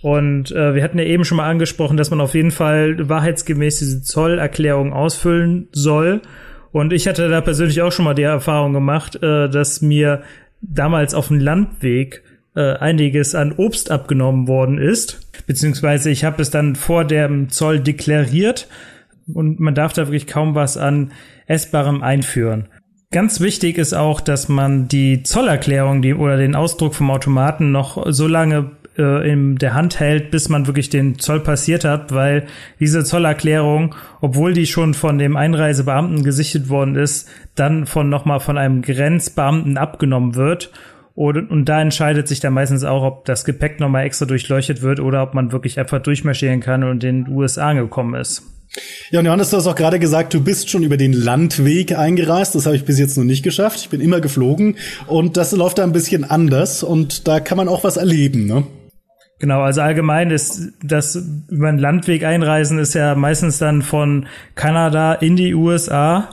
Und 0.00 0.50
äh, 0.50 0.74
wir 0.74 0.82
hatten 0.82 0.98
ja 0.98 1.04
eben 1.04 1.24
schon 1.24 1.36
mal 1.36 1.48
angesprochen, 1.48 1.96
dass 1.96 2.10
man 2.10 2.20
auf 2.20 2.34
jeden 2.34 2.50
Fall 2.50 3.08
wahrheitsgemäß 3.08 3.78
diese 3.78 4.02
Zollerklärung 4.02 4.92
ausfüllen 4.92 5.68
soll. 5.70 6.20
Und 6.72 6.92
ich 6.92 7.06
hatte 7.06 7.28
da 7.28 7.40
persönlich 7.42 7.80
auch 7.80 7.92
schon 7.92 8.06
mal 8.06 8.14
die 8.14 8.22
Erfahrung 8.22 8.72
gemacht, 8.72 9.22
äh, 9.22 9.48
dass 9.48 9.82
mir 9.82 10.24
damals 10.62 11.14
auf 11.14 11.28
dem 11.28 11.38
Landweg 11.38 12.24
äh, 12.56 12.72
einiges 12.72 13.36
an 13.36 13.52
Obst 13.52 13.92
abgenommen 13.92 14.48
worden 14.48 14.78
ist. 14.78 15.20
Beziehungsweise 15.46 16.10
ich 16.10 16.24
habe 16.24 16.42
es 16.42 16.50
dann 16.50 16.74
vor 16.74 17.04
dem 17.04 17.50
Zoll 17.50 17.78
deklariert 17.78 18.66
und 19.32 19.60
man 19.60 19.74
darf 19.74 19.92
da 19.92 20.06
wirklich 20.06 20.26
kaum 20.26 20.54
was 20.54 20.76
an 20.76 21.12
Essbarem 21.46 22.02
einführen. 22.02 22.68
Ganz 23.10 23.40
wichtig 23.40 23.76
ist 23.76 23.92
auch, 23.92 24.22
dass 24.22 24.48
man 24.48 24.88
die 24.88 25.22
Zollerklärung 25.22 26.00
die, 26.00 26.14
oder 26.14 26.38
den 26.38 26.54
Ausdruck 26.54 26.94
vom 26.94 27.10
Automaten 27.10 27.70
noch 27.70 28.02
so 28.10 28.26
lange 28.26 28.70
äh, 28.96 29.30
in 29.30 29.56
der 29.56 29.74
Hand 29.74 30.00
hält, 30.00 30.30
bis 30.30 30.48
man 30.48 30.66
wirklich 30.66 30.88
den 30.88 31.18
Zoll 31.18 31.40
passiert 31.40 31.84
hat, 31.84 32.12
weil 32.14 32.46
diese 32.80 33.04
Zollerklärung, 33.04 33.94
obwohl 34.20 34.54
die 34.54 34.66
schon 34.66 34.94
von 34.94 35.18
dem 35.18 35.36
Einreisebeamten 35.36 36.24
gesichtet 36.24 36.68
worden 36.68 36.96
ist, 36.96 37.28
dann 37.54 37.86
von 37.86 38.08
nochmal 38.08 38.40
von 38.40 38.56
einem 38.58 38.82
Grenzbeamten 38.82 39.76
abgenommen 39.76 40.34
wird. 40.34 40.72
Und, 41.14 41.50
und 41.50 41.66
da 41.66 41.82
entscheidet 41.82 42.28
sich 42.28 42.40
dann 42.40 42.54
meistens 42.54 42.84
auch, 42.84 43.02
ob 43.02 43.24
das 43.26 43.44
Gepäck 43.44 43.78
nochmal 43.78 44.04
extra 44.04 44.24
durchleuchtet 44.24 44.80
wird 44.80 45.00
oder 45.00 45.22
ob 45.22 45.34
man 45.34 45.52
wirklich 45.52 45.78
einfach 45.78 46.00
durchmarschieren 46.00 46.60
kann 46.60 46.82
und 46.82 47.04
in 47.04 47.24
den 47.24 47.34
USA 47.34 47.68
angekommen 47.68 48.14
ist. 48.14 48.42
Ja, 49.10 49.20
und 49.20 49.26
Johannes, 49.26 49.50
du 49.50 49.58
hast 49.58 49.66
auch 49.66 49.74
gerade 49.74 49.98
gesagt, 49.98 50.32
du 50.32 50.42
bist 50.42 50.70
schon 50.70 50.82
über 50.82 50.96
den 50.96 51.12
Landweg 51.12 51.96
eingereist. 51.96 52.54
Das 52.54 52.64
habe 52.64 52.76
ich 52.76 52.84
bis 52.84 52.98
jetzt 52.98 53.18
noch 53.18 53.24
nicht 53.24 53.42
geschafft. 53.42 53.80
Ich 53.80 53.88
bin 53.90 54.00
immer 54.00 54.20
geflogen 54.20 54.76
und 55.06 55.36
das 55.36 55.52
läuft 55.52 55.78
da 55.78 55.82
ein 55.82 55.92
bisschen 55.92 56.24
anders 56.24 56.82
und 56.82 57.28
da 57.28 57.40
kann 57.40 57.58
man 57.58 57.68
auch 57.68 57.84
was 57.84 57.96
erleben, 57.96 58.46
ne? 58.46 58.64
Genau, 59.38 59.60
also 59.62 59.80
allgemein 59.80 60.30
ist 60.30 60.72
das 60.84 61.16
über 61.48 61.68
den 61.70 61.78
Landweg 61.78 62.22
einreisen 62.22 62.78
ist 62.78 62.94
ja 62.94 63.16
meistens 63.16 63.58
dann 63.58 63.82
von 63.82 64.26
Kanada 64.54 65.14
in 65.14 65.34
die 65.34 65.52
USA. 65.52 66.30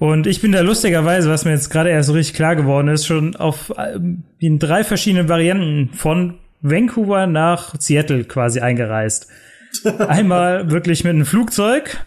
Und 0.00 0.26
ich 0.26 0.40
bin 0.40 0.50
da 0.50 0.60
lustigerweise, 0.60 1.30
was 1.30 1.44
mir 1.44 1.52
jetzt 1.52 1.70
gerade 1.70 1.90
erst 1.90 2.08
so 2.08 2.14
richtig 2.14 2.34
klar 2.34 2.56
geworden 2.56 2.88
ist, 2.88 3.06
schon 3.06 3.36
auf 3.36 3.72
äh, 3.76 3.98
in 4.38 4.58
drei 4.58 4.82
verschiedenen 4.82 5.28
Varianten 5.28 5.90
von 5.94 6.38
Vancouver 6.60 7.28
nach 7.28 7.74
Seattle 7.78 8.24
quasi 8.24 8.58
eingereist. 8.58 9.28
Einmal 9.98 10.70
wirklich 10.70 11.04
mit 11.04 11.14
einem 11.14 11.26
Flugzeug, 11.26 12.04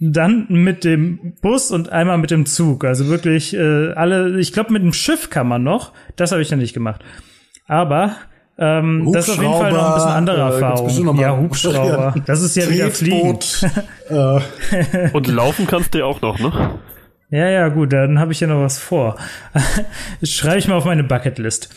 dann 0.00 0.46
mit 0.48 0.84
dem 0.84 1.34
Bus 1.40 1.70
und 1.70 1.90
einmal 1.90 2.18
mit 2.18 2.30
dem 2.30 2.46
Zug. 2.46 2.84
Also 2.84 3.08
wirklich 3.08 3.54
äh, 3.54 3.92
alle, 3.92 4.38
ich 4.38 4.52
glaube 4.52 4.72
mit 4.72 4.82
dem 4.82 4.92
Schiff 4.92 5.30
kann 5.30 5.48
man 5.48 5.62
noch. 5.62 5.92
Das 6.16 6.32
habe 6.32 6.42
ich 6.42 6.50
noch 6.50 6.58
nicht 6.58 6.74
gemacht. 6.74 7.02
Aber 7.66 8.16
ähm, 8.58 9.10
das 9.12 9.28
ist 9.28 9.34
auf 9.36 9.42
jeden 9.42 9.54
Fall 9.54 9.72
noch 9.72 9.88
ein 9.88 9.94
bisschen 9.94 10.10
andere 10.10 10.36
äh, 10.36 10.54
Erfahrung. 10.54 11.18
Ja, 11.18 11.36
Hubschrauber. 11.36 12.14
Das 12.26 12.42
ist 12.42 12.56
ja 12.56 12.68
wieder 12.68 12.90
Fliegen. 12.90 13.38
Äh. 14.08 15.10
und 15.12 15.26
laufen 15.26 15.66
kannst 15.66 15.94
du 15.94 15.98
ja 15.98 16.04
auch 16.04 16.20
noch, 16.20 16.38
ne? 16.38 16.78
Ja, 17.30 17.48
ja, 17.48 17.68
gut, 17.68 17.92
dann 17.92 18.20
habe 18.20 18.32
ich 18.32 18.40
ja 18.40 18.46
noch 18.46 18.60
was 18.60 18.78
vor. 18.78 19.16
Schreibe 20.22 20.58
ich 20.58 20.68
mal 20.68 20.76
auf 20.76 20.84
meine 20.84 21.02
Bucketlist. 21.02 21.74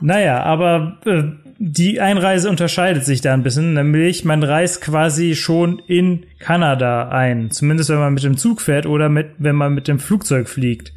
Naja, 0.00 0.42
aber 0.44 0.98
äh, 1.04 1.24
die 1.60 2.00
Einreise 2.00 2.48
unterscheidet 2.48 3.04
sich 3.04 3.20
da 3.20 3.34
ein 3.34 3.42
bisschen, 3.42 3.74
nämlich 3.74 4.24
man 4.24 4.44
reist 4.44 4.80
quasi 4.80 5.34
schon 5.34 5.82
in 5.88 6.24
Kanada 6.38 7.08
ein, 7.08 7.50
zumindest 7.50 7.90
wenn 7.90 7.98
man 7.98 8.14
mit 8.14 8.22
dem 8.22 8.36
Zug 8.36 8.60
fährt 8.60 8.86
oder 8.86 9.08
mit, 9.08 9.30
wenn 9.38 9.56
man 9.56 9.74
mit 9.74 9.88
dem 9.88 9.98
Flugzeug 9.98 10.48
fliegt. 10.48 10.92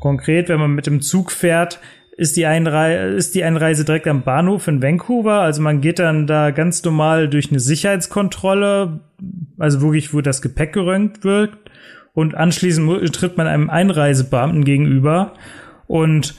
Konkret, 0.00 0.48
wenn 0.48 0.58
man 0.58 0.74
mit 0.74 0.86
dem 0.86 1.02
Zug 1.02 1.30
fährt, 1.30 1.80
ist 2.16 2.38
die, 2.38 2.46
Einreise, 2.46 3.14
ist 3.14 3.34
die 3.34 3.44
Einreise 3.44 3.84
direkt 3.84 4.06
am 4.06 4.22
Bahnhof 4.22 4.68
in 4.68 4.82
Vancouver. 4.82 5.40
Also 5.40 5.60
man 5.60 5.82
geht 5.82 5.98
dann 5.98 6.26
da 6.26 6.50
ganz 6.50 6.82
normal 6.82 7.28
durch 7.28 7.50
eine 7.50 7.60
Sicherheitskontrolle, 7.60 9.00
also 9.58 9.82
wirklich, 9.82 10.14
wo 10.14 10.22
das 10.22 10.40
Gepäck 10.40 10.72
gerönt 10.72 11.24
wird. 11.24 11.52
Und 12.14 12.34
anschließend 12.34 13.14
tritt 13.14 13.36
man 13.36 13.46
einem 13.46 13.68
Einreisebeamten 13.68 14.64
gegenüber. 14.64 15.34
Und 15.86 16.34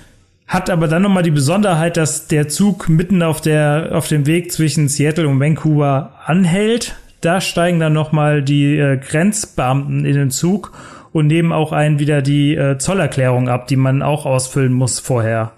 hat 0.52 0.69
aber 0.69 0.89
dann 0.89 1.02
nochmal 1.02 1.23
die 1.23 1.31
Besonderheit, 1.31 1.95
dass 1.95 2.27
der 2.27 2.49
Zug 2.49 2.89
mitten 2.89 3.23
auf 3.23 3.39
der 3.39 3.91
auf 3.93 4.10
dem 4.10 4.25
Weg 4.25 4.52
zwischen 4.52 4.89
Seattle 4.89 5.29
und 5.29 5.39
Vancouver 5.39 6.12
anhält. 6.25 6.97
Da 7.21 7.39
steigen 7.39 7.79
dann 7.79 7.93
nochmal 7.93 8.41
die 8.41 8.77
äh, 8.77 8.97
Grenzbeamten 8.97 10.04
in 10.04 10.13
den 10.13 10.29
Zug 10.29 10.73
und 11.13 11.27
nehmen 11.27 11.54
auch 11.54 11.71
einen 11.71 11.99
wieder 11.99 12.21
die 12.21 12.54
äh, 12.56 12.77
Zollerklärung 12.77 13.47
ab, 13.47 13.67
die 13.67 13.77
man 13.77 14.02
auch 14.02 14.25
ausfüllen 14.25 14.73
muss 14.73 14.99
vorher. 14.99 15.54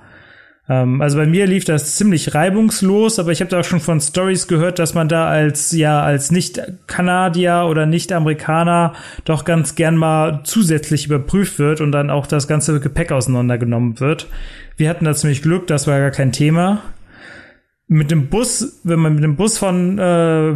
Ähm, 0.69 1.01
also 1.01 1.17
bei 1.17 1.25
mir 1.25 1.45
lief 1.45 1.65
das 1.65 1.95
ziemlich 1.95 2.33
reibungslos, 2.33 3.19
aber 3.19 3.31
ich 3.31 3.41
habe 3.41 3.49
da 3.49 3.59
auch 3.59 3.65
schon 3.65 3.79
von 3.79 3.99
Stories 3.99 4.47
gehört, 4.47 4.79
dass 4.79 4.93
man 4.93 5.09
da 5.09 5.27
als 5.27 5.71
ja 5.71 6.01
als 6.01 6.31
Nicht-Kanadier 6.31 7.65
oder 7.69 7.85
Nicht-Amerikaner 7.85 8.93
doch 9.25 9.43
ganz 9.45 9.75
gern 9.75 9.97
mal 9.97 10.41
zusätzlich 10.43 11.05
überprüft 11.05 11.59
wird 11.59 11.81
und 11.81 11.91
dann 11.91 12.09
auch 12.09 12.27
das 12.27 12.47
ganze 12.47 12.79
Gepäck 12.79 13.11
auseinandergenommen 13.11 13.99
wird. 13.99 14.27
Wir 14.77 14.89
hatten 14.89 15.05
da 15.05 15.13
ziemlich 15.13 15.41
Glück, 15.41 15.67
das 15.67 15.87
war 15.87 15.99
gar 15.99 16.11
kein 16.11 16.31
Thema. 16.31 16.81
Mit 17.87 18.09
dem 18.09 18.27
Bus, 18.27 18.79
wenn 18.83 18.99
man 18.99 19.15
mit 19.15 19.23
dem 19.23 19.35
Bus 19.35 19.57
von 19.57 19.99
äh, 19.99 20.01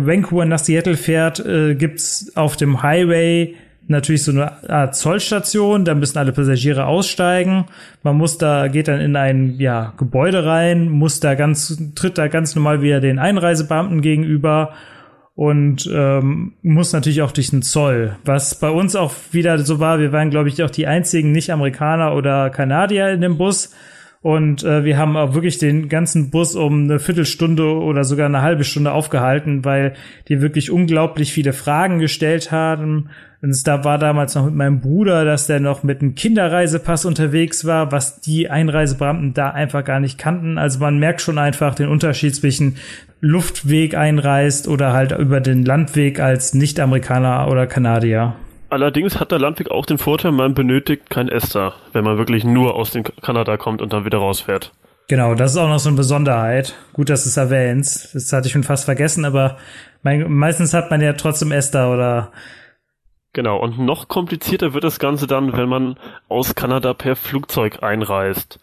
Vancouver 0.08 0.46
nach 0.46 0.60
Seattle 0.60 0.96
fährt, 0.96 1.46
äh, 1.46 1.76
gibt's 1.76 2.32
auf 2.36 2.56
dem 2.56 2.82
Highway 2.82 3.56
natürlich 3.88 4.24
so 4.24 4.32
eine 4.32 4.70
Art 4.70 4.96
Zollstation, 4.96 5.86
da 5.86 5.96
müssen 5.96 6.18
alle 6.18 6.32
Passagiere 6.32 6.86
aussteigen. 6.86 7.66
Man 8.04 8.18
muss 8.18 8.38
da, 8.38 8.68
geht 8.68 8.88
dann 8.88 9.00
in 9.00 9.16
ein 9.16 9.56
ja, 9.60 9.94
Gebäude 9.98 10.46
rein, 10.46 10.90
muss 10.90 11.20
da 11.20 11.36
ganz, 11.36 11.78
tritt 11.96 12.18
da 12.18 12.28
ganz 12.28 12.56
normal 12.56 12.82
wieder 12.82 13.00
den 13.00 13.20
Einreisebeamten 13.20 14.02
gegenüber 14.02 14.74
und 15.36 15.88
ähm, 15.94 16.54
muss 16.64 16.94
natürlich 16.94 17.22
auch 17.22 17.32
durch 17.32 17.52
den 17.52 17.62
Zoll. 17.62 18.16
Was 18.26 18.60
bei 18.60 18.72
uns 18.72 18.96
auch 18.96 19.14
wieder 19.32 19.60
so 19.60 19.80
war, 19.80 20.00
wir 20.00 20.12
waren, 20.12 20.32
glaube 20.32 20.50
ich, 20.50 20.64
auch 20.64 20.70
die 20.72 20.88
einzigen 20.88 21.32
Nicht-Amerikaner 21.32 22.16
oder 22.16 22.50
Kanadier 22.50 23.10
in 23.10 23.22
dem 23.22 23.38
Bus. 23.38 23.74
Und 24.22 24.64
äh, 24.64 24.84
wir 24.84 24.98
haben 24.98 25.16
auch 25.16 25.34
wirklich 25.34 25.58
den 25.58 25.90
ganzen 25.90 26.32
Bus 26.32 26.56
um 26.56 26.84
eine 26.84 27.00
Viertelstunde 27.00 27.64
oder 27.64 28.04
sogar 28.04 28.26
eine 28.26 28.42
halbe 28.42 28.64
Stunde 28.64 28.92
aufgehalten, 28.92 29.64
weil 29.64 29.94
die 30.28 30.42
wirklich 30.42 30.72
unglaublich 30.72 31.32
viele 31.32 31.54
Fragen 31.54 32.00
gestellt 32.00 32.52
haben. 32.52 33.10
Und 33.42 33.68
da 33.68 33.84
war 33.84 34.00
damals 34.00 34.34
noch 34.34 34.46
mit 34.46 34.56
meinem 34.56 34.82
Bruder, 34.82 35.24
dass 35.24 35.46
der 35.46 35.60
noch 35.60 35.84
mit 35.84 36.02
einem 36.02 36.16
Kinderreisepass 36.16 37.06
unterwegs 37.06 37.66
war, 37.66 37.92
was 37.92 38.20
die 38.20 38.50
Einreisebeamten 38.50 39.36
da 39.36 39.52
einfach 39.52 39.84
gar 39.84 40.00
nicht 40.00 40.18
kannten. 40.18 40.58
Also 40.58 40.80
man 40.80 40.98
merkt 40.98 41.22
schon 41.22 41.38
einfach 41.38 41.76
den 41.76 41.88
Unterschied 41.88 42.36
zwischen 42.36 42.78
Luftweg 43.22 43.96
einreist 43.96 44.68
oder 44.68 44.94
halt 44.94 45.12
über 45.12 45.42
den 45.42 45.64
Landweg 45.64 46.20
als 46.20 46.56
Nicht-Amerikaner 46.56 47.48
oder 47.50 47.68
Kanadier. 47.68 48.36
Allerdings 48.70 49.20
hat 49.20 49.32
der 49.32 49.40
Landweg 49.40 49.72
auch 49.72 49.86
den 49.86 49.98
Vorteil, 49.98 50.32
man 50.32 50.54
benötigt 50.54 51.10
kein 51.10 51.30
Ester, 51.30 51.74
wenn 51.94 52.04
man 52.04 52.18
wirklich 52.18 52.44
nur 52.44 52.76
aus 52.76 52.92
dem 52.92 53.04
Kanada 53.04 53.58
kommt 53.58 53.82
und 53.82 53.94
dann 53.94 54.06
wieder 54.06 54.18
rausfährt. 54.18 54.72
Genau, 55.08 55.36
das 55.36 55.52
ist 55.52 55.58
auch 55.58 55.70
noch 55.70 55.80
so 55.80 55.88
eine 55.88 55.96
Besonderheit. 55.96 56.76
Gut, 56.92 57.10
dass 57.10 57.24
du 57.24 57.30
es 57.30 57.38
erwähnst. 57.38 58.14
Das 58.14 58.34
hatte 58.34 58.48
ich 58.48 58.54
schon 58.54 58.64
fast 58.64 58.84
vergessen, 58.84 59.24
aber 59.24 59.58
mein, 60.04 60.30
meistens 60.32 60.74
hat 60.74 60.92
man 60.92 61.00
ja 61.00 61.14
trotzdem 61.14 61.52
Ester 61.52 61.94
oder 61.94 62.32
Genau, 63.34 63.58
und 63.60 63.78
noch 63.78 64.08
komplizierter 64.08 64.74
wird 64.74 64.84
das 64.84 65.00
Ganze 65.00 65.28
dann, 65.28 65.54
wenn 65.54 65.70
man 65.70 66.00
aus 66.28 66.56
Kanada 66.56 66.94
per 66.94 67.16
Flugzeug 67.16 67.84
einreist. 67.84 68.60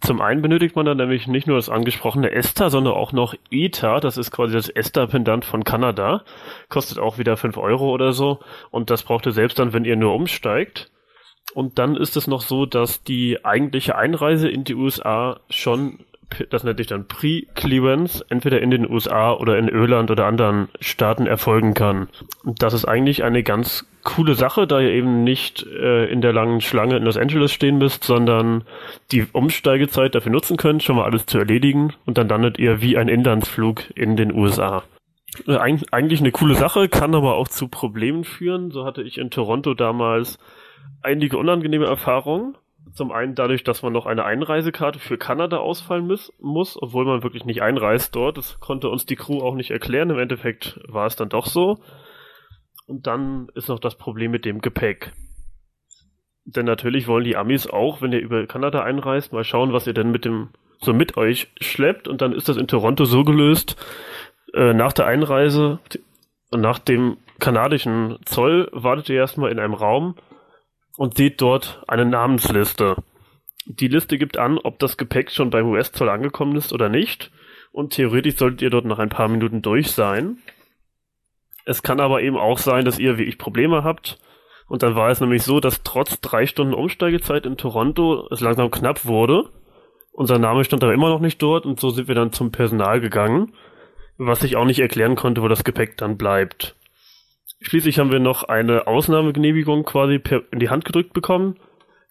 Zum 0.00 0.20
einen 0.20 0.42
benötigt 0.42 0.76
man 0.76 0.84
dann 0.84 0.98
nämlich 0.98 1.26
nicht 1.26 1.46
nur 1.46 1.56
das 1.56 1.70
angesprochene 1.70 2.30
ESTA, 2.30 2.68
sondern 2.70 2.94
auch 2.94 3.12
noch 3.12 3.34
ETA, 3.50 4.00
das 4.00 4.18
ist 4.18 4.30
quasi 4.30 4.54
das 4.54 4.68
ESTA-Pendant 4.68 5.44
von 5.44 5.64
Kanada, 5.64 6.22
kostet 6.68 6.98
auch 6.98 7.18
wieder 7.18 7.36
fünf 7.36 7.56
Euro 7.56 7.90
oder 7.90 8.12
so 8.12 8.40
und 8.70 8.90
das 8.90 9.04
braucht 9.04 9.26
ihr 9.26 9.32
selbst 9.32 9.58
dann, 9.58 9.72
wenn 9.72 9.84
ihr 9.84 9.96
nur 9.96 10.14
umsteigt. 10.14 10.90
Und 11.54 11.78
dann 11.78 11.96
ist 11.96 12.16
es 12.16 12.26
noch 12.26 12.42
so, 12.42 12.66
dass 12.66 13.02
die 13.02 13.44
eigentliche 13.44 13.96
Einreise 13.96 14.48
in 14.48 14.64
die 14.64 14.74
USA 14.74 15.40
schon 15.48 16.00
das 16.50 16.64
nennt 16.64 16.78
sich 16.78 16.88
dann 16.88 17.06
Pre-Clearance, 17.06 18.24
entweder 18.28 18.60
in 18.60 18.70
den 18.70 18.90
USA 18.90 19.32
oder 19.32 19.58
in 19.58 19.68
Irland 19.68 20.10
oder 20.10 20.26
anderen 20.26 20.68
Staaten 20.80 21.26
erfolgen 21.26 21.74
kann. 21.74 22.08
Und 22.44 22.62
das 22.62 22.74
ist 22.74 22.84
eigentlich 22.84 23.22
eine 23.22 23.42
ganz 23.42 23.86
coole 24.06 24.34
Sache, 24.34 24.66
da 24.66 24.80
ihr 24.80 24.92
eben 24.92 25.24
nicht 25.24 25.66
äh, 25.66 26.06
in 26.06 26.22
der 26.22 26.32
langen 26.32 26.62
Schlange 26.62 26.96
in 26.96 27.02
Los 27.02 27.18
Angeles 27.18 27.52
stehen 27.52 27.76
müsst, 27.76 28.04
sondern 28.04 28.64
die 29.12 29.26
Umsteigezeit 29.30 30.14
dafür 30.14 30.32
nutzen 30.32 30.56
könnt, 30.56 30.82
schon 30.82 30.96
mal 30.96 31.04
alles 31.04 31.26
zu 31.26 31.38
erledigen 31.38 31.92
und 32.06 32.16
dann 32.16 32.28
landet 32.28 32.58
ihr 32.58 32.80
wie 32.80 32.96
ein 32.96 33.08
Inlandsflug 33.08 33.84
in 33.94 34.16
den 34.16 34.32
USA. 34.32 34.84
Äh, 35.46 35.58
Eig 35.58 35.82
eigentlich 35.90 36.20
eine 36.20 36.32
coole 36.32 36.54
Sache, 36.54 36.88
kann 36.88 37.14
aber 37.14 37.36
auch 37.36 37.48
zu 37.48 37.68
Problemen 37.68 38.24
führen. 38.24 38.70
So 38.70 38.86
hatte 38.86 39.02
ich 39.02 39.18
in 39.18 39.30
Toronto 39.30 39.74
damals 39.74 40.38
einige 41.02 41.36
unangenehme 41.36 41.86
Erfahrungen 41.86 42.56
zum 42.96 43.12
einen 43.12 43.34
dadurch, 43.34 43.62
dass 43.62 43.82
man 43.82 43.92
noch 43.92 44.06
eine 44.06 44.24
Einreisekarte 44.24 44.98
für 44.98 45.18
Kanada 45.18 45.58
ausfallen 45.58 46.06
muss, 46.06 46.32
muss, 46.40 46.80
obwohl 46.80 47.04
man 47.04 47.22
wirklich 47.22 47.44
nicht 47.44 47.62
einreist 47.62 48.14
dort. 48.14 48.38
Das 48.38 48.58
konnte 48.60 48.88
uns 48.88 49.04
die 49.04 49.16
Crew 49.16 49.40
auch 49.40 49.54
nicht 49.54 49.70
erklären. 49.70 50.10
Im 50.10 50.18
Endeffekt 50.18 50.80
war 50.88 51.06
es 51.06 51.16
dann 51.16 51.28
doch 51.28 51.46
so. 51.46 51.78
Und 52.86 53.06
dann 53.06 53.48
ist 53.54 53.68
noch 53.68 53.80
das 53.80 53.96
Problem 53.96 54.30
mit 54.30 54.44
dem 54.44 54.60
Gepäck. 54.60 55.12
Denn 56.44 56.66
natürlich 56.66 57.08
wollen 57.08 57.24
die 57.24 57.36
Amis 57.36 57.66
auch, 57.66 58.00
wenn 58.00 58.12
ihr 58.12 58.20
über 58.20 58.46
Kanada 58.46 58.82
einreist, 58.82 59.32
mal 59.32 59.44
schauen, 59.44 59.72
was 59.72 59.86
ihr 59.86 59.94
denn 59.94 60.12
mit 60.12 60.24
dem 60.24 60.50
so 60.80 60.92
mit 60.92 61.16
euch 61.16 61.48
schleppt. 61.60 62.06
Und 62.06 62.22
dann 62.22 62.32
ist 62.32 62.48
das 62.48 62.56
in 62.56 62.68
Toronto 62.68 63.04
so 63.04 63.24
gelöst, 63.24 63.76
äh, 64.54 64.72
nach 64.72 64.92
der 64.92 65.06
Einreise 65.06 65.80
und 66.50 66.60
nach 66.60 66.78
dem 66.78 67.16
kanadischen 67.38 68.18
Zoll 68.24 68.68
wartet 68.72 69.08
ihr 69.08 69.16
erstmal 69.16 69.50
in 69.50 69.58
einem 69.58 69.74
Raum 69.74 70.14
und 70.96 71.16
seht 71.16 71.40
dort 71.40 71.82
eine 71.88 72.06
Namensliste. 72.06 72.96
Die 73.66 73.88
Liste 73.88 74.16
gibt 74.16 74.38
an, 74.38 74.58
ob 74.58 74.78
das 74.78 74.96
Gepäck 74.96 75.30
schon 75.30 75.50
beim 75.50 75.66
US-Zoll 75.66 76.08
angekommen 76.08 76.56
ist 76.56 76.72
oder 76.72 76.88
nicht. 76.88 77.32
Und 77.72 77.92
theoretisch 77.92 78.36
solltet 78.36 78.62
ihr 78.62 78.70
dort 78.70 78.84
nach 78.84 79.00
ein 79.00 79.08
paar 79.08 79.28
Minuten 79.28 79.60
durch 79.60 79.90
sein. 79.90 80.38
Es 81.66 81.82
kann 81.82 82.00
aber 82.00 82.22
eben 82.22 82.38
auch 82.38 82.58
sein, 82.58 82.84
dass 82.84 82.98
ihr 82.98 83.18
wie 83.18 83.24
ich 83.24 83.38
Probleme 83.38 83.84
habt. 83.84 84.18
Und 84.68 84.82
dann 84.82 84.94
war 84.94 85.10
es 85.10 85.20
nämlich 85.20 85.42
so, 85.42 85.60
dass 85.60 85.82
trotz 85.82 86.20
drei 86.20 86.46
Stunden 86.46 86.74
Umsteigezeit 86.74 87.44
in 87.44 87.56
Toronto 87.56 88.26
es 88.30 88.40
langsam 88.40 88.70
knapp 88.70 89.04
wurde. 89.04 89.50
Unser 90.12 90.38
Name 90.38 90.64
stand 90.64 90.82
aber 90.82 90.94
immer 90.94 91.08
noch 91.08 91.20
nicht 91.20 91.42
dort 91.42 91.66
und 91.66 91.78
so 91.78 91.90
sind 91.90 92.08
wir 92.08 92.14
dann 92.14 92.32
zum 92.32 92.50
Personal 92.50 93.00
gegangen, 93.00 93.52
was 94.16 94.42
ich 94.44 94.56
auch 94.56 94.64
nicht 94.64 94.78
erklären 94.78 95.16
konnte, 95.16 95.42
wo 95.42 95.48
das 95.48 95.64
Gepäck 95.64 95.96
dann 95.98 96.16
bleibt. 96.16 96.74
Schließlich 97.60 97.98
haben 97.98 98.12
wir 98.12 98.20
noch 98.20 98.44
eine 98.44 98.86
Ausnahmegenehmigung 98.86 99.84
quasi 99.84 100.18
per, 100.18 100.42
in 100.52 100.60
die 100.60 100.70
Hand 100.70 100.84
gedrückt 100.84 101.12
bekommen, 101.12 101.56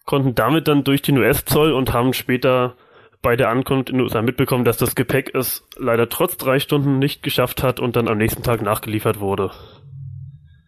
konnten 0.04 0.34
damit 0.34 0.68
dann 0.68 0.84
durch 0.84 1.02
den 1.02 1.18
US-Zoll 1.18 1.72
und 1.72 1.92
haben 1.92 2.12
später 2.12 2.76
bei 3.26 3.34
der 3.34 3.48
Ankunft 3.48 3.90
in 3.90 3.96
den 3.96 4.04
USA 4.04 4.22
mitbekommen, 4.22 4.64
dass 4.64 4.76
das 4.76 4.94
Gepäck 4.94 5.34
es 5.34 5.64
leider 5.76 6.08
trotz 6.08 6.36
drei 6.36 6.60
Stunden 6.60 7.00
nicht 7.00 7.24
geschafft 7.24 7.60
hat 7.60 7.80
und 7.80 7.96
dann 7.96 8.06
am 8.06 8.18
nächsten 8.18 8.44
Tag 8.44 8.62
nachgeliefert 8.62 9.18
wurde. 9.18 9.50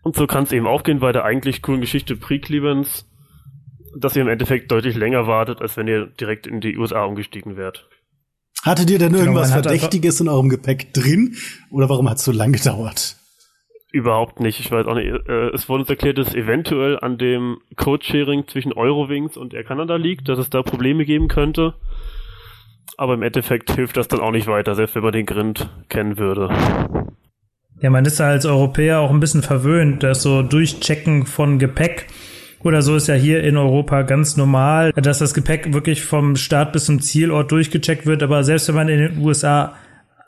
Und 0.02 0.16
so 0.16 0.26
kann 0.26 0.42
es 0.42 0.50
eben 0.50 0.66
auch 0.66 0.82
gehen 0.82 0.98
bei 0.98 1.12
der 1.12 1.24
eigentlich 1.24 1.62
coolen 1.62 1.80
Geschichte 1.80 2.16
Pre-Clearance, 2.16 3.04
dass 3.96 4.16
ihr 4.16 4.22
im 4.22 4.28
Endeffekt 4.28 4.72
deutlich 4.72 4.96
länger 4.96 5.28
wartet, 5.28 5.62
als 5.62 5.76
wenn 5.76 5.86
ihr 5.86 6.06
direkt 6.06 6.48
in 6.48 6.60
die 6.60 6.76
USA 6.76 7.04
umgestiegen 7.04 7.56
wärt. 7.56 7.88
Hattet 8.64 8.90
ihr 8.90 8.98
denn 8.98 9.12
genau, 9.12 9.20
irgendwas 9.20 9.52
genau, 9.52 9.62
Verdächtiges 9.62 10.20
in 10.20 10.28
eurem 10.28 10.48
Gepäck 10.48 10.92
drin? 10.92 11.36
Oder 11.70 11.88
warum 11.88 12.10
hat 12.10 12.16
es 12.16 12.24
so 12.24 12.32
lange 12.32 12.58
gedauert? 12.58 13.18
Überhaupt 13.92 14.40
nicht. 14.40 14.58
Ich 14.58 14.72
weiß 14.72 14.84
auch 14.86 14.96
nicht. 14.96 15.06
Äh, 15.28 15.50
es 15.50 15.68
wurde 15.68 15.82
uns 15.82 15.90
erklärt, 15.90 16.18
dass 16.18 16.34
eventuell 16.34 16.98
an 16.98 17.18
dem 17.18 17.58
Code-Sharing 17.76 18.48
zwischen 18.48 18.72
Eurowings 18.72 19.36
und 19.36 19.54
Air 19.54 19.62
Canada 19.62 19.94
liegt, 19.94 20.28
dass 20.28 20.40
es 20.40 20.50
da 20.50 20.62
Probleme 20.62 21.04
geben 21.04 21.28
könnte. 21.28 21.74
Aber 22.96 23.14
im 23.14 23.22
Endeffekt 23.22 23.70
hilft 23.72 23.96
das 23.96 24.08
dann 24.08 24.20
auch 24.20 24.32
nicht 24.32 24.46
weiter, 24.46 24.74
selbst 24.74 24.94
wenn 24.94 25.02
man 25.02 25.12
den 25.12 25.26
Grind 25.26 25.68
kennen 25.88 26.18
würde. 26.18 26.50
Ja, 27.80 27.90
man 27.90 28.04
ist 28.04 28.18
ja 28.18 28.26
als 28.26 28.44
Europäer 28.44 28.98
auch 29.00 29.10
ein 29.10 29.20
bisschen 29.20 29.42
verwöhnt, 29.42 30.02
dass 30.02 30.22
so 30.22 30.42
Durchchecken 30.42 31.26
von 31.26 31.58
Gepäck 31.58 32.06
oder 32.64 32.82
so 32.82 32.96
ist 32.96 33.06
ja 33.06 33.14
hier 33.14 33.44
in 33.44 33.56
Europa 33.56 34.02
ganz 34.02 34.36
normal, 34.36 34.92
dass 34.92 35.18
das 35.18 35.32
Gepäck 35.32 35.72
wirklich 35.72 36.04
vom 36.04 36.34
Start 36.34 36.72
bis 36.72 36.86
zum 36.86 37.00
Zielort 37.00 37.52
durchgecheckt 37.52 38.04
wird. 38.04 38.22
Aber 38.22 38.42
selbst 38.42 38.66
wenn 38.68 38.74
man 38.74 38.88
in 38.88 38.98
den 38.98 39.18
USA 39.18 39.74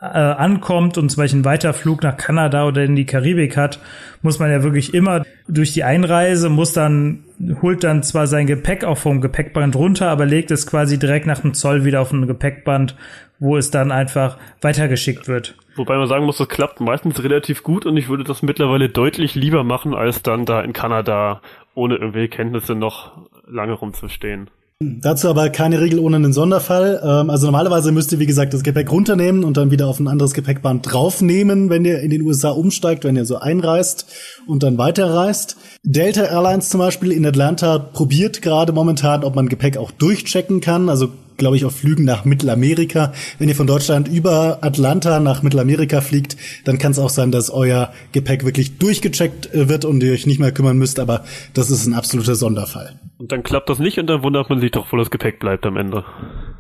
äh, 0.01 0.07
ankommt 0.07 0.97
und 0.97 1.11
zum 1.11 1.23
Beispiel 1.23 1.39
einen 1.39 1.45
Weiterflug 1.45 2.03
nach 2.03 2.17
Kanada 2.17 2.67
oder 2.67 2.83
in 2.85 2.97
die 2.97 3.05
Karibik 3.05 3.57
hat, 3.57 3.81
muss 4.23 4.39
man 4.39 4.51
ja 4.51 4.63
wirklich 4.63 4.95
immer 4.95 5.25
durch 5.47 5.73
die 5.73 5.85
Einreise, 5.85 6.49
muss 6.49 6.73
dann, 6.73 7.25
holt 7.61 7.85
dann 7.85 8.03
zwar 8.03 8.27
sein 8.27 8.47
Gepäck 8.47 8.85
auch 8.85 8.97
vom 8.97 9.21
Gepäckband 9.21 9.77
runter, 9.77 10.09
aber 10.09 10.25
legt 10.25 10.51
es 10.51 10.67
quasi 10.67 10.99
direkt 10.99 11.27
nach 11.27 11.41
dem 11.41 11.53
Zoll 11.53 11.85
wieder 11.85 12.01
auf 12.01 12.13
ein 12.13 12.27
Gepäckband, 12.27 12.97
wo 13.39 13.57
es 13.57 13.71
dann 13.71 13.93
einfach 13.93 14.39
weitergeschickt 14.63 15.29
wird. 15.29 15.55
Wobei 15.77 15.97
man 15.97 16.09
sagen 16.09 16.25
muss, 16.25 16.39
das 16.39 16.49
klappt 16.49 16.81
meistens 16.81 17.23
relativ 17.23 17.63
gut 17.63 17.85
und 17.85 17.97
ich 17.97 18.09
würde 18.09 18.25
das 18.25 18.43
mittlerweile 18.43 18.89
deutlich 18.89 19.35
lieber 19.35 19.65
machen, 19.65 19.95
als 19.95 20.23
dann 20.23 20.47
da 20.47 20.63
in 20.63 20.73
Kanada 20.73 21.43
ohne 21.75 21.97
irgendwelche 21.97 22.29
Kenntnisse 22.29 22.75
noch 22.75 23.13
lange 23.47 23.73
rumzustehen. 23.73 24.51
Dazu 24.83 25.29
aber 25.29 25.51
keine 25.51 25.79
Regel 25.79 25.99
ohne 25.99 26.17
einen 26.17 26.33
Sonderfall. 26.33 27.03
Ähm, 27.05 27.29
also 27.29 27.45
normalerweise 27.45 27.93
müsst 27.93 28.13
ihr, 28.13 28.19
wie 28.19 28.25
gesagt, 28.25 28.55
das 28.55 28.63
Gepäck 28.63 28.91
runternehmen 28.91 29.45
und 29.45 29.59
dann 29.59 29.71
wieder 29.71 29.87
auf 29.87 30.01
ein 30.01 30.09
anderes 30.09 30.33
Gepäckband 30.33 30.91
draufnehmen, 30.91 31.69
wenn 31.69 31.85
ihr 31.85 32.01
in 32.01 32.09
den 32.09 32.23
USA 32.23 32.49
umsteigt, 32.49 33.05
wenn 33.05 33.15
ihr 33.15 33.27
so 33.27 33.37
einreist 33.37 34.07
und 34.47 34.63
dann 34.63 34.79
weiterreist. 34.79 35.59
Delta 35.83 36.23
Airlines 36.23 36.71
zum 36.71 36.81
Beispiel 36.81 37.13
in 37.13 37.27
Atlanta 37.27 37.79
probiert 37.79 38.41
gerade 38.41 38.73
momentan, 38.73 39.23
ob 39.23 39.35
man 39.35 39.51
Gepäck 39.51 39.77
auch 39.77 39.91
durchchecken 39.91 40.63
kann. 40.63 40.89
Also 40.89 41.11
glaube 41.41 41.57
ich, 41.57 41.65
auf 41.65 41.75
Flügen 41.75 42.05
nach 42.05 42.25
Mittelamerika. 42.25 43.13
Wenn 43.39 43.49
ihr 43.49 43.57
von 43.57 43.67
Deutschland 43.67 44.07
über 44.07 44.59
Atlanta 44.61 45.19
nach 45.19 45.43
Mittelamerika 45.43 46.01
fliegt, 46.01 46.37
dann 46.65 46.79
kann 46.79 46.93
es 46.93 47.01
auch 47.01 47.11
sein, 47.11 47.33
dass 47.33 47.51
euer 47.51 47.93
Gepäck 48.13 48.45
wirklich 48.45 48.79
durchgecheckt 48.79 49.53
äh, 49.53 49.69
wird 49.69 49.85
und 49.85 50.01
ihr 50.05 50.13
euch 50.13 50.27
nicht 50.27 50.39
mehr 50.39 50.53
kümmern 50.53 50.79
müsst, 50.79 51.01
aber 51.01 51.25
das 51.55 51.71
ist 51.71 51.87
ein 51.87 51.95
absoluter 51.95 52.37
Sonderfall. 52.37 53.01
Und 53.19 53.33
dann 53.33 53.43
klappt 53.43 53.69
das 53.69 53.81
nicht 53.81 53.99
und 53.99 54.07
dann 54.07 54.23
wundert 54.23 54.49
man 54.49 54.61
sich 54.61 54.71
doch, 54.71 54.93
wo 54.93 54.97
das 54.97 55.11
Gepäck 55.11 55.41
bleibt 55.41 55.67
am 55.67 55.77
Ende. 55.77 56.05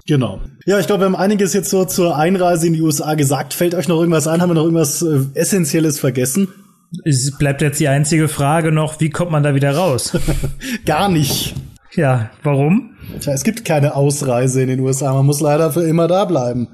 Genau. 0.06 0.40
Ja, 0.66 0.80
ich 0.80 0.86
glaube, 0.86 1.02
wir 1.02 1.06
haben 1.06 1.16
einiges 1.16 1.52
jetzt 1.52 1.70
so 1.70 1.84
zur 1.84 2.16
Einreise 2.16 2.66
in 2.66 2.72
die 2.72 2.82
USA 2.82 3.14
gesagt. 3.14 3.54
Fällt 3.54 3.74
euch 3.74 3.86
noch 3.86 3.98
irgendwas 3.98 4.26
ein? 4.26 4.42
Haben 4.42 4.50
wir 4.50 4.54
noch 4.54 4.64
irgendwas 4.64 5.02
äh, 5.02 5.20
Essentielles 5.34 6.00
vergessen? 6.00 6.48
Es 7.04 7.38
bleibt 7.38 7.62
jetzt 7.62 7.78
die 7.78 7.88
einzige 7.88 8.28
Frage 8.28 8.72
noch, 8.72 9.00
wie 9.00 9.10
kommt 9.10 9.30
man 9.30 9.42
da 9.42 9.54
wieder 9.54 9.76
raus? 9.76 10.18
Gar 10.84 11.08
nicht. 11.08 11.54
Ja, 11.95 12.30
warum? 12.43 12.91
Tja, 13.20 13.32
es 13.32 13.43
gibt 13.43 13.64
keine 13.64 13.95
Ausreise 13.95 14.62
in 14.62 14.68
den 14.68 14.80
USA. 14.80 15.12
Man 15.12 15.26
muss 15.26 15.41
leider 15.41 15.72
für 15.72 15.82
immer 15.82 16.07
da 16.07 16.24
bleiben. 16.24 16.68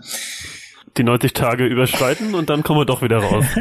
die 0.97 1.05
90 1.05 1.33
Tage 1.33 1.67
überschreiten 1.67 2.35
und 2.35 2.51
dann 2.51 2.63
kommen 2.63 2.81
wir 2.81 2.85
doch 2.85 3.03
wieder 3.03 3.19
raus. 3.19 3.45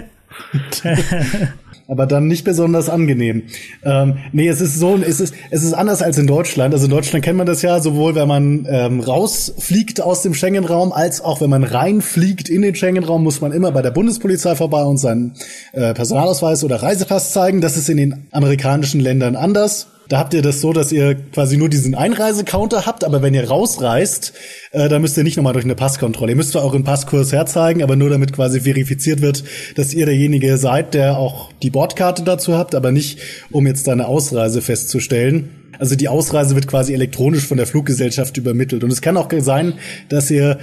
aber 1.88 2.06
dann 2.08 2.28
nicht 2.28 2.44
besonders 2.44 2.90
angenehm. 2.90 3.44
Ähm, 3.84 4.18
nee, 4.32 4.48
es 4.48 4.60
ist 4.60 4.80
so, 4.80 4.98
es 4.98 5.20
ist, 5.20 5.34
es 5.52 5.64
ist 5.64 5.74
anders 5.74 6.02
als 6.02 6.18
in 6.18 6.28
Deutschland. 6.28 6.74
Also 6.74 6.86
in 6.86 6.92
Deutschland 6.92 7.24
kennt 7.24 7.38
man 7.38 7.48
das 7.48 7.62
ja 7.62 7.80
sowohl, 7.80 8.16
wenn 8.16 8.28
man 8.28 8.68
ähm, 8.70 9.00
rausfliegt 9.00 10.02
aus 10.02 10.22
dem 10.24 10.34
Schengen-Raum, 10.34 10.92
als 10.92 11.22
auch 11.22 11.42
wenn 11.42 11.50
man 11.50 11.64
reinfliegt 11.64 12.50
in 12.50 12.64
den 12.64 12.76
Schengen-Raum, 12.76 13.24
muss 13.24 13.42
man 13.42 13.52
immer 13.52 13.72
bei 13.72 13.82
der 13.82 13.92
Bundespolizei 13.92 14.56
vorbei 14.56 14.84
und 14.84 14.98
seinen 14.98 15.36
äh, 15.74 15.94
Personalausweis 15.94 16.64
oder 16.64 16.82
Reisepass 16.82 17.32
zeigen. 17.32 17.62
Das 17.62 17.78
ist 17.78 17.90
in 17.90 17.98
den 17.98 18.28
amerikanischen 18.32 19.00
Ländern 19.00 19.36
anders. 19.36 19.88
Da 20.08 20.20
habt 20.20 20.34
ihr 20.34 20.42
das 20.42 20.62
so, 20.62 20.72
dass 20.72 20.92
ihr 20.92 21.16
quasi 21.16 21.58
nur 21.58 21.70
diesen 21.70 21.96
Einreisecounter 21.96 22.86
habt, 22.86 23.04
aber 23.04 23.22
wenn 23.22 23.34
ihr 23.34 23.48
rausreist, 23.48 24.34
äh, 24.72 24.88
dann 24.88 25.02
müsst 25.02 25.18
ihr 25.18 25.24
nicht 25.24 25.38
nochmal 25.38 25.54
durch 25.54 25.66
eine 25.66 25.76
Passkontrolle. 25.76 26.34
Ihr 26.34 26.36
müsst 26.36 26.52
zwar 26.52 26.64
euren 26.64 26.84
Passkurs 26.84 27.32
herzeigen, 27.32 27.82
aber 27.82 27.96
nur 27.96 28.10
damit 28.10 28.34
quasi 28.34 28.62
verifiziert 28.62 29.22
wird, 29.22 29.44
dass 29.76 29.94
ihr 29.94 30.06
derjenige 30.06 30.58
seid, 30.58 30.94
der 30.94 31.18
auch 31.18 31.52
die 31.64 31.72
Bordkarte 31.72 32.24
dazu 32.24 32.56
habt, 32.56 32.76
aber 32.76 32.92
nicht, 32.92 33.20
um 33.52 33.66
jetzt 33.66 33.88
da 33.88 33.94
eine 33.94 34.08
Ausreise 34.08 34.62
festzustellen. 34.62 35.50
Also 35.80 35.96
die 35.96 36.08
Ausreise 36.08 36.56
wird 36.56 36.68
quasi 36.68 36.94
elektronisch 36.94 37.46
von 37.46 37.58
der 37.58 37.68
Fluggesellschaft 37.68 38.38
übermittelt. 38.38 38.84
Und 38.84 38.92
es 38.92 39.02
kann 39.02 39.18
auch 39.18 39.30
sein, 39.40 39.74
dass 40.10 40.30
ihr 40.32 40.60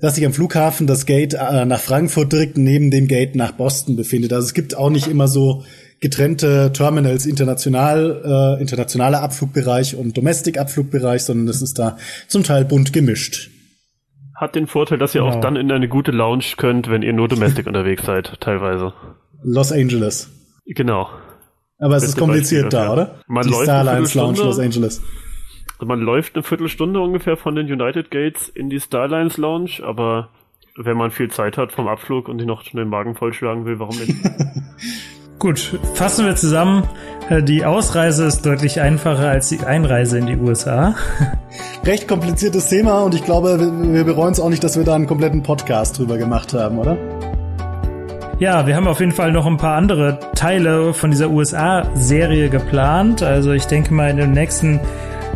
dass 0.00 0.16
sich 0.16 0.26
am 0.26 0.34
Flughafen 0.34 0.86
das 0.86 1.06
Gate 1.06 1.32
äh, 1.32 1.64
nach 1.64 1.80
Frankfurt 1.80 2.30
direkt 2.30 2.58
neben 2.58 2.90
dem 2.90 3.08
Gate 3.08 3.36
nach 3.36 3.52
Boston 3.52 3.96
befindet. 3.96 4.34
Also 4.34 4.46
es 4.46 4.52
gibt 4.52 4.76
auch 4.76 4.90
nicht 4.90 5.06
immer 5.06 5.28
so 5.28 5.64
getrennte 6.04 6.70
Terminals, 6.70 7.24
international, 7.24 8.58
äh, 8.58 8.60
internationaler 8.60 9.22
Abflugbereich 9.22 9.96
und 9.96 10.14
Domestic-Abflugbereich, 10.14 11.22
sondern 11.22 11.46
das 11.46 11.62
ist 11.62 11.78
da 11.78 11.96
zum 12.28 12.42
Teil 12.42 12.66
bunt 12.66 12.92
gemischt. 12.92 13.50
Hat 14.38 14.54
den 14.54 14.66
Vorteil, 14.66 14.98
dass 14.98 15.14
ihr 15.14 15.22
genau. 15.22 15.36
auch 15.36 15.40
dann 15.40 15.56
in 15.56 15.72
eine 15.72 15.88
gute 15.88 16.10
Lounge 16.10 16.44
könnt, 16.58 16.90
wenn 16.90 17.00
ihr 17.00 17.14
nur 17.14 17.28
Domestic 17.28 17.66
unterwegs 17.66 18.04
seid, 18.04 18.38
teilweise. 18.40 18.92
Los 19.42 19.72
Angeles. 19.72 20.30
Genau. 20.66 21.08
Aber 21.78 21.96
es 21.96 22.02
ist 22.02 22.18
kompliziert 22.18 22.74
da, 22.74 22.92
oder? 22.92 23.20
Man 23.26 23.46
Die 23.46 23.52
läuft 23.52 23.64
Starlines 23.64 24.14
Lounge 24.14 24.38
Los 24.40 24.58
Angeles. 24.58 25.02
Also 25.78 25.86
man 25.86 26.00
läuft 26.02 26.34
eine 26.34 26.42
Viertelstunde 26.42 27.00
ungefähr 27.00 27.38
von 27.38 27.54
den 27.54 27.72
United 27.72 28.10
Gates 28.10 28.50
in 28.50 28.68
die 28.68 28.78
Starlines 28.78 29.38
Lounge, 29.38 29.80
aber 29.82 30.28
wenn 30.76 30.98
man 30.98 31.10
viel 31.10 31.30
Zeit 31.30 31.56
hat 31.56 31.72
vom 31.72 31.88
Abflug 31.88 32.28
und 32.28 32.40
sich 32.40 32.46
noch 32.46 32.62
den 32.62 32.88
Magen 32.90 33.14
vollschlagen 33.14 33.64
will, 33.64 33.78
warum 33.78 33.96
nicht? 33.96 34.14
Gut, 35.38 35.78
fassen 35.94 36.26
wir 36.26 36.36
zusammen. 36.36 36.88
Äh, 37.28 37.42
die 37.42 37.64
Ausreise 37.64 38.24
ist 38.24 38.46
deutlich 38.46 38.80
einfacher 38.80 39.28
als 39.28 39.48
die 39.48 39.60
Einreise 39.60 40.18
in 40.18 40.26
die 40.26 40.36
USA. 40.36 40.94
Recht 41.84 42.08
kompliziertes 42.08 42.68
Thema 42.68 43.02
und 43.02 43.14
ich 43.14 43.24
glaube, 43.24 43.58
wir 43.92 44.04
bereuen 44.04 44.32
es 44.32 44.40
auch 44.40 44.48
nicht, 44.48 44.64
dass 44.64 44.76
wir 44.76 44.84
da 44.84 44.94
einen 44.94 45.06
kompletten 45.06 45.42
Podcast 45.42 45.98
drüber 45.98 46.18
gemacht 46.18 46.54
haben, 46.54 46.78
oder? 46.78 46.96
Ja, 48.38 48.66
wir 48.66 48.74
haben 48.74 48.88
auf 48.88 49.00
jeden 49.00 49.12
Fall 49.12 49.32
noch 49.32 49.46
ein 49.46 49.56
paar 49.58 49.76
andere 49.76 50.18
Teile 50.34 50.92
von 50.92 51.10
dieser 51.10 51.30
USA-Serie 51.30 52.48
geplant. 52.48 53.22
Also 53.22 53.52
ich 53.52 53.66
denke 53.66 53.94
mal, 53.94 54.14
dem 54.14 54.32
nächsten, 54.32 54.80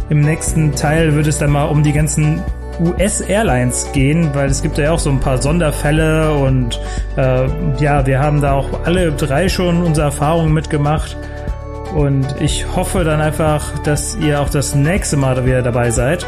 im 0.09 0.21
nächsten 0.21 0.75
Teil 0.75 1.15
wird 1.15 1.27
es 1.27 1.39
dann 1.39 1.51
mal 1.51 1.67
um 1.67 1.83
die 1.83 1.93
ganzen 1.93 2.43
US-Airlines 2.81 3.93
gehen, 3.93 4.31
weil 4.35 4.49
es 4.49 4.63
gibt 4.63 4.79
ja 4.79 4.93
auch 4.93 4.99
so 4.99 5.11
ein 5.11 5.21
paar 5.21 5.41
Sonderfälle 5.41 6.33
und 6.35 6.81
äh, 7.17 7.47
ja, 7.81 8.07
wir 8.07 8.21
haben 8.21 8.41
da 8.41 8.53
auch 8.53 8.85
alle 8.85 9.13
drei 9.13 9.49
schon 9.49 9.83
unsere 9.83 10.07
Erfahrungen 10.07 10.53
mitgemacht. 10.53 11.17
Und 11.95 12.27
ich 12.41 12.67
hoffe 12.77 13.03
dann 13.05 13.21
einfach, 13.21 13.79
dass 13.81 14.17
ihr 14.17 14.41
auch 14.41 14.51
das 14.51 14.75
nächste 14.75 15.17
Mal 15.17 15.45
wieder 15.47 15.63
dabei 15.63 15.91
seid. 15.91 16.27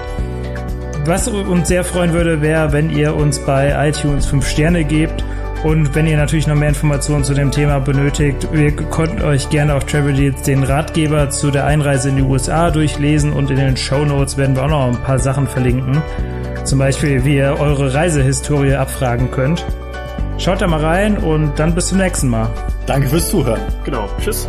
Was 1.05 1.29
uns 1.29 1.69
sehr 1.69 1.85
freuen 1.85 2.13
würde, 2.13 2.41
wäre, 2.41 2.73
wenn 2.73 2.91
ihr 2.91 3.15
uns 3.15 3.39
bei 3.39 3.89
iTunes 3.89 4.27
5 4.27 4.47
Sterne 4.47 4.85
gebt 4.85 5.25
und 5.65 5.95
wenn 5.95 6.07
ihr 6.07 6.17
natürlich 6.17 6.47
noch 6.47 6.55
mehr 6.55 6.71
Informationen 6.71 7.25
zu 7.25 7.35
dem 7.35 7.51
Thema 7.51 7.81
benötigt, 7.81 8.49
ihr 8.53 8.75
könnt 8.75 9.23
euch 9.23 9.51
gerne 9.51 9.75
auf 9.75 9.85
Travel 9.85 10.15
Deals 10.15 10.43
den 10.43 10.63
Ratgeber 10.63 11.29
zu 11.31 11.51
der 11.51 11.67
Einreise 11.67 12.09
in 12.09 12.17
die 12.17 12.23
USA 12.23 12.71
durchlesen 12.71 13.33
und 13.33 13.51
in 13.51 13.57
den 13.57 13.77
Show 13.77 14.05
Notes 14.05 14.37
werden 14.39 14.57
wir 14.57 14.65
auch 14.65 14.69
noch 14.69 14.87
ein 14.89 15.03
paar 15.03 15.19
Sachen 15.19 15.47
verlinken. 15.47 16.03
Zum 16.65 16.79
Beispiel, 16.79 17.25
wie 17.25 17.37
ihr 17.37 17.57
eure 17.59 17.95
Reisehistorie 17.95 18.75
abfragen 18.75 19.31
könnt. 19.31 19.65
Schaut 20.39 20.63
da 20.63 20.67
mal 20.67 20.81
rein 20.81 21.19
und 21.19 21.59
dann 21.59 21.75
bis 21.75 21.89
zum 21.89 21.99
nächsten 21.99 22.29
Mal. 22.29 22.49
Danke 22.87 23.09
fürs 23.09 23.29
Zuhören. 23.29 23.61
Genau. 23.85 24.09
Tschüss. 24.21 24.49